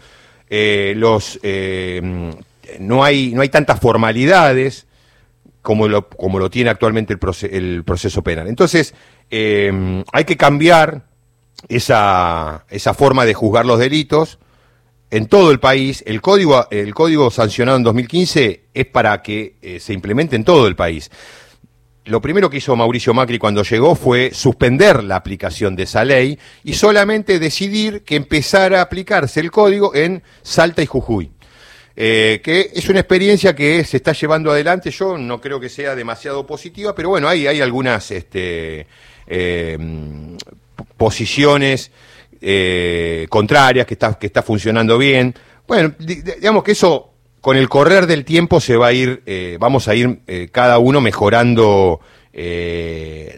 eh, 0.50 0.94
los, 0.96 1.38
eh, 1.42 2.00
no, 2.78 3.04
hay, 3.04 3.32
no 3.34 3.42
hay 3.42 3.48
tantas 3.48 3.80
formalidades 3.80 4.86
como 5.62 5.88
lo, 5.88 6.08
como 6.08 6.38
lo 6.38 6.50
tiene 6.50 6.70
actualmente 6.70 7.14
el, 7.14 7.50
el 7.50 7.84
proceso 7.84 8.22
penal. 8.22 8.48
Entonces, 8.48 8.94
hay 9.30 10.24
que 10.24 10.36
cambiar 10.36 11.08
esa, 11.68 12.64
esa 12.70 12.94
forma 12.94 13.24
de 13.26 13.34
juzgar 13.34 13.66
los 13.66 13.78
delitos 13.78 14.38
en 15.10 15.26
todo 15.26 15.50
el 15.50 15.60
país. 15.60 16.02
El 16.06 16.20
código, 16.20 16.66
el 16.70 16.94
código 16.94 17.30
sancionado 17.30 17.78
en 17.78 17.84
2015 17.84 18.64
es 18.74 18.86
para 18.86 19.22
que 19.22 19.56
eh, 19.62 19.80
se 19.80 19.92
implemente 19.92 20.36
en 20.36 20.44
todo 20.44 20.66
el 20.66 20.76
país. 20.76 21.10
Lo 22.08 22.22
primero 22.22 22.48
que 22.48 22.56
hizo 22.56 22.74
Mauricio 22.74 23.12
Macri 23.12 23.38
cuando 23.38 23.62
llegó 23.62 23.94
fue 23.94 24.30
suspender 24.32 25.04
la 25.04 25.16
aplicación 25.16 25.76
de 25.76 25.82
esa 25.82 26.06
ley 26.06 26.38
y 26.64 26.72
solamente 26.72 27.38
decidir 27.38 28.02
que 28.02 28.16
empezara 28.16 28.78
a 28.78 28.82
aplicarse 28.82 29.40
el 29.40 29.50
código 29.50 29.94
en 29.94 30.22
Salta 30.42 30.82
y 30.82 30.86
Jujuy. 30.86 31.30
Eh, 31.94 32.40
que 32.42 32.70
es 32.72 32.88
una 32.88 33.00
experiencia 33.00 33.54
que 33.54 33.84
se 33.84 33.98
está 33.98 34.12
llevando 34.12 34.50
adelante. 34.50 34.90
Yo 34.90 35.18
no 35.18 35.38
creo 35.38 35.60
que 35.60 35.68
sea 35.68 35.94
demasiado 35.94 36.46
positiva, 36.46 36.94
pero 36.94 37.10
bueno, 37.10 37.28
hay, 37.28 37.46
hay 37.46 37.60
algunas 37.60 38.10
este, 38.10 38.86
eh, 39.26 39.78
posiciones 40.96 41.90
eh, 42.40 43.26
contrarias, 43.28 43.86
que 43.86 43.94
está, 43.94 44.18
que 44.18 44.28
está 44.28 44.42
funcionando 44.42 44.96
bien. 44.96 45.34
Bueno, 45.66 45.92
digamos 45.98 46.64
que 46.64 46.72
eso 46.72 47.07
con 47.40 47.56
el 47.56 47.68
correr 47.68 48.06
del 48.06 48.24
tiempo 48.24 48.60
se 48.60 48.76
va 48.76 48.88
a 48.88 48.92
ir, 48.92 49.22
eh, 49.26 49.56
vamos 49.60 49.88
a 49.88 49.94
ir 49.94 50.20
eh, 50.26 50.48
cada 50.50 50.78
uno 50.78 51.00
mejorando 51.00 52.00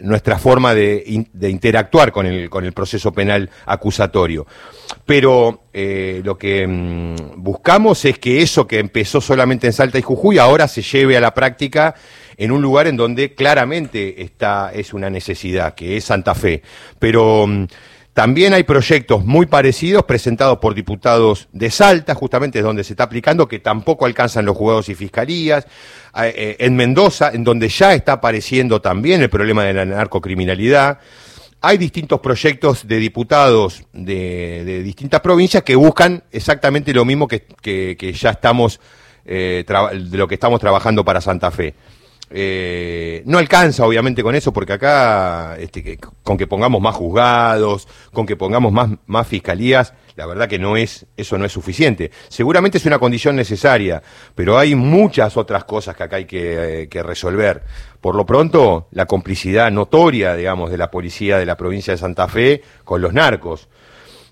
nuestra 0.03 0.37
forma 0.37 0.75
de, 0.75 1.03
interactuar 1.41 2.11
con 2.11 2.27
el, 2.27 2.51
con 2.51 2.65
el 2.65 2.71
proceso 2.71 3.11
penal 3.11 3.49
acusatorio. 3.65 4.45
Pero 5.07 5.63
lo 5.73 6.37
que 6.37 6.67
mm, 6.67 7.15
buscamos 7.41 8.05
es 8.05 8.19
que 8.19 8.43
eso 8.43 8.67
que 8.67 8.77
empezó 8.77 9.19
solamente 9.19 9.65
en 9.65 9.73
Salta 9.73 9.97
y 9.97 10.03
Jujuy 10.03 10.37
ahora 10.37 10.67
se 10.67 10.83
lleve 10.83 11.17
a 11.17 11.21
la 11.21 11.33
práctica 11.33 11.95
en 12.37 12.51
un 12.51 12.61
lugar 12.61 12.85
en 12.87 12.97
donde 12.97 13.33
claramente 13.33 14.21
está, 14.21 14.71
es 14.71 14.93
una 14.93 15.09
necesidad, 15.09 15.73
que 15.73 15.97
es 15.97 16.03
Santa 16.05 16.35
Fe. 16.35 16.61
Pero 16.99 17.47
mm, 17.47 17.65
también 18.13 18.53
hay 18.53 18.63
proyectos 18.63 19.23
muy 19.23 19.45
parecidos 19.45 20.03
presentados 20.03 20.59
por 20.59 20.75
diputados 20.75 21.47
de 21.53 21.71
Salta, 21.71 22.13
justamente 22.13 22.59
es 22.59 22.65
donde 22.65 22.83
se 22.83 22.91
está 22.93 23.03
aplicando, 23.03 23.47
que 23.47 23.59
tampoco 23.59 24.05
alcanzan 24.05 24.45
los 24.45 24.57
juzgados 24.57 24.89
y 24.89 24.95
fiscalías. 24.95 25.65
Eh, 26.15 26.33
eh, 26.35 26.55
en 26.59 26.75
Mendoza, 26.75 27.31
en 27.33 27.45
donde 27.45 27.69
ya 27.69 27.93
está 27.93 28.13
apareciendo 28.13 28.81
también 28.81 29.21
el 29.21 29.29
problema 29.29 29.63
de 29.63 29.73
la 29.73 29.85
narcocriminalidad. 29.85 30.99
Hay 31.61 31.77
distintos 31.77 32.19
proyectos 32.19 32.85
de 32.85 32.97
diputados 32.97 33.83
de, 33.93 34.81
distintas 34.83 35.21
provincias 35.21 35.63
que 35.63 35.75
buscan 35.75 36.21
exactamente 36.31 36.93
lo 36.93 37.05
mismo 37.05 37.29
que, 37.29 38.13
ya 38.19 38.31
estamos, 38.31 38.81
eh, 39.23 39.63
de 39.65 40.17
lo 40.17 40.27
que 40.27 40.33
estamos 40.33 40.59
trabajando 40.59 41.05
para 41.05 41.21
Santa 41.21 41.49
Fe. 41.49 41.75
Eh, 42.33 43.23
no 43.25 43.37
alcanza, 43.37 43.85
obviamente, 43.85 44.23
con 44.23 44.35
eso, 44.35 44.53
porque 44.53 44.73
acá, 44.73 45.57
este, 45.59 45.99
con 46.23 46.37
que 46.37 46.47
pongamos 46.47 46.81
más 46.81 46.95
juzgados, 46.95 47.87
con 48.13 48.25
que 48.25 48.37
pongamos 48.37 48.71
más, 48.71 48.89
más 49.05 49.27
fiscalías, 49.27 49.93
la 50.15 50.25
verdad 50.25 50.47
que 50.47 50.59
no 50.59 50.77
es, 50.77 51.05
eso 51.17 51.37
no 51.37 51.45
es 51.45 51.51
suficiente. 51.51 52.11
Seguramente 52.29 52.77
es 52.77 52.85
una 52.85 52.99
condición 52.99 53.35
necesaria, 53.35 54.01
pero 54.33 54.57
hay 54.57 54.75
muchas 54.75 55.35
otras 55.35 55.65
cosas 55.65 55.95
que 55.95 56.03
acá 56.03 56.15
hay 56.17 56.25
que, 56.25 56.87
eh, 56.91 57.03
resolver. 57.03 57.63
Por 57.99 58.15
lo 58.15 58.25
pronto, 58.25 58.87
la 58.91 59.05
complicidad 59.05 59.69
notoria, 59.71 60.35
digamos, 60.35 60.71
de 60.71 60.77
la 60.77 60.89
policía 60.89 61.37
de 61.37 61.45
la 61.45 61.57
provincia 61.57 61.93
de 61.93 61.97
Santa 61.97 62.27
Fe 62.27 62.61
con 62.85 63.01
los 63.01 63.13
narcos, 63.13 63.67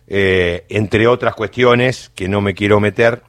eh, 0.08 0.66
entre 0.70 1.06
otras 1.08 1.36
cuestiones 1.36 2.12
que 2.16 2.30
no 2.30 2.42
me 2.42 2.54
quiero 2.54 2.80
meter, 2.80 3.24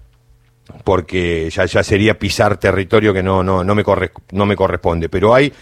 porque 0.85 1.51
ya, 1.51 1.65
ya 1.67 1.83
sería 1.83 2.19
pisar 2.19 2.59
territorio 2.59 3.13
que 3.13 3.23
no, 3.23 3.43
no, 3.43 3.65
no, 3.65 3.75
me 3.75 3.85
no 4.33 4.47
me 4.47 4.57
corresponde. 4.57 5.09
Pero 5.09 5.35
hay 5.35 5.53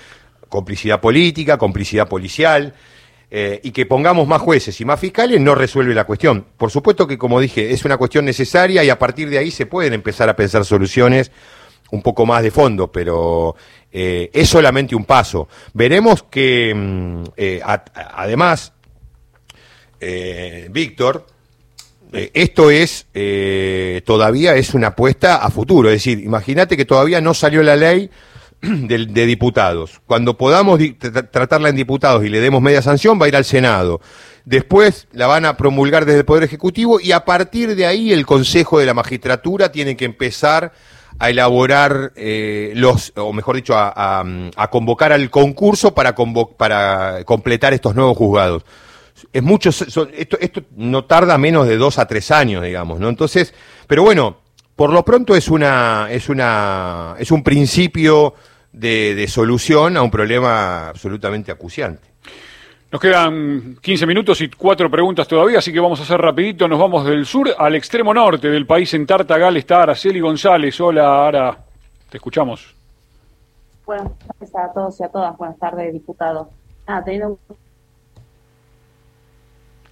complicidad 0.49 1.01
política, 1.01 1.59
complicidad 1.59 2.09
policial, 2.09 2.75
eh, 3.31 3.61
y 3.63 3.73
que 3.73 3.85
pongamos 3.85 4.27
más 4.27 4.41
jueces 4.41 4.81
y 4.81 4.87
más 4.87 4.99
fiscales 4.99 5.39
no 5.39 5.55
resuelve 5.55 5.95
la 5.95 6.05
cuestión. 6.05 6.47
Por 6.57 6.71
supuesto 6.71 7.07
que, 7.07 7.19
como 7.19 7.41
dije, 7.41 7.73
es 7.73 7.85
una 7.85 7.99
cuestión 7.99 8.25
necesaria 8.25 8.83
y 8.83 8.89
a 8.89 8.99
partir 8.99 9.29
de 9.29 9.37
ahí 9.37 9.51
se 9.51 9.67
pueden 9.67 9.93
empezar 9.93 10.31
a 10.31 10.37
pensar 10.37 10.65
soluciones 10.65 11.31
un 11.91 12.03
poco 12.03 12.25
más 12.25 12.43
de 12.43 12.51
fondo, 12.51 12.91
pero 12.91 13.55
eh, 13.93 14.31
es 14.33 14.49
solamente 14.49 14.95
un 14.95 15.05
paso. 15.05 15.47
Veremos 15.75 16.23
que, 16.23 16.75
mm, 16.75 17.23
eh, 17.37 17.61
además, 17.95 18.73
Víctor, 20.71 21.27
eh, 22.13 22.31
esto 22.35 22.71
es 22.71 23.07
eh, 23.15 24.03
todavía 24.07 24.55
es 24.55 24.75
una 24.75 24.89
apuesta 24.89 25.37
a 25.37 25.51
futuro. 25.51 25.89
Es 25.89 25.97
decir, 25.97 26.21
imagínate 26.21 26.77
que 26.77 26.85
todavía 26.85 27.21
no 27.21 27.35
salió 27.35 27.63
la 27.63 27.77
ley 27.77 28.11
de, 28.63 29.27
diputados. 29.27 30.01
Cuando 30.07 30.37
podamos 30.37 30.81
tratarla 31.31 31.69
en 31.69 31.77
diputados 31.77 32.25
y 32.25 32.29
le 32.29 32.41
demos 32.41 32.63
media 32.63 32.83
sanción, 32.83 33.21
va 33.21 33.27
a 33.27 33.29
ir 33.29 33.37
al 33.37 33.45
Senado. 33.45 34.01
Después 34.45 35.09
la 35.13 35.27
van 35.27 35.45
a 35.45 35.57
promulgar 35.57 36.07
desde 36.07 36.21
el 36.21 36.25
Poder 36.25 36.45
Ejecutivo 36.45 37.01
y 37.01 37.13
a 37.13 37.25
partir 37.25 37.77
de 37.77 37.85
ahí 37.85 38.13
el 38.13 38.25
Consejo 38.25 38.79
de 38.79 38.87
la 38.87 38.95
Magistratura 38.95 39.71
tiene 39.71 39.97
que 39.97 40.07
empezar 40.07 40.73
a 41.19 41.31
elaborar 41.31 42.13
eh, 42.17 42.73
los, 42.75 43.13
o 43.17 43.33
mejor 43.33 43.57
dicho, 43.57 43.75
a, 43.77 44.25
convocar 44.71 45.13
al 45.13 45.29
concurso 45.29 45.93
para, 45.93 46.15
para 46.57 47.25
completar 47.25 47.75
estos 47.75 47.95
nuevos 47.95 48.17
juzgados 48.17 48.65
es 49.33 49.43
mucho, 49.43 49.71
esto, 49.71 50.09
esto 50.41 50.63
no 50.77 51.05
tarda 51.05 51.39
menos 51.39 51.67
de 51.67 51.77
dos 51.77 51.99
a 51.99 52.07
tres 52.07 52.31
años, 52.31 52.63
digamos, 52.63 53.01
¿no? 53.01 53.09
Entonces, 53.09 53.55
pero 53.87 54.03
bueno, 54.03 54.39
por 54.77 54.93
lo 54.93 55.05
pronto 55.05 55.35
es 55.35 55.49
una, 55.49 56.09
es 56.11 56.29
una, 56.29 57.15
es 57.19 57.31
un 57.31 57.43
principio 57.43 58.35
de, 58.73 59.15
de 59.15 59.29
solución 59.29 59.97
a 59.97 60.03
un 60.03 60.11
problema 60.11 60.89
absolutamente 60.89 61.51
acuciante. 61.51 62.09
Nos 62.91 63.03
quedan 63.03 63.77
15 63.83 64.07
minutos 64.07 64.41
y 64.41 64.49
cuatro 64.49 64.91
preguntas 64.91 65.29
todavía, 65.29 65.59
así 65.59 65.71
que 65.71 65.81
vamos 65.81 66.01
a 66.01 66.05
hacer 66.05 66.19
rapidito. 66.19 66.67
Nos 66.67 66.79
vamos 66.79 67.05
del 67.05 67.27
sur 67.27 67.55
al 67.59 67.75
extremo 67.75 68.15
norte 68.15 68.49
del 68.49 68.67
país. 68.67 68.95
En 68.95 69.07
Tartagal 69.07 69.59
está 69.59 69.83
Araceli 69.83 70.21
González. 70.21 70.81
Hola, 70.81 71.27
Ara. 71.29 71.59
Te 72.09 72.17
escuchamos. 72.17 72.75
Buenas 73.85 74.11
tardes 74.19 74.55
a 74.55 74.73
todos 74.73 75.01
y 75.01 75.05
a 75.05 75.09
todas. 75.09 75.37
Buenas 75.37 75.59
tardes, 75.59 75.93
diputado. 75.93 76.49
Ah, 76.87 77.03
teniendo... 77.05 77.39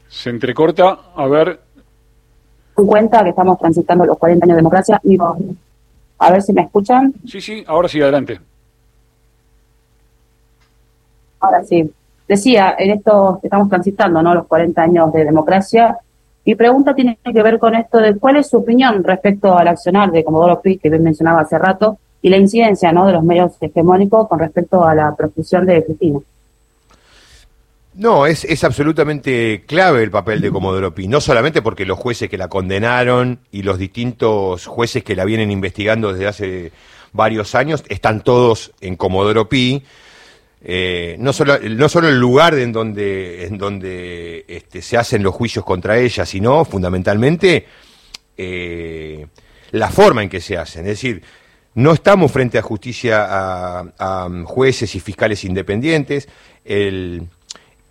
Se 0.08 0.30
entrecorta. 0.30 0.98
A 1.14 1.26
ver. 1.26 1.60
En 2.76 2.86
cuenta 2.86 3.22
que 3.22 3.30
estamos 3.30 3.58
transitando 3.58 4.04
los 4.04 4.18
40 4.18 4.44
años 4.44 4.54
de 4.54 4.58
democracia. 4.58 5.00
A 6.18 6.32
ver 6.32 6.42
si 6.42 6.52
me 6.52 6.62
escuchan. 6.62 7.14
Sí, 7.26 7.40
sí, 7.40 7.64
ahora 7.66 7.88
sí, 7.88 8.00
adelante. 8.00 8.40
Ahora 11.40 11.62
sí. 11.64 11.90
Decía, 12.28 12.74
en 12.78 12.90
esto 12.90 13.40
estamos 13.42 13.68
transitando, 13.68 14.22
¿no? 14.22 14.34
Los 14.34 14.46
40 14.46 14.82
años 14.82 15.12
de 15.12 15.24
democracia. 15.24 15.96
Mi 16.44 16.54
pregunta 16.54 16.94
tiene 16.94 17.18
que 17.22 17.42
ver 17.42 17.58
con 17.58 17.74
esto 17.74 17.98
de 17.98 18.16
cuál 18.16 18.36
es 18.36 18.48
su 18.48 18.58
opinión 18.58 19.02
respecto 19.04 19.56
al 19.56 19.68
accionar 19.68 20.10
de 20.10 20.24
Comodoro 20.24 20.60
Pi, 20.60 20.78
que 20.78 20.90
bien 20.90 21.02
mencionaba 21.02 21.40
hace 21.40 21.58
rato, 21.58 21.98
y 22.22 22.28
la 22.28 22.36
incidencia, 22.36 22.92
¿no? 22.92 23.06
De 23.06 23.12
los 23.12 23.22
medios 23.22 23.56
hegemónicos 23.60 24.28
con 24.28 24.38
respecto 24.38 24.84
a 24.84 24.94
la 24.94 25.14
profusión 25.14 25.66
de 25.66 25.84
Cristina. 25.84 26.20
No, 27.96 28.26
es, 28.26 28.62
absolutamente 28.62 29.64
clave 29.66 30.02
el 30.02 30.10
papel 30.10 30.42
de 30.42 30.50
Comodoro 30.50 30.94
Pi, 30.94 31.08
no 31.08 31.18
solamente 31.22 31.62
porque 31.62 31.86
los 31.86 31.98
jueces 31.98 32.28
que 32.28 32.36
la 32.36 32.48
condenaron 32.48 33.40
y 33.50 33.62
los 33.62 33.78
distintos 33.78 34.66
jueces 34.66 35.02
que 35.02 35.16
la 35.16 35.24
vienen 35.24 35.50
investigando 35.50 36.12
desde 36.12 36.26
hace 36.26 36.72
varios 37.14 37.54
años 37.54 37.82
están 37.88 38.22
todos 38.22 38.72
en 38.82 38.96
Comodoro 38.96 39.48
Pi, 39.48 39.82
eh, 40.62 41.16
no, 41.18 41.32
solo, 41.32 41.58
no 41.58 41.88
solo 41.88 42.08
el 42.08 42.20
lugar 42.20 42.54
en 42.58 42.70
donde, 42.70 43.46
en 43.46 43.56
donde 43.56 44.44
este, 44.46 44.82
se 44.82 44.98
hacen 44.98 45.22
los 45.22 45.34
juicios 45.34 45.64
contra 45.64 45.96
ella, 45.96 46.26
sino 46.26 46.66
fundamentalmente 46.66 47.66
eh, 48.36 49.26
la 49.70 49.88
forma 49.88 50.22
en 50.22 50.28
que 50.28 50.42
se 50.42 50.58
hacen. 50.58 50.82
Es 50.82 51.00
decir, 51.00 51.22
no 51.74 51.92
estamos 51.92 52.30
frente 52.30 52.58
a 52.58 52.62
justicia 52.62 53.26
a, 53.28 54.28
jueces 54.44 54.94
y 54.94 55.00
fiscales 55.00 55.44
independientes. 55.44 56.28
El, 56.62 57.28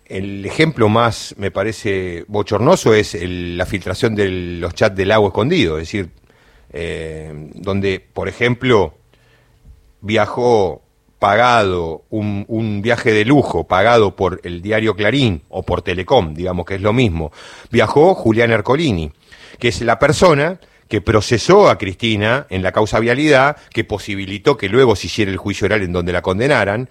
ejemplo 0.08 0.88
más, 0.88 1.34
me 1.38 1.50
parece, 1.50 2.24
bochornoso 2.28 2.94
es 2.94 3.16
la 3.20 3.66
filtración 3.66 4.14
de 4.14 4.28
los 4.28 4.74
chats 4.74 4.96
del 4.96 5.12
agua 5.12 5.28
escondido. 5.28 5.78
Es 5.78 5.88
decir, 5.88 6.10
eh, 6.72 7.32
donde, 7.54 8.00
por 8.00 8.28
ejemplo, 8.28 8.94
viajó 10.00 10.82
pagado, 11.18 12.04
un, 12.10 12.82
viaje 12.82 13.12
de 13.12 13.24
lujo 13.24 13.64
pagado 13.64 14.14
por 14.14 14.40
el 14.44 14.62
diario 14.62 14.94
Clarín 14.94 15.42
o 15.48 15.62
por 15.62 15.82
Telecom, 15.82 16.34
digamos 16.34 16.66
que 16.66 16.74
es 16.76 16.80
lo 16.80 16.92
mismo, 16.92 17.32
viajó 17.70 18.14
Julián 18.14 18.50
Ercolini, 18.50 19.10
que 19.58 19.68
es 19.68 19.80
la 19.80 19.98
persona 19.98 20.60
que 20.88 21.00
procesó 21.00 21.68
a 21.68 21.78
Cristina 21.78 22.46
en 22.50 22.62
la 22.62 22.72
causa 22.72 23.00
vialidad, 23.00 23.56
que 23.70 23.82
posibilitó 23.82 24.56
que 24.56 24.68
luego 24.68 24.94
se 24.94 25.08
hiciera 25.08 25.30
el 25.30 25.38
juicio 25.38 25.64
oral 25.64 25.82
en 25.82 25.92
donde 25.92 26.12
la 26.12 26.22
condenaran, 26.22 26.88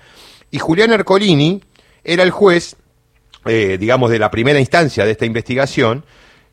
y 0.51 0.59
Julián 0.59 0.91
Ercolini 0.91 1.61
era 2.03 2.23
el 2.23 2.31
juez, 2.31 2.75
eh, 3.45 3.77
digamos, 3.79 4.09
de 4.09 4.19
la 4.19 4.31
primera 4.31 4.59
instancia 4.59 5.05
de 5.05 5.11
esta 5.11 5.25
investigación, 5.25 6.03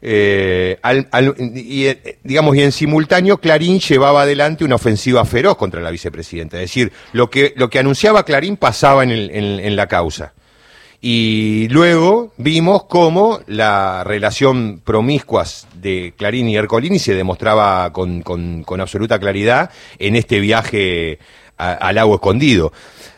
eh, 0.05 0.78
y, 1.55 1.86
eh, 1.86 2.18
digamos, 2.24 2.57
y 2.57 2.62
en 2.62 2.72
simultáneo 2.72 3.38
Clarín 3.38 3.78
llevaba 3.78 4.22
adelante 4.22 4.64
una 4.64 4.74
ofensiva 4.74 5.24
feroz 5.24 5.57
contra 5.57 5.80
la 5.80 5.93
vicepresidenta. 5.93 6.57
Es 6.57 6.70
decir, 6.70 6.93
lo 7.12 7.30
que, 7.30 7.55
lo 7.57 7.70
que 7.70 7.78
anunciaba 7.78 8.24
Clarín 8.24 8.57
pasaba 8.57 9.05
en, 9.05 9.76
la 9.76 9.86
causa. 9.86 10.34
Y 11.01 11.68
luego 11.70 12.32
vimos 12.36 12.84
cómo 12.84 13.40
la 13.47 14.05
relación 14.05 14.80
promiscuas 14.84 15.66
de 15.74 16.14
Clarín 16.16 16.49
y 16.49 16.57
Ercolini 16.57 16.99
se 16.99 17.14
demostraba 17.14 17.93
con, 17.93 18.22
con, 18.22 18.64
con 18.64 18.80
absoluta 18.80 19.18
claridad 19.18 19.70
en 19.99 20.16
este 20.16 20.40
viaje 20.40 21.18
al 21.57 21.99
agua 21.99 22.16
escondido. 22.16 22.72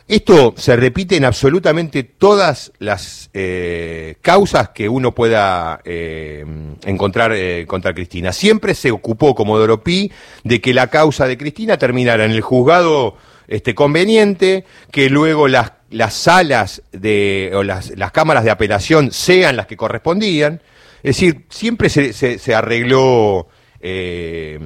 Esto 0.07 0.53
se 0.59 0.77
repite 0.77 1.17
en 1.17 1.25
absolutamente 1.25 2.03
todas 2.03 2.73
las 2.79 3.31
eh, 3.33 4.17
causas 4.21 4.69
que 4.69 4.87
uno 4.87 5.15
pueda 5.15 5.81
eh, 5.83 6.45
encontrar 6.85 7.33
eh, 7.33 7.65
contra 7.67 7.95
Cristina. 7.95 8.35
Siempre 8.35 8.75
se 8.75 8.91
ocupó 8.91 9.35
como 9.35 9.59
Doropí 9.59 10.13
de 10.43 10.61
que 10.61 10.75
la 10.75 10.89
causa 10.89 11.27
de 11.27 11.39
Cristina 11.39 11.79
terminara 11.79 12.27
en 12.27 12.33
el 12.33 12.43
juzgado 12.43 13.17
este, 13.49 13.75
conveniente, 13.75 14.67
que 14.91 15.09
luego 15.09 15.49
las, 15.49 15.73
las 15.91 16.13
salas 16.13 16.83
de, 16.93 17.53
o 17.55 17.63
las, 17.63 17.97
las 17.97 18.13
cámaras 18.13 18.45
de 18.45 18.51
apelación 18.51 19.11
sean 19.11 19.57
las 19.57 19.67
que 19.67 19.79
correspondían. 19.79 20.61
Es 21.03 21.17
decir, 21.17 21.47
siempre 21.49 21.89
se, 21.89 22.13
se, 22.13 22.39
se 22.39 22.55
arregló 22.55 23.49
eh, 23.81 24.59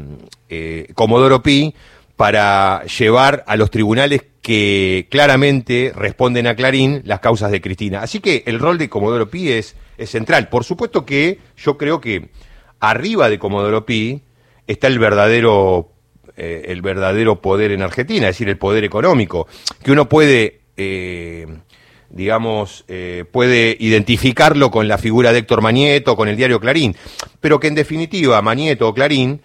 Comodoro 0.94 1.44
Pi 1.44 1.72
para 2.16 2.82
llevar 2.86 3.44
a 3.46 3.56
los 3.56 3.70
tribunales 3.70 4.22
que 4.48 5.08
claramente 5.10 5.92
responden 5.94 6.46
a 6.46 6.56
Clarín 6.56 7.02
las 7.04 7.20
causas 7.20 7.50
de 7.50 7.60
Cristina. 7.60 8.00
Así 8.00 8.20
que 8.20 8.44
el 8.46 8.58
rol 8.58 8.78
de 8.78 8.88
Comodoro 8.88 9.28
Pi 9.28 9.50
es, 9.50 9.76
central. 10.06 10.48
Por 10.48 10.64
supuesto 10.64 11.04
que 11.04 11.38
yo 11.58 11.76
creo 11.76 12.00
que 12.00 12.30
arriba 12.80 13.28
de 13.28 13.38
Comodoro 13.38 13.84
Pi 13.84 14.22
está 14.66 14.86
el 14.86 14.98
verdadero, 14.98 15.90
eh, 16.38 16.62
el 16.68 16.80
verdadero 16.80 17.42
poder 17.42 17.72
en 17.72 17.82
Argentina, 17.82 18.26
es 18.26 18.36
decir, 18.36 18.48
el 18.48 18.56
poder 18.56 18.84
económico, 18.84 19.46
que 19.84 19.92
uno 19.92 20.08
puede... 20.08 20.60
Eh, 20.78 21.46
digamos, 22.08 22.86
eh, 22.88 23.26
puede 23.30 23.76
identificarlo 23.78 24.70
con 24.70 24.88
la 24.88 24.96
figura 24.96 25.30
de 25.30 25.40
Héctor 25.40 25.60
Manieto, 25.60 26.16
con 26.16 26.26
el 26.26 26.38
diario 26.38 26.58
Clarín, 26.58 26.96
pero 27.38 27.60
que 27.60 27.66
en 27.66 27.74
definitiva 27.74 28.40
Manieto 28.40 28.88
o 28.88 28.94
Clarín 28.94 29.42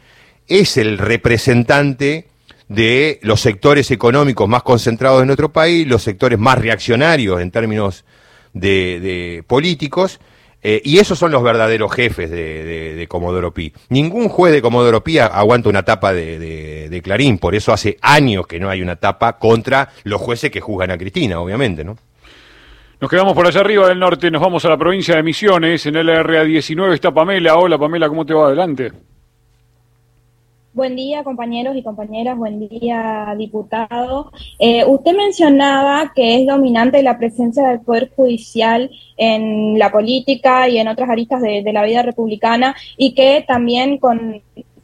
es 0.47 0.77
el 0.77 0.97
representante 0.97 2.27
de 2.73 3.19
los 3.21 3.39
sectores 3.39 3.91
económicos 3.91 4.49
más 4.49 4.63
concentrados 4.63 5.21
en 5.21 5.27
nuestro 5.27 5.53
país, 5.53 5.87
los 5.87 6.01
sectores 6.01 6.39
más 6.39 6.57
reaccionarios 6.57 7.39
en 7.39 7.51
términos 7.51 8.03
de, 8.53 9.43
políticos, 9.45 10.19
eh, 10.63 10.81
y 10.83 10.97
esos 10.97 11.19
son 11.19 11.31
los 11.31 11.43
verdaderos 11.43 11.93
jefes 11.93 12.31
de, 12.31 12.95
de, 12.95 13.07
Comodoro 13.07 13.53
Pi. 13.53 13.73
Ningún 13.89 14.27
juez 14.29 14.53
de 14.53 14.61
Comodoro 14.61 15.03
Pi 15.03 15.19
aguanta 15.19 15.69
una 15.69 15.83
tapa 15.83 16.13
de, 16.13 17.01
Clarín, 17.03 17.37
por 17.37 17.53
eso 17.53 17.73
hace 17.73 17.97
años 18.01 18.47
que 18.47 18.59
no 18.59 18.69
hay 18.69 18.81
una 18.81 18.95
tapa 18.95 19.37
contra 19.37 19.89
los 20.03 20.19
jueces 20.21 20.49
que 20.49 20.61
juzgan 20.61 20.89
a 20.91 20.97
Cristina, 20.97 21.39
obviamente, 21.39 21.83
¿no? 21.83 21.97
Nos 22.99 23.11
quedamos 23.11 23.33
por 23.33 23.45
allá 23.45 23.59
arriba 23.59 23.89
del 23.89 23.99
norte, 23.99 24.31
nos 24.31 24.41
vamos 24.41 24.63
a 24.63 24.69
la 24.69 24.77
provincia 24.77 25.15
de 25.15 25.23
Misiones, 25.23 25.85
en 25.85 25.97
el 25.97 26.07
RA19 26.07 26.93
está 26.93 27.11
Pamela. 27.11 27.57
Hola 27.57 27.77
Pamela, 27.77 28.07
¿cómo 28.07 28.25
te 28.25 28.33
va 28.33 28.47
adelante? 28.47 28.93
Buen 30.73 30.95
día, 30.95 31.23
compañeros 31.23 31.75
y 31.75 31.83
compañeras. 31.83 32.35
Buen 32.35 32.67
día, 32.67 33.35
diputado. 33.37 34.31
Eh, 34.57 34.83
usted 34.87 35.15
mencionaba 35.15 36.11
que 36.15 36.41
es 36.41 36.47
dominante 36.47 37.03
la 37.03 37.19
presencia 37.19 37.67
del 37.67 37.81
Poder 37.81 38.11
Judicial 38.15 38.89
en 39.15 39.77
la 39.77 39.91
política 39.91 40.67
y 40.67 40.79
en 40.79 40.87
otras 40.87 41.11
aristas 41.11 41.43
de, 41.43 41.61
la 41.71 41.83
vida 41.83 42.01
republicana 42.01 42.75
y 42.97 43.13
que 43.13 43.45
también 43.47 43.99
con 43.99 44.41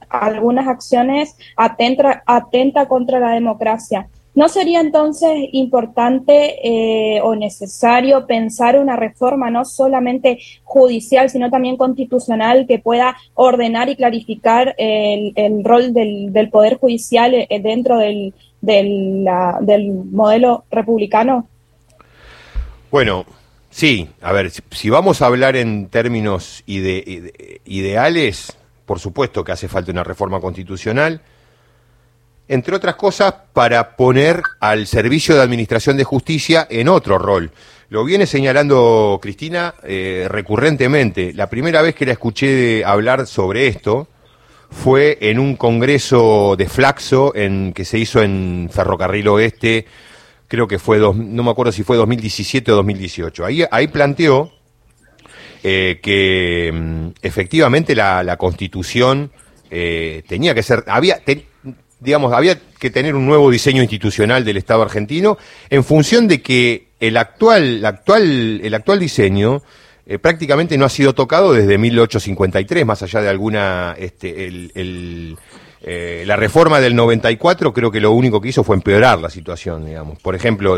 algunas 0.09 0.67
acciones 0.67 1.35
atenta, 1.55 2.21
atenta 2.27 2.87
contra 2.87 3.19
la 3.19 3.31
democracia. 3.31 4.09
¿No 4.39 4.47
sería 4.47 4.79
entonces 4.79 5.49
importante 5.51 6.55
eh, 6.63 7.19
o 7.21 7.35
necesario 7.35 8.25
pensar 8.25 8.79
una 8.79 8.95
reforma 8.95 9.51
no 9.51 9.65
solamente 9.65 10.39
judicial, 10.63 11.29
sino 11.29 11.49
también 11.49 11.75
constitucional 11.75 12.65
que 12.65 12.79
pueda 12.79 13.17
ordenar 13.33 13.89
y 13.89 13.97
clarificar 13.97 14.75
el, 14.77 15.33
rol 15.65 15.93
del, 15.93 16.49
Poder 16.53 16.77
Judicial 16.77 17.33
eh, 17.33 17.47
dentro 17.61 17.97
del, 17.97 18.33
del, 18.61 19.25
modelo 20.09 20.63
republicano? 20.71 21.49
Bueno, 22.91 23.25
sí, 23.69 24.07
a 24.21 24.31
ver, 24.31 24.51
si 24.51 24.89
vamos 24.89 25.21
a 25.21 25.25
hablar 25.25 25.57
en 25.57 25.89
términos 25.89 26.63
ideales, 26.65 28.57
por 28.85 29.01
supuesto 29.01 29.43
que 29.43 29.51
hace 29.51 29.67
falta 29.67 29.91
una 29.91 30.05
reforma 30.05 30.39
constitucional 30.39 31.19
entre 32.49 32.75
otras 32.75 32.95
cosas, 32.95 33.33
para 33.53 33.95
poner 33.95 34.41
al 34.59 34.87
Servicio 34.87 35.35
de 35.35 35.41
Administración 35.41 35.95
de 35.95 36.03
Justicia 36.03 36.67
en 36.69 36.89
otro 36.89 37.19
rol. 37.19 37.51
Lo 37.89 38.03
viene 38.03 38.25
señalando 38.25 39.19
Cristina 39.21 39.75
eh, 39.83 40.25
recurrentemente. 40.29 41.31
La 41.33 41.47
primera 41.47 41.83
vez 41.83 41.93
que 41.93 42.07
la 42.07 42.13
escuché 42.13 42.83
hablar 42.83 43.27
sobre 43.27 43.67
esto 43.67 44.07
fue 44.71 45.19
en 45.21 45.39
un 45.39 45.55
congreso 45.55 46.55
de 46.57 46.67
Flaxo 46.67 47.33
en, 47.35 47.71
que 47.71 47.85
se 47.85 47.99
hizo 47.99 48.21
en 48.21 48.69
Ferrocarril 48.71 49.27
Oeste, 49.27 49.85
creo 50.47 50.67
que 50.67 50.79
fue, 50.79 50.97
no 50.97 51.43
me 51.43 51.51
acuerdo 51.51 51.71
si 51.71 51.83
fue 51.83 51.97
2017 51.97 52.71
o 52.71 52.75
2018. 52.77 53.45
Ahí, 53.45 53.63
ahí 53.69 53.87
planteó 53.87 54.51
eh, 55.63 55.99
que 56.01 56.71
mm, 56.73 57.07
efectivamente 57.21 57.95
la, 57.95 58.23
la 58.23 58.37
Constitución 58.37 59.31
eh, 59.69 60.23
tenía 60.27 60.55
que 60.55 60.63
ser, 60.63 60.83
había, 60.87 61.19
digamos, 61.99 62.33
había 62.33 62.57
que 62.79 62.89
tener 62.89 63.15
un 63.15 63.25
nuevo 63.25 63.51
diseño 63.51 63.81
institucional 63.81 64.45
del 64.45 64.57
Estado 64.57 64.81
argentino 64.81 65.37
en 65.69 65.83
función 65.83 66.27
de 66.27 66.41
que 66.41 66.87
el 66.99 67.17
actual, 67.17 67.85
actual, 67.85 68.61
el 68.63 68.73
actual 68.73 68.99
diseño 68.99 69.61
eh, 70.05 70.17
prácticamente 70.17 70.77
no 70.77 70.85
ha 70.85 70.89
sido 70.89 71.13
tocado 71.13 71.53
desde 71.53 71.77
1853, 71.77 72.85
más 72.85 73.03
allá 73.03 73.21
de 73.21 73.29
alguna, 73.29 73.95
este, 73.97 74.47
el, 74.47 75.37
eh, 75.81 76.23
la 76.25 76.35
reforma 76.35 76.79
del 76.79 76.95
94 76.95 77.73
creo 77.73 77.91
que 77.91 77.99
lo 77.99 78.11
único 78.11 78.41
que 78.41 78.49
hizo 78.49 78.63
fue 78.63 78.75
empeorar 78.75 79.19
la 79.19 79.29
situación, 79.29 79.85
digamos. 79.85 80.19
Por 80.19 80.35
ejemplo, 80.35 80.77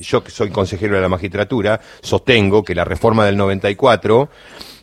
yo 0.00 0.24
que 0.24 0.30
soy 0.30 0.50
consejero 0.50 0.96
de 0.96 1.00
la 1.00 1.08
magistratura, 1.08 1.80
sostengo 2.02 2.64
que 2.64 2.74
la 2.74 2.84
reforma 2.84 3.24
del 3.24 3.36
94 3.36 4.28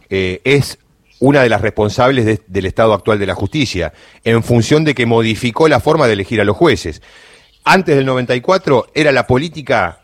es 0.09 0.77
una 1.25 1.41
de 1.41 1.49
las 1.49 1.61
responsables 1.61 2.41
del 2.45 2.65
estado 2.67 2.93
actual 2.93 3.17
de 3.17 3.25
la 3.25 3.33
justicia, 3.33 3.93
en 4.23 4.43
función 4.43 4.83
de 4.83 4.93
que 4.93 5.07
modificó 5.07 5.67
la 5.67 5.79
forma 5.79 6.05
de 6.05 6.13
elegir 6.13 6.39
a 6.39 6.43
los 6.43 6.55
jueces. 6.55 7.01
Antes 7.63 7.95
del 7.95 8.05
94 8.05 8.91
era 8.93 9.11
la 9.11 9.25
política 9.25 10.03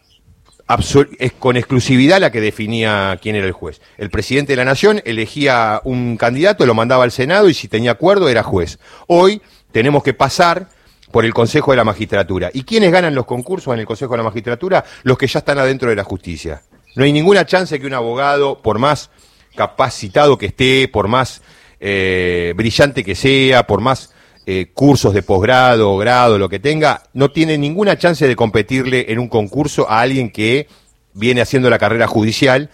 con 1.37 1.57
exclusividad 1.57 2.19
la 2.19 2.31
que 2.31 2.41
definía 2.41 3.19
quién 3.21 3.35
era 3.35 3.45
el 3.45 3.51
juez. 3.51 3.81
El 3.99 4.09
presidente 4.09 4.53
de 4.53 4.57
la 4.57 4.65
nación 4.65 4.99
elegía 5.05 5.79
un 5.83 6.17
candidato, 6.17 6.65
lo 6.65 6.73
mandaba 6.73 7.03
al 7.03 7.11
Senado 7.11 7.49
y 7.49 7.53
si 7.53 7.67
tenía 7.67 7.91
acuerdo 7.91 8.27
era 8.27 8.41
juez. 8.41 8.79
Hoy 9.05 9.43
tenemos 9.71 10.01
que 10.01 10.15
pasar 10.15 10.69
por 11.11 11.23
el 11.23 11.35
Consejo 11.35 11.69
de 11.69 11.77
la 11.77 11.83
Magistratura. 11.83 12.49
¿Y 12.51 12.63
quiénes 12.63 12.91
ganan 12.91 13.13
los 13.13 13.25
concursos 13.25 13.71
en 13.75 13.81
el 13.81 13.85
Consejo 13.85 14.13
de 14.13 14.17
la 14.17 14.23
Magistratura? 14.23 14.83
Los 15.03 15.19
que 15.19 15.27
ya 15.27 15.39
están 15.39 15.59
adentro 15.59 15.89
de 15.89 15.95
la 15.97 16.03
justicia. 16.03 16.63
No 16.95 17.03
hay 17.03 17.13
ninguna 17.13 17.45
chance 17.45 17.79
que 17.79 17.85
un 17.85 17.93
abogado, 17.93 18.59
por 18.63 18.79
más 18.79 19.11
capacitado 19.55 20.37
que 20.37 20.47
esté, 20.47 20.87
por 20.87 21.07
más 21.07 21.41
eh, 21.79 22.53
brillante 22.55 23.03
que 23.03 23.15
sea, 23.15 23.65
por 23.65 23.81
más 23.81 24.13
eh, 24.45 24.71
cursos 24.73 25.13
de 25.13 25.23
posgrado, 25.23 25.97
grado, 25.97 26.37
lo 26.37 26.49
que 26.49 26.59
tenga, 26.59 27.03
no 27.13 27.31
tiene 27.31 27.57
ninguna 27.57 27.97
chance 27.97 28.27
de 28.27 28.35
competirle 28.35 29.05
en 29.09 29.19
un 29.19 29.27
concurso 29.27 29.89
a 29.89 30.01
alguien 30.01 30.31
que 30.31 30.67
viene 31.13 31.41
haciendo 31.41 31.69
la 31.69 31.79
carrera 31.79 32.07
judicial, 32.07 32.69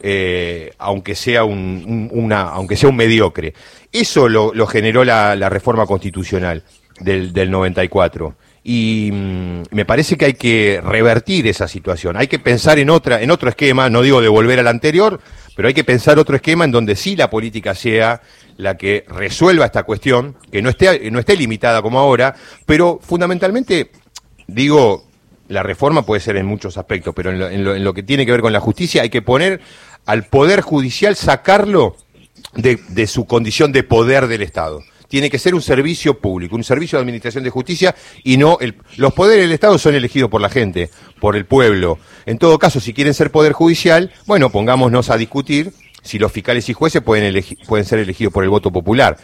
eh, 0.00 0.72
aunque 0.78 1.14
sea 1.14 1.44
un, 1.44 2.08
una, 2.12 2.42
aunque 2.42 2.76
sea 2.76 2.88
un 2.88 2.96
mediocre. 2.96 3.54
Eso 3.92 4.28
lo, 4.28 4.66
generó 4.66 5.04
la, 5.04 5.48
reforma 5.48 5.86
constitucional 5.86 6.64
del, 7.00 7.32
del 7.32 7.50
94 7.50 8.34
y 8.62 9.10
mm, 9.12 9.62
me 9.70 9.84
parece 9.84 10.16
que 10.16 10.26
hay 10.26 10.34
que 10.34 10.80
revertir 10.82 11.46
esa 11.46 11.68
situación. 11.68 12.16
Hay 12.16 12.28
que 12.28 12.38
pensar 12.38 12.78
en 12.78 12.90
otra, 12.90 13.22
en 13.22 13.30
otro 13.30 13.48
esquema, 13.48 13.88
no 13.88 14.02
digo 14.02 14.20
de 14.20 14.28
volver 14.28 14.58
al 14.58 14.68
anterior, 14.68 15.20
pero 15.60 15.68
hay 15.68 15.74
que 15.74 15.84
pensar 15.84 16.18
otro 16.18 16.36
esquema 16.36 16.64
en 16.64 16.70
donde 16.70 16.96
sí 16.96 17.16
la 17.16 17.28
política 17.28 17.74
sea 17.74 18.22
la 18.56 18.78
que 18.78 19.04
resuelva 19.08 19.66
esta 19.66 19.82
cuestión, 19.82 20.34
que 20.50 20.62
no 20.62 20.70
esté, 20.70 21.10
no 21.10 21.18
esté 21.18 21.36
limitada 21.36 21.82
como 21.82 21.98
ahora, 21.98 22.34
pero 22.64 22.98
fundamentalmente, 23.02 23.90
digo, 24.46 25.04
la 25.48 25.62
reforma 25.62 26.00
puede 26.00 26.22
ser 26.22 26.38
en 26.38 26.46
muchos 26.46 26.78
aspectos, 26.78 27.12
pero 27.14 27.30
en 27.30 27.38
lo, 27.38 27.74
en 27.74 27.84
lo, 27.84 27.92
que 27.92 28.02
tiene 28.02 28.24
que 28.24 28.32
ver 28.32 28.40
con 28.40 28.54
la 28.54 28.60
justicia 28.60 29.02
hay 29.02 29.10
que 29.10 29.20
poner 29.20 29.60
al 30.06 30.24
Poder 30.24 30.62
Judicial, 30.62 31.14
sacarlo 31.14 31.94
de, 32.54 32.80
de 32.88 33.06
su 33.06 33.26
condición 33.26 33.70
de 33.70 33.82
poder 33.82 34.28
del 34.28 34.40
Estado 34.40 34.80
tiene 35.10 35.28
que 35.28 35.40
ser 35.40 35.56
un 35.56 35.60
servicio 35.60 36.18
público, 36.18 36.54
un 36.54 36.62
servicio 36.62 36.96
de 36.96 37.02
administración 37.02 37.42
de 37.42 37.50
justicia 37.50 37.96
y 38.22 38.36
no 38.36 38.58
el, 38.60 38.76
los 38.96 39.12
poderes 39.12 39.42
del 39.44 39.52
Estado 39.52 39.76
son 39.76 39.96
elegidos 39.96 40.30
por 40.30 40.40
la 40.40 40.48
gente, 40.48 40.88
por 41.20 41.34
el 41.34 41.46
pueblo. 41.46 41.98
En 42.26 42.38
todo 42.38 42.60
caso, 42.60 42.78
si 42.78 42.94
quieren 42.94 43.12
ser 43.12 43.32
poder 43.32 43.52
judicial, 43.52 44.12
bueno, 44.26 44.50
pongámonos 44.50 45.10
a 45.10 45.16
discutir 45.16 45.72
si 46.00 46.20
los 46.20 46.30
fiscales 46.30 46.68
y 46.68 46.74
jueces 46.74 47.02
pueden, 47.02 47.44
pueden 47.66 47.84
ser 47.84 47.98
elegidos 47.98 48.32
por 48.32 48.44
el 48.44 48.50
voto 48.50 48.70
popular. 48.70 49.16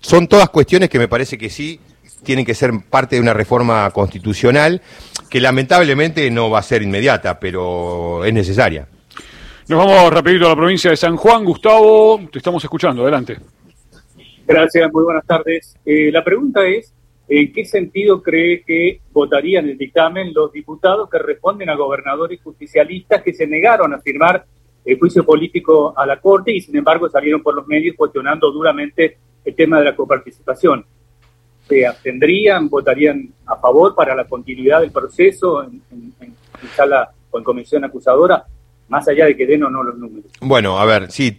Son 0.00 0.28
todas 0.28 0.48
cuestiones 0.48 0.88
que 0.88 0.98
me 0.98 1.08
parece 1.08 1.36
que 1.36 1.50
sí 1.50 1.78
tienen 2.24 2.46
que 2.46 2.54
ser 2.54 2.72
parte 2.88 3.16
de 3.16 3.22
una 3.22 3.34
reforma 3.34 3.90
constitucional 3.90 4.80
que 5.28 5.42
lamentablemente 5.42 6.30
no 6.30 6.48
va 6.48 6.60
a 6.60 6.62
ser 6.62 6.82
inmediata, 6.82 7.38
pero 7.38 8.24
es 8.24 8.32
necesaria. 8.32 8.88
Nos 9.68 9.84
vamos 9.84 10.10
rapidito 10.10 10.46
a 10.46 10.48
la 10.48 10.56
provincia 10.56 10.90
de 10.90 10.96
San 10.96 11.16
Juan. 11.16 11.44
Gustavo, 11.44 12.18
te 12.32 12.38
estamos 12.38 12.64
escuchando. 12.64 13.02
Adelante. 13.02 13.36
Gracias, 14.48 14.90
muy 14.90 15.04
buenas 15.04 15.26
tardes. 15.26 15.76
Eh, 15.84 16.10
la 16.10 16.24
pregunta 16.24 16.66
es, 16.66 16.94
¿en 17.28 17.52
qué 17.52 17.66
sentido 17.66 18.22
cree 18.22 18.62
que 18.62 19.02
votarían 19.12 19.68
el 19.68 19.76
dictamen 19.76 20.32
los 20.32 20.50
diputados 20.50 21.10
que 21.10 21.18
responden 21.18 21.68
a 21.68 21.74
gobernadores 21.74 22.40
justicialistas 22.42 23.22
que 23.22 23.34
se 23.34 23.46
negaron 23.46 23.92
a 23.92 24.00
firmar 24.00 24.46
el 24.86 24.98
juicio 24.98 25.22
político 25.22 25.92
a 25.94 26.06
la 26.06 26.18
Corte 26.18 26.50
y 26.50 26.62
sin 26.62 26.74
embargo 26.76 27.10
salieron 27.10 27.42
por 27.42 27.54
los 27.54 27.66
medios 27.66 27.94
cuestionando 27.94 28.50
duramente 28.50 29.18
el 29.44 29.54
tema 29.54 29.80
de 29.80 29.84
la 29.84 29.94
coparticipación? 29.94 30.82
¿Se 31.68 31.86
abstendrían, 31.86 32.70
votarían 32.70 33.28
a 33.44 33.56
favor 33.56 33.94
para 33.94 34.14
la 34.14 34.24
continuidad 34.24 34.80
del 34.80 34.92
proceso 34.92 35.62
en, 35.62 35.82
sala 36.74 37.10
o 37.30 37.36
en 37.36 37.44
comisión 37.44 37.84
acusadora, 37.84 38.46
más 38.88 39.06
allá 39.08 39.26
de 39.26 39.36
que 39.36 39.44
den 39.44 39.64
o 39.64 39.68
no 39.68 39.82
los 39.82 39.98
números? 39.98 40.32
Bueno, 40.40 40.78
a 40.78 40.86
ver, 40.86 41.10
sí, 41.10 41.38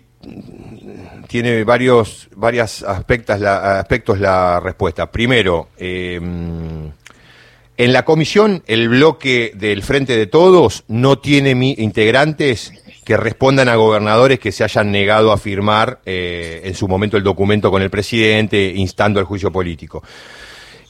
tiene 1.28 1.64
varios 1.64 2.28
varias 2.36 2.84
aspectos 2.84 3.40
la, 3.40 3.80
aspectos 3.80 4.20
la 4.20 4.60
respuesta. 4.60 5.12
Primero, 5.12 5.70
em, 5.78 6.92
en 7.78 7.94
la 7.94 8.04
comisión 8.04 8.64
el 8.68 8.90
bloque 8.90 9.54
del 9.56 9.84
Frente 9.84 10.18
de 10.18 10.28
Todos 10.28 10.84
no 10.88 11.20
tiene 11.20 11.52
integrantes 11.78 12.74
que 13.06 13.18
respondan 13.18 13.70
a 13.70 13.76
gobernadores 13.76 14.40
que 14.40 14.52
se 14.52 14.64
hayan 14.64 14.92
negado 14.92 15.32
a 15.32 15.38
firmar 15.38 16.00
eh, 16.06 16.62
en 16.66 16.76
su 16.76 16.88
momento 16.88 17.18
el 17.18 17.24
documento 17.24 17.72
con 17.72 17.82
el 17.82 17.90
presidente 17.90 18.74
instando 18.76 19.20
el 19.20 19.26
juicio 19.26 19.52
político. 19.52 20.04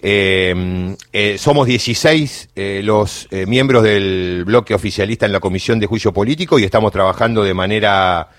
Em, 0.02 0.96
eh, 1.12 1.38
somos 1.38 1.68
16 1.68 2.50
eh, 2.56 2.82
los 2.84 3.28
miembros 3.48 3.84
del 3.84 4.44
bloque 4.46 4.74
oficialista 4.74 5.26
en 5.26 5.34
la 5.34 5.42
Comisión 5.42 5.78
de 5.78 5.88
Juicio 5.88 6.14
Político 6.14 6.58
y 6.58 6.64
estamos 6.64 6.94
trabajando 6.94 7.44
de 7.44 7.54
manera 7.54 8.30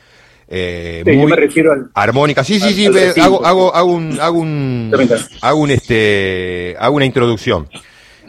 eh, 0.53 1.05
muy 1.07 1.33
armónica. 1.95 2.43
Sí, 2.43 2.59
sí, 2.59 2.73
sí, 2.75 2.87
hago, 3.21 3.47
hago, 3.47 3.75
hago, 3.75 3.93
un, 3.93 4.21
hago, 4.21 4.41
un, 4.41 4.93
hago, 5.41 5.61
un, 5.61 5.71
este, 5.71 6.75
hago 6.79 6.97
una 6.97 7.05
introducción. 7.05 7.69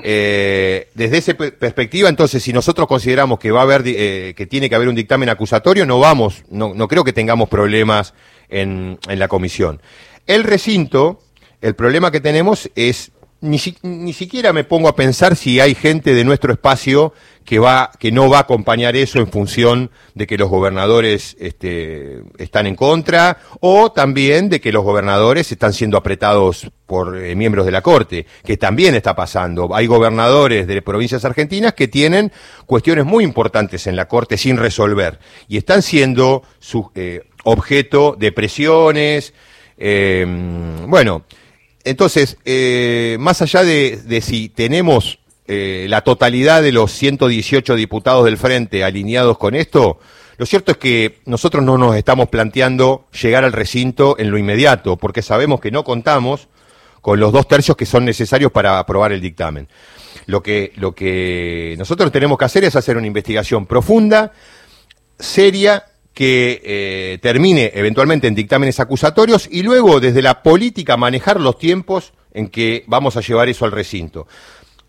Eh, 0.04 0.88
desde 0.94 1.18
esa 1.18 1.34
perspectiva, 1.34 2.10
entonces, 2.10 2.44
si 2.44 2.54
nosotros 2.54 2.88
consideramos 2.88 3.40
que 3.40 3.52
va 3.52 3.62
a 3.62 3.64
haber, 3.64 3.82
eh, 3.86 4.34
que 4.36 4.46
tiene 4.46 4.70
que 4.70 4.76
haber 4.76 4.88
un 4.88 4.96
dictamen 4.96 5.30
acusatorio, 5.30 5.86
no 5.88 6.00
vamos, 6.00 6.44
no, 6.50 6.74
no 6.76 6.88
creo 6.88 7.04
que 7.04 7.12
tengamos 7.12 7.50
problemas 7.50 8.14
en, 8.50 9.00
en 9.08 9.20
la 9.20 9.28
comisión. 9.28 9.82
El 10.28 10.44
recinto, 10.44 11.22
el 11.60 11.74
problema 11.74 12.12
que 12.12 12.20
tenemos 12.20 12.70
es 12.76 13.12
ni, 13.42 13.60
ni, 13.82 14.14
siquiera 14.14 14.54
me 14.54 14.64
pongo 14.64 14.88
a 14.88 14.96
pensar 14.96 15.36
si 15.36 15.60
hay 15.60 15.74
gente 15.74 16.14
de 16.14 16.24
nuestro 16.24 16.54
espacio 16.54 17.12
que 17.44 17.58
va 17.58 17.92
que 18.00 18.12
no 18.12 18.30
va 18.30 18.38
a 18.38 18.42
acompañar 18.42 18.96
eso 18.96 19.18
en 19.18 19.28
función 19.28 19.90
de 20.14 20.28
que 20.28 20.38
los 20.38 20.48
gobernadores 20.48 21.36
este, 21.40 22.22
están 22.38 22.68
en 22.68 22.76
contra 22.76 23.40
o 23.60 23.92
también 23.92 24.48
de 24.48 24.62
que 24.62 24.72
los 24.72 24.84
gobernadores 24.84 25.52
están 25.52 25.74
siendo 25.74 25.98
apretados 25.98 26.72
por 26.86 27.18
eh, 27.18 27.36
miembros 27.36 27.66
de 27.66 27.72
la 27.72 27.82
corte 27.82 28.28
que 28.46 28.58
también 28.58 28.94
está 28.94 29.16
pasando. 29.16 29.74
Hay 29.74 29.88
gobernadores 29.88 30.68
de 30.68 30.82
provincias 30.84 31.26
argentinas 31.26 31.74
que 31.74 31.88
tienen 31.88 32.32
cuestiones 32.68 33.06
muy 33.06 33.24
importantes 33.24 33.88
en 33.88 33.96
la 33.96 34.08
corte 34.08 34.38
sin 34.38 34.58
resolver 34.58 35.20
y 35.48 35.58
están 35.58 35.82
siendo 35.82 36.44
eh, 36.94 37.24
objeto 37.44 38.16
de 38.20 38.32
presiones 38.32 39.34
eh, 39.78 40.28
bueno 40.88 41.24
entonces, 41.84 42.38
eh, 42.46 43.18
más 43.20 43.42
allá 43.42 43.64
de, 43.64 44.22
si 44.22 44.50
tenemos 44.50 45.20
eh, 45.48 45.86
la 45.90 46.02
totalidad 46.02 46.62
de 46.62 46.72
los 46.72 46.92
118 46.92 47.76
diputados 47.76 48.26
del 48.26 48.38
Frente 48.38 48.84
alineados 48.84 49.38
con 49.38 49.56
esto, 49.56 50.00
lo 50.38 50.46
cierto 50.46 50.72
es 50.72 50.78
que 50.78 51.22
nosotros 51.26 51.64
no 51.64 51.78
nos 51.78 51.96
estamos 51.96 52.30
planteando 52.30 53.06
llegar 53.22 53.44
al 53.44 53.54
recinto 53.54 54.18
en 54.18 54.32
lo 54.32 54.38
inmediato, 54.38 54.98
porque 54.98 55.22
sabemos 55.22 55.60
que 55.60 55.72
no 55.72 55.84
contamos 55.84 56.48
con 57.02 57.20
los 57.20 57.32
dos 57.32 57.48
tercios 57.48 57.76
que 57.76 57.86
son 57.86 58.06
necesarios 58.06 58.52
para 58.52 58.80
aprobar 58.80 59.12
el 59.12 59.22
dictamen. 59.22 59.68
Lo 60.28 60.42
que, 60.42 60.72
lo 60.76 60.94
que 60.94 61.76
nosotros 61.78 62.12
tenemos 62.12 62.38
que 62.38 62.46
hacer 62.46 62.64
es 62.64 62.76
hacer 62.76 62.98
una 62.98 63.08
investigación 63.08 63.66
profunda, 63.66 64.34
seria 65.20 65.86
que 66.14 66.62
eh, 66.64 67.20
termine 67.22 67.72
eventualmente 67.74 68.28
en 68.28 68.36
dictámenes 68.36 68.80
acusatorios 68.80 69.48
y 69.50 69.64
luego 69.64 70.00
desde 70.00 70.22
la 70.22 70.44
política 70.44 70.98
manejar 70.98 71.40
los 71.40 71.58
tiempos 71.58 72.14
en 72.34 72.50
que 72.50 72.84
vamos 72.88 73.18
a 73.18 73.22
llevar 73.22 73.50
eso 73.50 73.66
al 73.66 73.72
recinto. 73.72 74.28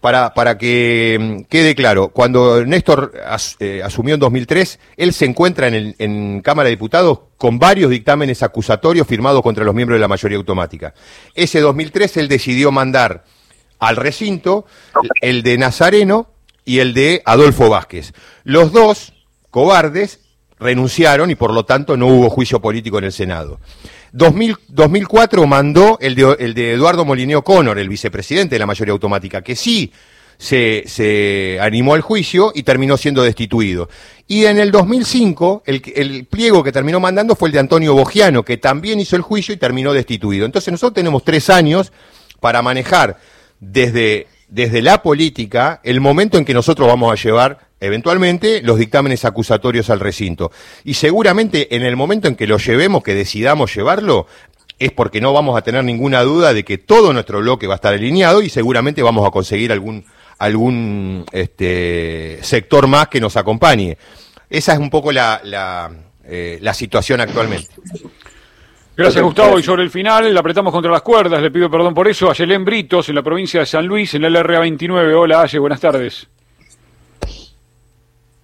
Para, 0.00 0.34
para 0.34 0.58
que 0.58 1.16
mm, 1.20 1.42
quede 1.48 1.76
claro, 1.76 2.08
cuando 2.08 2.64
Néstor 2.66 3.12
eh, 3.60 3.82
asumió 3.84 4.14
en 4.14 4.20
2003, 4.20 4.80
él 4.96 5.12
se 5.12 5.26
encuentra 5.26 5.68
en, 5.68 5.74
el, 5.74 5.94
en 5.98 6.40
Cámara 6.40 6.66
de 6.66 6.74
Diputados 6.74 7.20
con 7.36 7.60
varios 7.60 7.90
dictámenes 7.90 8.42
acusatorios 8.42 9.06
firmados 9.06 9.42
contra 9.42 9.64
los 9.64 9.74
miembros 9.74 9.96
de 9.96 10.00
la 10.00 10.08
mayoría 10.08 10.38
automática. 10.38 10.92
Ese 11.34 11.60
2003 11.60 12.16
él 12.16 12.28
decidió 12.28 12.72
mandar 12.72 13.24
al 13.78 13.94
recinto 13.94 14.66
el 15.20 15.44
de 15.44 15.58
Nazareno 15.58 16.32
y 16.64 16.80
el 16.80 16.94
de 16.94 17.22
Adolfo 17.24 17.68
Vázquez. 17.68 18.12
Los 18.44 18.72
dos, 18.72 19.12
cobardes, 19.50 20.21
renunciaron 20.62 21.30
y 21.30 21.34
por 21.34 21.52
lo 21.52 21.64
tanto 21.64 21.96
no 21.96 22.06
hubo 22.06 22.30
juicio 22.30 22.60
político 22.60 22.98
en 22.98 23.04
el 23.04 23.12
Senado. 23.12 23.60
2004 24.12 25.46
mandó 25.46 25.98
el 26.00 26.14
de, 26.14 26.36
el 26.38 26.54
de 26.54 26.72
Eduardo 26.72 27.04
Molineo 27.04 27.42
Connor, 27.42 27.78
el 27.78 27.88
vicepresidente 27.88 28.54
de 28.54 28.58
la 28.58 28.66
mayoría 28.66 28.92
automática, 28.92 29.42
que 29.42 29.56
sí 29.56 29.92
se, 30.36 30.84
se, 30.86 31.58
animó 31.60 31.94
al 31.94 32.00
juicio 32.00 32.52
y 32.54 32.62
terminó 32.62 32.96
siendo 32.96 33.22
destituido. 33.22 33.88
Y 34.26 34.44
en 34.44 34.58
el 34.58 34.70
2005, 34.70 35.62
el, 35.66 35.82
el, 35.94 36.26
pliego 36.26 36.62
que 36.62 36.72
terminó 36.72 37.00
mandando 37.00 37.36
fue 37.36 37.48
el 37.48 37.52
de 37.52 37.60
Antonio 37.60 37.94
Bogiano, 37.94 38.44
que 38.44 38.56
también 38.56 39.00
hizo 39.00 39.16
el 39.16 39.22
juicio 39.22 39.54
y 39.54 39.56
terminó 39.56 39.92
destituido. 39.92 40.44
Entonces 40.44 40.72
nosotros 40.72 40.94
tenemos 40.94 41.24
tres 41.24 41.48
años 41.48 41.92
para 42.40 42.60
manejar 42.60 43.18
desde, 43.60 44.26
desde 44.48 44.82
la 44.82 45.02
política 45.02 45.80
el 45.84 46.00
momento 46.00 46.36
en 46.36 46.44
que 46.44 46.54
nosotros 46.54 46.88
vamos 46.88 47.12
a 47.12 47.22
llevar 47.22 47.71
eventualmente 47.82 48.62
los 48.62 48.78
dictámenes 48.78 49.24
acusatorios 49.24 49.90
al 49.90 50.00
recinto. 50.00 50.52
Y 50.84 50.94
seguramente 50.94 51.74
en 51.74 51.82
el 51.82 51.96
momento 51.96 52.28
en 52.28 52.36
que 52.36 52.46
lo 52.46 52.58
llevemos, 52.58 53.02
que 53.02 53.14
decidamos 53.14 53.74
llevarlo, 53.74 54.26
es 54.78 54.92
porque 54.92 55.20
no 55.20 55.32
vamos 55.32 55.58
a 55.58 55.62
tener 55.62 55.84
ninguna 55.84 56.22
duda 56.22 56.54
de 56.54 56.64
que 56.64 56.78
todo 56.78 57.12
nuestro 57.12 57.40
bloque 57.40 57.66
va 57.66 57.74
a 57.74 57.76
estar 57.76 57.94
alineado 57.94 58.42
y 58.42 58.48
seguramente 58.48 59.02
vamos 59.02 59.26
a 59.26 59.30
conseguir 59.30 59.72
algún 59.72 60.04
algún 60.38 61.24
este, 61.30 62.38
sector 62.42 62.88
más 62.88 63.08
que 63.08 63.20
nos 63.20 63.36
acompañe. 63.36 63.96
Esa 64.50 64.72
es 64.72 64.78
un 64.78 64.90
poco 64.90 65.12
la, 65.12 65.40
la, 65.44 65.90
eh, 66.24 66.58
la 66.60 66.74
situación 66.74 67.20
actualmente. 67.20 67.68
Gracias 68.96 69.22
Gustavo. 69.22 69.58
Y 69.58 69.62
sobre 69.62 69.84
el 69.84 69.90
final, 69.90 70.32
le 70.32 70.38
apretamos 70.38 70.72
contra 70.72 70.90
las 70.90 71.02
cuerdas, 71.02 71.40
le 71.40 71.50
pido 71.50 71.70
perdón 71.70 71.94
por 71.94 72.08
eso. 72.08 72.28
A 72.28 72.34
Yelén 72.34 72.64
Britos, 72.64 73.08
en 73.08 73.14
la 73.14 73.22
provincia 73.22 73.60
de 73.60 73.66
San 73.66 73.86
Luis, 73.86 74.14
en 74.14 74.24
el 74.24 74.34
RA29. 74.34 75.14
Hola 75.16 75.42
Aye, 75.42 75.58
buenas 75.58 75.80
tardes. 75.80 76.28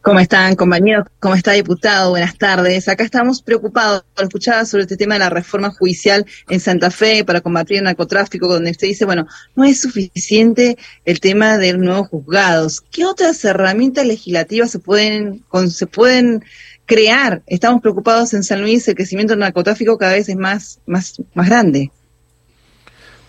¿Cómo 0.08 0.20
están, 0.20 0.56
compañeros? 0.56 1.04
¿Cómo 1.20 1.34
está, 1.34 1.52
diputado? 1.52 2.12
Buenas 2.12 2.38
tardes. 2.38 2.88
Acá 2.88 3.04
estamos 3.04 3.42
preocupados 3.42 4.06
por 4.14 4.24
escuchar 4.24 4.64
sobre 4.64 4.84
este 4.84 4.96
tema 4.96 5.16
de 5.16 5.18
la 5.18 5.28
reforma 5.28 5.70
judicial 5.70 6.24
en 6.48 6.60
Santa 6.60 6.90
Fe 6.90 7.24
para 7.26 7.42
combatir 7.42 7.76
el 7.76 7.84
narcotráfico, 7.84 8.48
donde 8.48 8.70
usted 8.70 8.86
dice, 8.86 9.04
bueno, 9.04 9.26
no 9.54 9.64
es 9.64 9.82
suficiente 9.82 10.78
el 11.04 11.20
tema 11.20 11.58
de 11.58 11.74
los 11.74 11.82
nuevos 11.82 12.08
juzgados. 12.08 12.80
¿Qué 12.90 13.04
otras 13.04 13.44
herramientas 13.44 14.06
legislativas 14.06 14.70
se 14.70 14.78
pueden, 14.78 15.44
se 15.68 15.86
pueden 15.86 16.42
crear? 16.86 17.42
Estamos 17.46 17.82
preocupados 17.82 18.32
en 18.32 18.44
San 18.44 18.62
Luis, 18.62 18.88
el 18.88 18.94
crecimiento 18.94 19.34
del 19.34 19.40
narcotráfico 19.40 19.98
cada 19.98 20.14
vez 20.14 20.30
es 20.30 20.36
más, 20.36 20.80
más, 20.86 21.20
más 21.34 21.50
grande. 21.50 21.90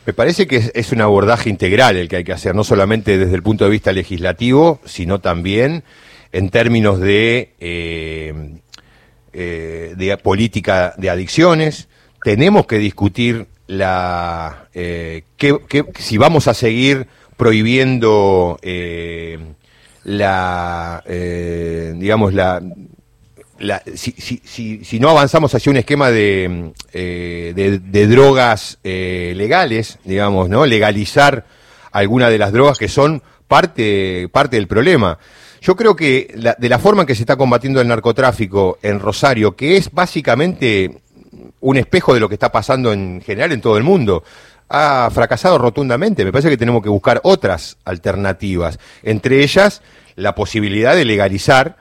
Me 0.06 0.14
parece 0.14 0.48
que 0.48 0.72
es 0.74 0.92
un 0.94 1.02
abordaje 1.02 1.50
integral 1.50 1.98
el 1.98 2.08
que 2.08 2.16
hay 2.16 2.24
que 2.24 2.32
hacer, 2.32 2.56
no 2.56 2.64
solamente 2.64 3.18
desde 3.18 3.36
el 3.36 3.44
punto 3.44 3.66
de 3.66 3.70
vista 3.70 3.92
legislativo, 3.92 4.80
sino 4.86 5.20
también 5.20 5.84
en 6.32 6.50
términos 6.50 7.00
de, 7.00 7.54
eh, 7.60 8.60
eh, 9.34 9.94
de 9.98 10.18
política 10.18 10.94
de 10.98 11.10
adicciones. 11.10 11.88
Tenemos 12.24 12.66
que 12.68 12.78
discutir 12.78 13.48
la 13.68 14.68
eh, 14.74 15.24
si 15.98 16.18
vamos 16.18 16.48
a 16.48 16.54
seguir 16.54 17.08
prohibiendo 17.38 18.60
la 20.04 21.04
digamos 21.06 22.34
la, 22.34 22.62
si, 23.96 24.12
si, 24.12 24.84
si, 24.84 25.00
no 25.00 25.10
avanzamos 25.10 25.54
hacia 25.54 25.70
un 25.70 25.78
esquema 25.78 26.10
de, 26.10 26.72
de, 26.94 27.80
de, 27.80 28.08
drogas 28.08 28.80
legales, 28.84 30.00
digamos, 30.04 30.50
¿no? 30.50 30.66
Legalizar 30.66 31.46
alguna 31.92 32.30
de 32.30 32.38
las 32.38 32.52
drogas 32.52 32.78
que 32.78 32.88
son 32.88 33.22
parte, 33.48 34.30
parte 34.32 34.56
del 34.56 34.68
problema. 34.68 35.20
Yo 35.62 35.76
creo 35.76 35.95
que 35.95 36.34
de 36.57 36.70
la 36.70 36.80
forma 36.80 37.01
en 37.01 37.07
que 37.07 37.16
se 37.16 37.24
está 37.24 37.36
combatiendo 37.36 37.82
el 37.82 37.88
narcotráfico 37.88 38.80
en 38.82 38.99
Rosario, 38.99 39.55
que 39.55 39.78
es 39.78 39.91
básicamente 39.91 41.01
un 41.60 41.78
espejo 41.78 42.14
de 42.14 42.20
lo 42.20 42.30
que 42.30 42.36
está 42.36 42.51
pasando 42.51 42.93
en 42.93 43.22
general 43.22 43.51
en 43.51 43.62
todo 43.62 43.78
el 43.78 43.84
mundo, 43.84 44.24
ha 44.70 45.10
fracasado 45.12 45.57
rotundamente. 45.57 46.24
Me 46.24 46.32
parece 46.32 46.49
que 46.49 46.57
tenemos 46.57 46.82
que 46.82 46.89
buscar 46.89 47.20
otras 47.24 47.78
alternativas, 47.86 48.80
entre 49.03 49.43
ellas 49.43 49.82
la 50.16 50.36
posibilidad 50.36 50.95
de 50.95 51.05
legalizar 51.05 51.78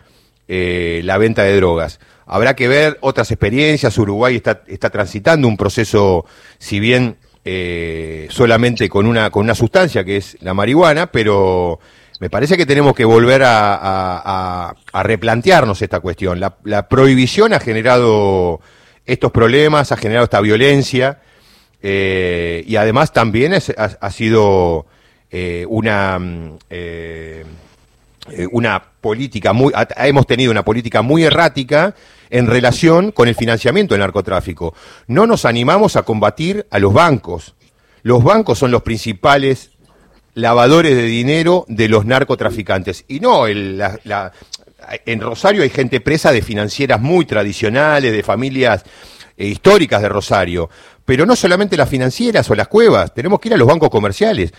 eh, 0.49 1.03
la 1.05 1.19
venta 1.19 1.43
de 1.43 1.57
drogas. 1.57 2.01
Habrá 2.27 2.55
que 2.55 2.69
ver 2.69 2.99
otras 3.01 3.31
experiencias. 3.31 3.97
Uruguay 3.99 4.37
está, 4.37 4.63
está 4.67 4.91
transitando 4.91 5.49
un 5.49 5.57
proceso, 5.57 6.25
si 6.59 6.81
bien 6.81 7.17
eh, 7.45 8.27
solamente 8.31 8.89
con 8.89 9.07
una, 9.07 9.31
con 9.31 9.45
una 9.45 9.55
sustancia 9.55 10.05
que 10.05 10.19
es 10.19 10.37
la 10.41 10.55
marihuana, 10.55 11.11
pero 11.11 11.81
me 12.21 12.31
parece 12.31 12.57
que 12.57 12.67
tenemos 12.67 12.95
que 12.95 13.05
volver 13.05 13.43
a, 13.45 14.75
replantearnos 14.93 15.81
esta 15.83 16.01
cuestión. 16.01 16.41
La, 16.41 16.89
prohibición 16.89 17.53
ha 17.53 17.61
generado 17.61 18.61
estos 19.07 19.31
problemas, 19.31 19.93
ha 19.93 19.97
generado 19.97 20.25
esta 20.25 20.41
violencia 20.41 21.21
eh, 21.81 22.65
y 22.67 22.77
además 22.77 23.13
también 23.13 23.55
ha, 23.55 24.11
sido 24.11 24.87
eh, 25.31 25.65
una, 25.69 26.19
eh, 26.71 27.45
una 28.51 28.83
política 29.01 29.53
muy, 29.53 29.73
hemos 29.97 30.27
tenido 30.27 30.51
una 30.51 30.65
política 30.65 31.03
muy 31.03 31.23
errática 31.23 31.95
en 32.31 32.49
relación 32.49 33.13
con 33.13 33.29
el 33.29 33.37
financiamiento 33.37 33.95
del 33.95 34.01
narcotráfico. 34.01 34.75
No 35.07 35.27
nos 35.27 35.45
animamos 35.45 35.95
a 35.95 36.03
combatir 36.03 36.67
a 36.71 36.81
los 36.81 36.93
bancos. 36.93 37.55
Los 38.03 38.25
bancos 38.25 38.59
son 38.59 38.73
los 38.73 38.83
principales 38.83 39.71
lavadores 40.39 40.95
de 40.95 41.03
dinero 41.03 41.65
de 41.69 41.89
los 41.89 42.05
narcotraficantes. 42.05 43.05
Y 43.09 43.19
no, 43.21 43.47
el, 43.47 43.83
en 45.05 45.21
Rosario 45.21 45.63
hay 45.63 45.71
gente 45.71 46.01
presa 46.01 46.33
de 46.33 46.43
financieras 46.43 47.01
muy 47.01 47.27
tradicionales, 47.27 48.13
de 48.13 48.23
familias 48.23 48.85
eh, 49.37 49.47
históricas 49.47 50.01
de 50.01 50.09
Rosario. 50.09 50.71
Pero 51.05 51.27
no 51.27 51.35
solamente 51.35 51.77
las 51.77 51.89
financieras 51.89 52.49
o 52.51 52.55
las 52.55 52.69
cuevas, 52.69 53.13
tenemos 53.13 53.41
que 53.41 53.49
ir 53.49 53.55
a 53.55 53.57
los 53.57 53.67
bancos 53.67 53.91
comerciales. 53.91 54.53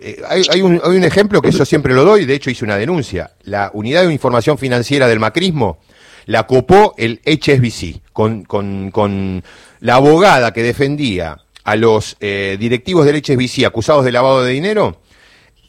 Eh, 0.00 0.20
hay, 0.28 0.60
un, 0.60 0.80
hay, 0.82 0.96
un, 0.96 1.04
ejemplo 1.04 1.40
que 1.40 1.52
yo 1.52 1.64
siempre 1.64 1.94
lo 1.94 2.04
doy, 2.04 2.24
de 2.24 2.34
hecho 2.34 2.50
hice 2.50 2.64
una 2.64 2.76
denuncia. 2.76 3.30
La 3.44 3.70
unidad 3.74 4.04
de 4.04 4.12
información 4.12 4.58
financiera 4.58 5.06
del 5.06 5.20
macrismo 5.20 5.78
la 6.26 6.46
copó 6.48 6.94
el 6.98 7.20
HSBC 7.24 8.12
con, 8.12 8.42
con, 8.42 8.90
con 8.90 9.44
la 9.80 9.94
abogada 9.94 10.52
que 10.52 10.62
defendía 10.62 11.38
a 11.64 11.76
los 11.76 12.16
eh, 12.20 12.56
directivos 12.58 13.06
del 13.06 13.22
HSBC 13.22 13.64
acusados 13.66 14.04
de 14.04 14.12
lavado 14.12 14.42
de 14.42 14.52
dinero 14.52 15.01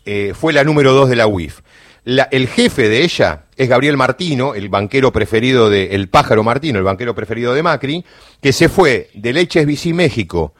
eh, 0.06 0.34
fue 0.36 0.54
la 0.54 0.64
número 0.64 0.94
dos 0.94 1.10
de 1.10 1.16
la 1.16 1.28
UIF. 1.28 1.62
el 2.06 2.48
jefe 2.48 2.90
de 2.90 3.04
ella 3.04 3.46
es 3.56 3.70
Gabriel 3.70 3.98
Martino, 3.98 4.56
el 4.56 4.70
banquero 4.70 5.12
preferido 5.12 5.70
de, 5.70 5.96
el 5.96 6.10
pájaro 6.10 6.44
Martino, 6.44 6.80
el 6.80 6.86
banquero 6.86 7.16
preferido 7.16 7.54
de 7.54 7.64
Macri, 7.64 8.04
que 8.42 8.54
se 8.54 8.70
fue 8.70 9.10
del 9.14 9.38
HSBC 9.38 9.94
México 9.94 10.54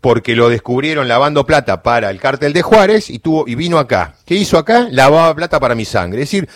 porque 0.00 0.34
lo 0.34 0.48
descubrieron 0.48 1.08
lavando 1.08 1.44
plata 1.44 1.82
para 1.82 2.10
el 2.10 2.20
cártel 2.20 2.52
de 2.52 2.62
Juárez 2.62 3.10
y 3.10 3.18
tuvo 3.18 3.46
y 3.46 3.54
vino 3.54 3.78
acá. 3.78 4.14
¿Qué 4.24 4.34
hizo 4.34 4.56
acá? 4.56 4.88
Lavaba 4.90 5.34
plata 5.34 5.60
para 5.60 5.74
mi 5.74 5.84
sangre. 5.84 6.22
Es 6.22 6.30
decir, 6.30 6.48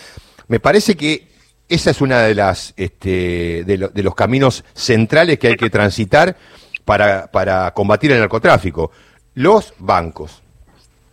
me 0.47 0.59
parece 0.59 0.95
que 0.95 1.27
esa 1.69 1.91
es 1.91 2.01
una 2.01 2.21
de 2.21 2.35
las 2.35 2.73
este, 2.75 3.63
de, 3.63 3.89
de 3.93 4.03
los 4.03 4.15
caminos 4.15 4.63
centrales 4.73 5.37
que 5.39 5.49
hay 5.49 5.55
que 5.55 5.69
transitar 5.69 6.35
para, 6.85 7.27
para 7.31 7.71
combatir 7.71 8.11
el 8.11 8.19
narcotráfico. 8.19 8.91
Los 9.33 9.73
bancos, 9.79 10.41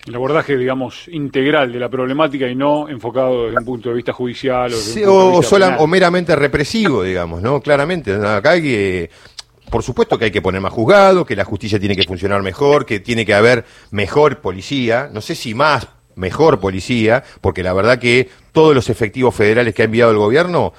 el 0.07 0.15
abordaje, 0.15 0.57
digamos, 0.57 1.07
integral 1.09 1.73
de 1.73 1.79
la 1.79 1.89
problemática 1.89 2.49
y 2.49 2.57
no 2.57 2.89
enfocado 2.89 3.47
desde 3.47 3.59
un 3.59 3.65
punto 3.65 3.89
de 3.91 3.95
vista 3.95 4.13
judicial 4.13 4.73
o, 5.07 5.41
o, 5.41 5.87
meramente 5.87 6.35
represivo, 6.35 7.05
digamos, 7.05 7.41
¿no? 7.41 7.61
Claramente, 7.61 8.15
acá 8.15 8.51
hay 8.51 8.63
que, 8.63 9.11
por 9.71 9.85
supuesto 9.85 10.19
que 10.19 10.27
hay 10.27 10.31
que 10.33 10.43
poner 10.43 10.61
más 10.61 10.73
juzgado, 10.73 11.25
que 11.25 11.37
la 11.37 11.45
justicia 11.45 11.79
tiene 11.79 11.95
que 11.95 12.03
funcionar 12.03 12.43
mejor, 12.43 12.85
que 12.85 12.99
tiene 12.99 13.25
que 13.25 13.35
haber 13.35 13.65
mejor 13.93 14.41
policía, 14.41 15.09
no 15.13 15.21
sé 15.21 15.37
si 15.37 15.55
más, 15.55 15.87
mejor 16.17 16.59
policía, 16.59 17.23
porque 17.41 17.63
la 17.63 17.73
verdad 17.73 18.01
que 18.01 18.29
todos 18.51 18.75
los 18.75 18.91
efectivos 18.91 19.35
federales 19.35 19.73
que 19.73 19.83
ha 19.83 19.85
enviado 19.85 20.11
el 20.11 20.19
gobierno, 20.19 20.73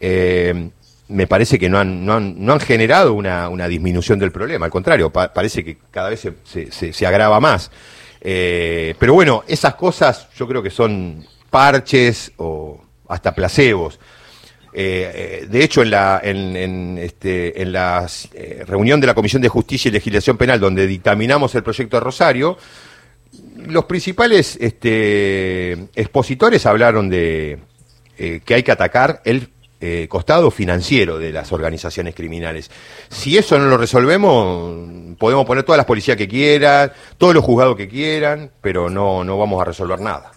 eh, 0.00 0.70
me 1.08 1.26
parece 1.26 1.58
que 1.58 1.68
no 1.68 1.78
han, 1.78 2.06
no 2.06 2.14
han, 2.14 2.42
no 2.42 2.54
han 2.54 2.60
generado 2.60 3.12
una, 3.12 3.50
una 3.50 3.68
disminución 3.68 4.18
del 4.18 4.32
problema, 4.32 4.64
al 4.64 4.72
contrario, 4.72 5.10
parece 5.10 5.62
que 5.62 5.76
cada 5.90 6.08
vez 6.08 6.20
se, 6.20 6.70
se, 6.70 6.92
se 6.94 7.06
agrava 7.06 7.40
más. 7.40 7.70
Eh, 8.20 8.94
pero 8.98 9.14
bueno, 9.14 9.44
esas 9.46 9.74
cosas 9.74 10.28
yo 10.36 10.46
creo 10.46 10.62
que 10.62 10.70
son 10.70 11.24
parches 11.48 12.32
o 12.36 12.80
hasta 13.08 13.34
placebos. 13.34 13.98
Eh, 14.72 15.40
eh, 15.42 15.46
de 15.48 15.64
hecho, 15.64 15.82
en 15.82 15.90
la, 15.90 16.20
en, 16.22 16.98
este, 16.98 17.60
en 17.60 17.72
la 17.72 18.06
reunión 18.66 19.00
de 19.00 19.06
la 19.06 19.14
Comisión 19.14 19.42
de 19.42 19.48
Justicia 19.48 19.88
y 19.88 19.92
Legislación 19.92 20.36
Penal, 20.36 20.60
donde 20.60 20.86
dictaminamos 20.86 21.54
el 21.54 21.62
proyecto 21.62 21.96
de 21.96 22.00
Rosario, 22.00 22.56
los 23.66 23.84
principales 23.86 24.56
este, 24.60 25.72
expositores 25.94 26.66
hablaron 26.66 27.08
de 27.08 27.58
que 28.16 28.54
hay 28.54 28.62
que 28.62 28.70
atacar 28.70 29.22
el 29.24 29.48
eh, 29.80 30.06
costado 30.08 30.50
financiero 30.50 31.18
de 31.18 31.32
las 31.32 31.52
organizaciones 31.52 32.14
criminales. 32.14 32.70
Si 33.08 33.38
eso 33.38 33.58
no 33.58 33.66
lo 33.66 33.76
resolvemos, 33.76 35.16
podemos 35.18 35.46
poner 35.46 35.64
todas 35.64 35.78
las 35.78 35.86
policías 35.86 36.16
que 36.16 36.28
quieran, 36.28 36.92
todos 37.18 37.34
los 37.34 37.44
juzgados 37.44 37.76
que 37.76 37.88
quieran, 37.88 38.50
pero 38.60 38.90
no, 38.90 39.24
no 39.24 39.38
vamos 39.38 39.60
a 39.60 39.64
resolver 39.64 40.00
nada. 40.00 40.32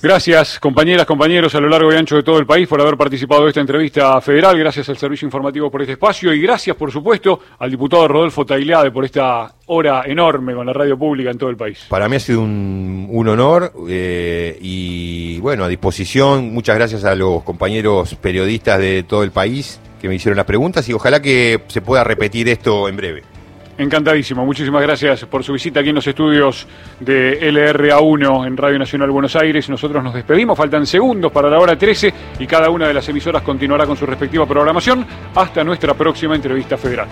Gracias, 0.00 0.60
compañeras, 0.60 1.06
compañeros, 1.06 1.56
a 1.56 1.60
lo 1.60 1.68
largo 1.68 1.92
y 1.92 1.96
ancho 1.96 2.14
de 2.14 2.22
todo 2.22 2.38
el 2.38 2.46
país 2.46 2.68
por 2.68 2.80
haber 2.80 2.96
participado 2.96 3.42
de 3.42 3.48
esta 3.48 3.60
entrevista 3.60 4.20
federal. 4.20 4.56
Gracias 4.56 4.88
al 4.88 4.96
Servicio 4.96 5.26
Informativo 5.26 5.72
por 5.72 5.80
este 5.80 5.94
espacio 5.94 6.32
y 6.32 6.40
gracias, 6.40 6.76
por 6.76 6.92
supuesto, 6.92 7.40
al 7.58 7.68
diputado 7.68 8.06
Rodolfo 8.06 8.46
Tailade 8.46 8.92
por 8.92 9.04
esta 9.04 9.52
hora 9.66 10.04
enorme 10.06 10.54
con 10.54 10.64
la 10.66 10.72
radio 10.72 10.96
pública 10.96 11.32
en 11.32 11.38
todo 11.38 11.50
el 11.50 11.56
país. 11.56 11.84
Para 11.88 12.08
mí 12.08 12.14
ha 12.14 12.20
sido 12.20 12.42
un, 12.42 13.08
un 13.10 13.28
honor 13.28 13.72
eh, 13.88 14.56
y, 14.60 15.40
bueno, 15.40 15.64
a 15.64 15.68
disposición. 15.68 16.54
Muchas 16.54 16.76
gracias 16.76 17.04
a 17.04 17.16
los 17.16 17.42
compañeros 17.42 18.14
periodistas 18.14 18.78
de 18.78 19.02
todo 19.02 19.24
el 19.24 19.32
país 19.32 19.80
que 20.00 20.08
me 20.08 20.14
hicieron 20.14 20.36
las 20.36 20.46
preguntas 20.46 20.88
y 20.88 20.92
ojalá 20.92 21.20
que 21.20 21.62
se 21.66 21.80
pueda 21.80 22.04
repetir 22.04 22.48
esto 22.48 22.88
en 22.88 22.96
breve. 22.96 23.37
Encantadísimo, 23.78 24.44
muchísimas 24.44 24.82
gracias 24.82 25.24
por 25.26 25.44
su 25.44 25.52
visita 25.52 25.78
aquí 25.78 25.90
en 25.90 25.94
los 25.94 26.06
estudios 26.06 26.66
de 26.98 27.40
LRA1 27.52 28.48
en 28.48 28.56
Radio 28.56 28.76
Nacional 28.76 29.08
Buenos 29.12 29.36
Aires. 29.36 29.68
Nosotros 29.70 30.02
nos 30.02 30.14
despedimos, 30.14 30.58
faltan 30.58 30.84
segundos 30.84 31.30
para 31.30 31.48
la 31.48 31.60
hora 31.60 31.78
13 31.78 32.12
y 32.40 32.46
cada 32.48 32.70
una 32.70 32.88
de 32.88 32.94
las 32.94 33.08
emisoras 33.08 33.42
continuará 33.42 33.86
con 33.86 33.96
su 33.96 34.04
respectiva 34.04 34.46
programación 34.46 35.06
hasta 35.32 35.62
nuestra 35.62 35.94
próxima 35.94 36.34
entrevista 36.34 36.76
federal. 36.76 37.08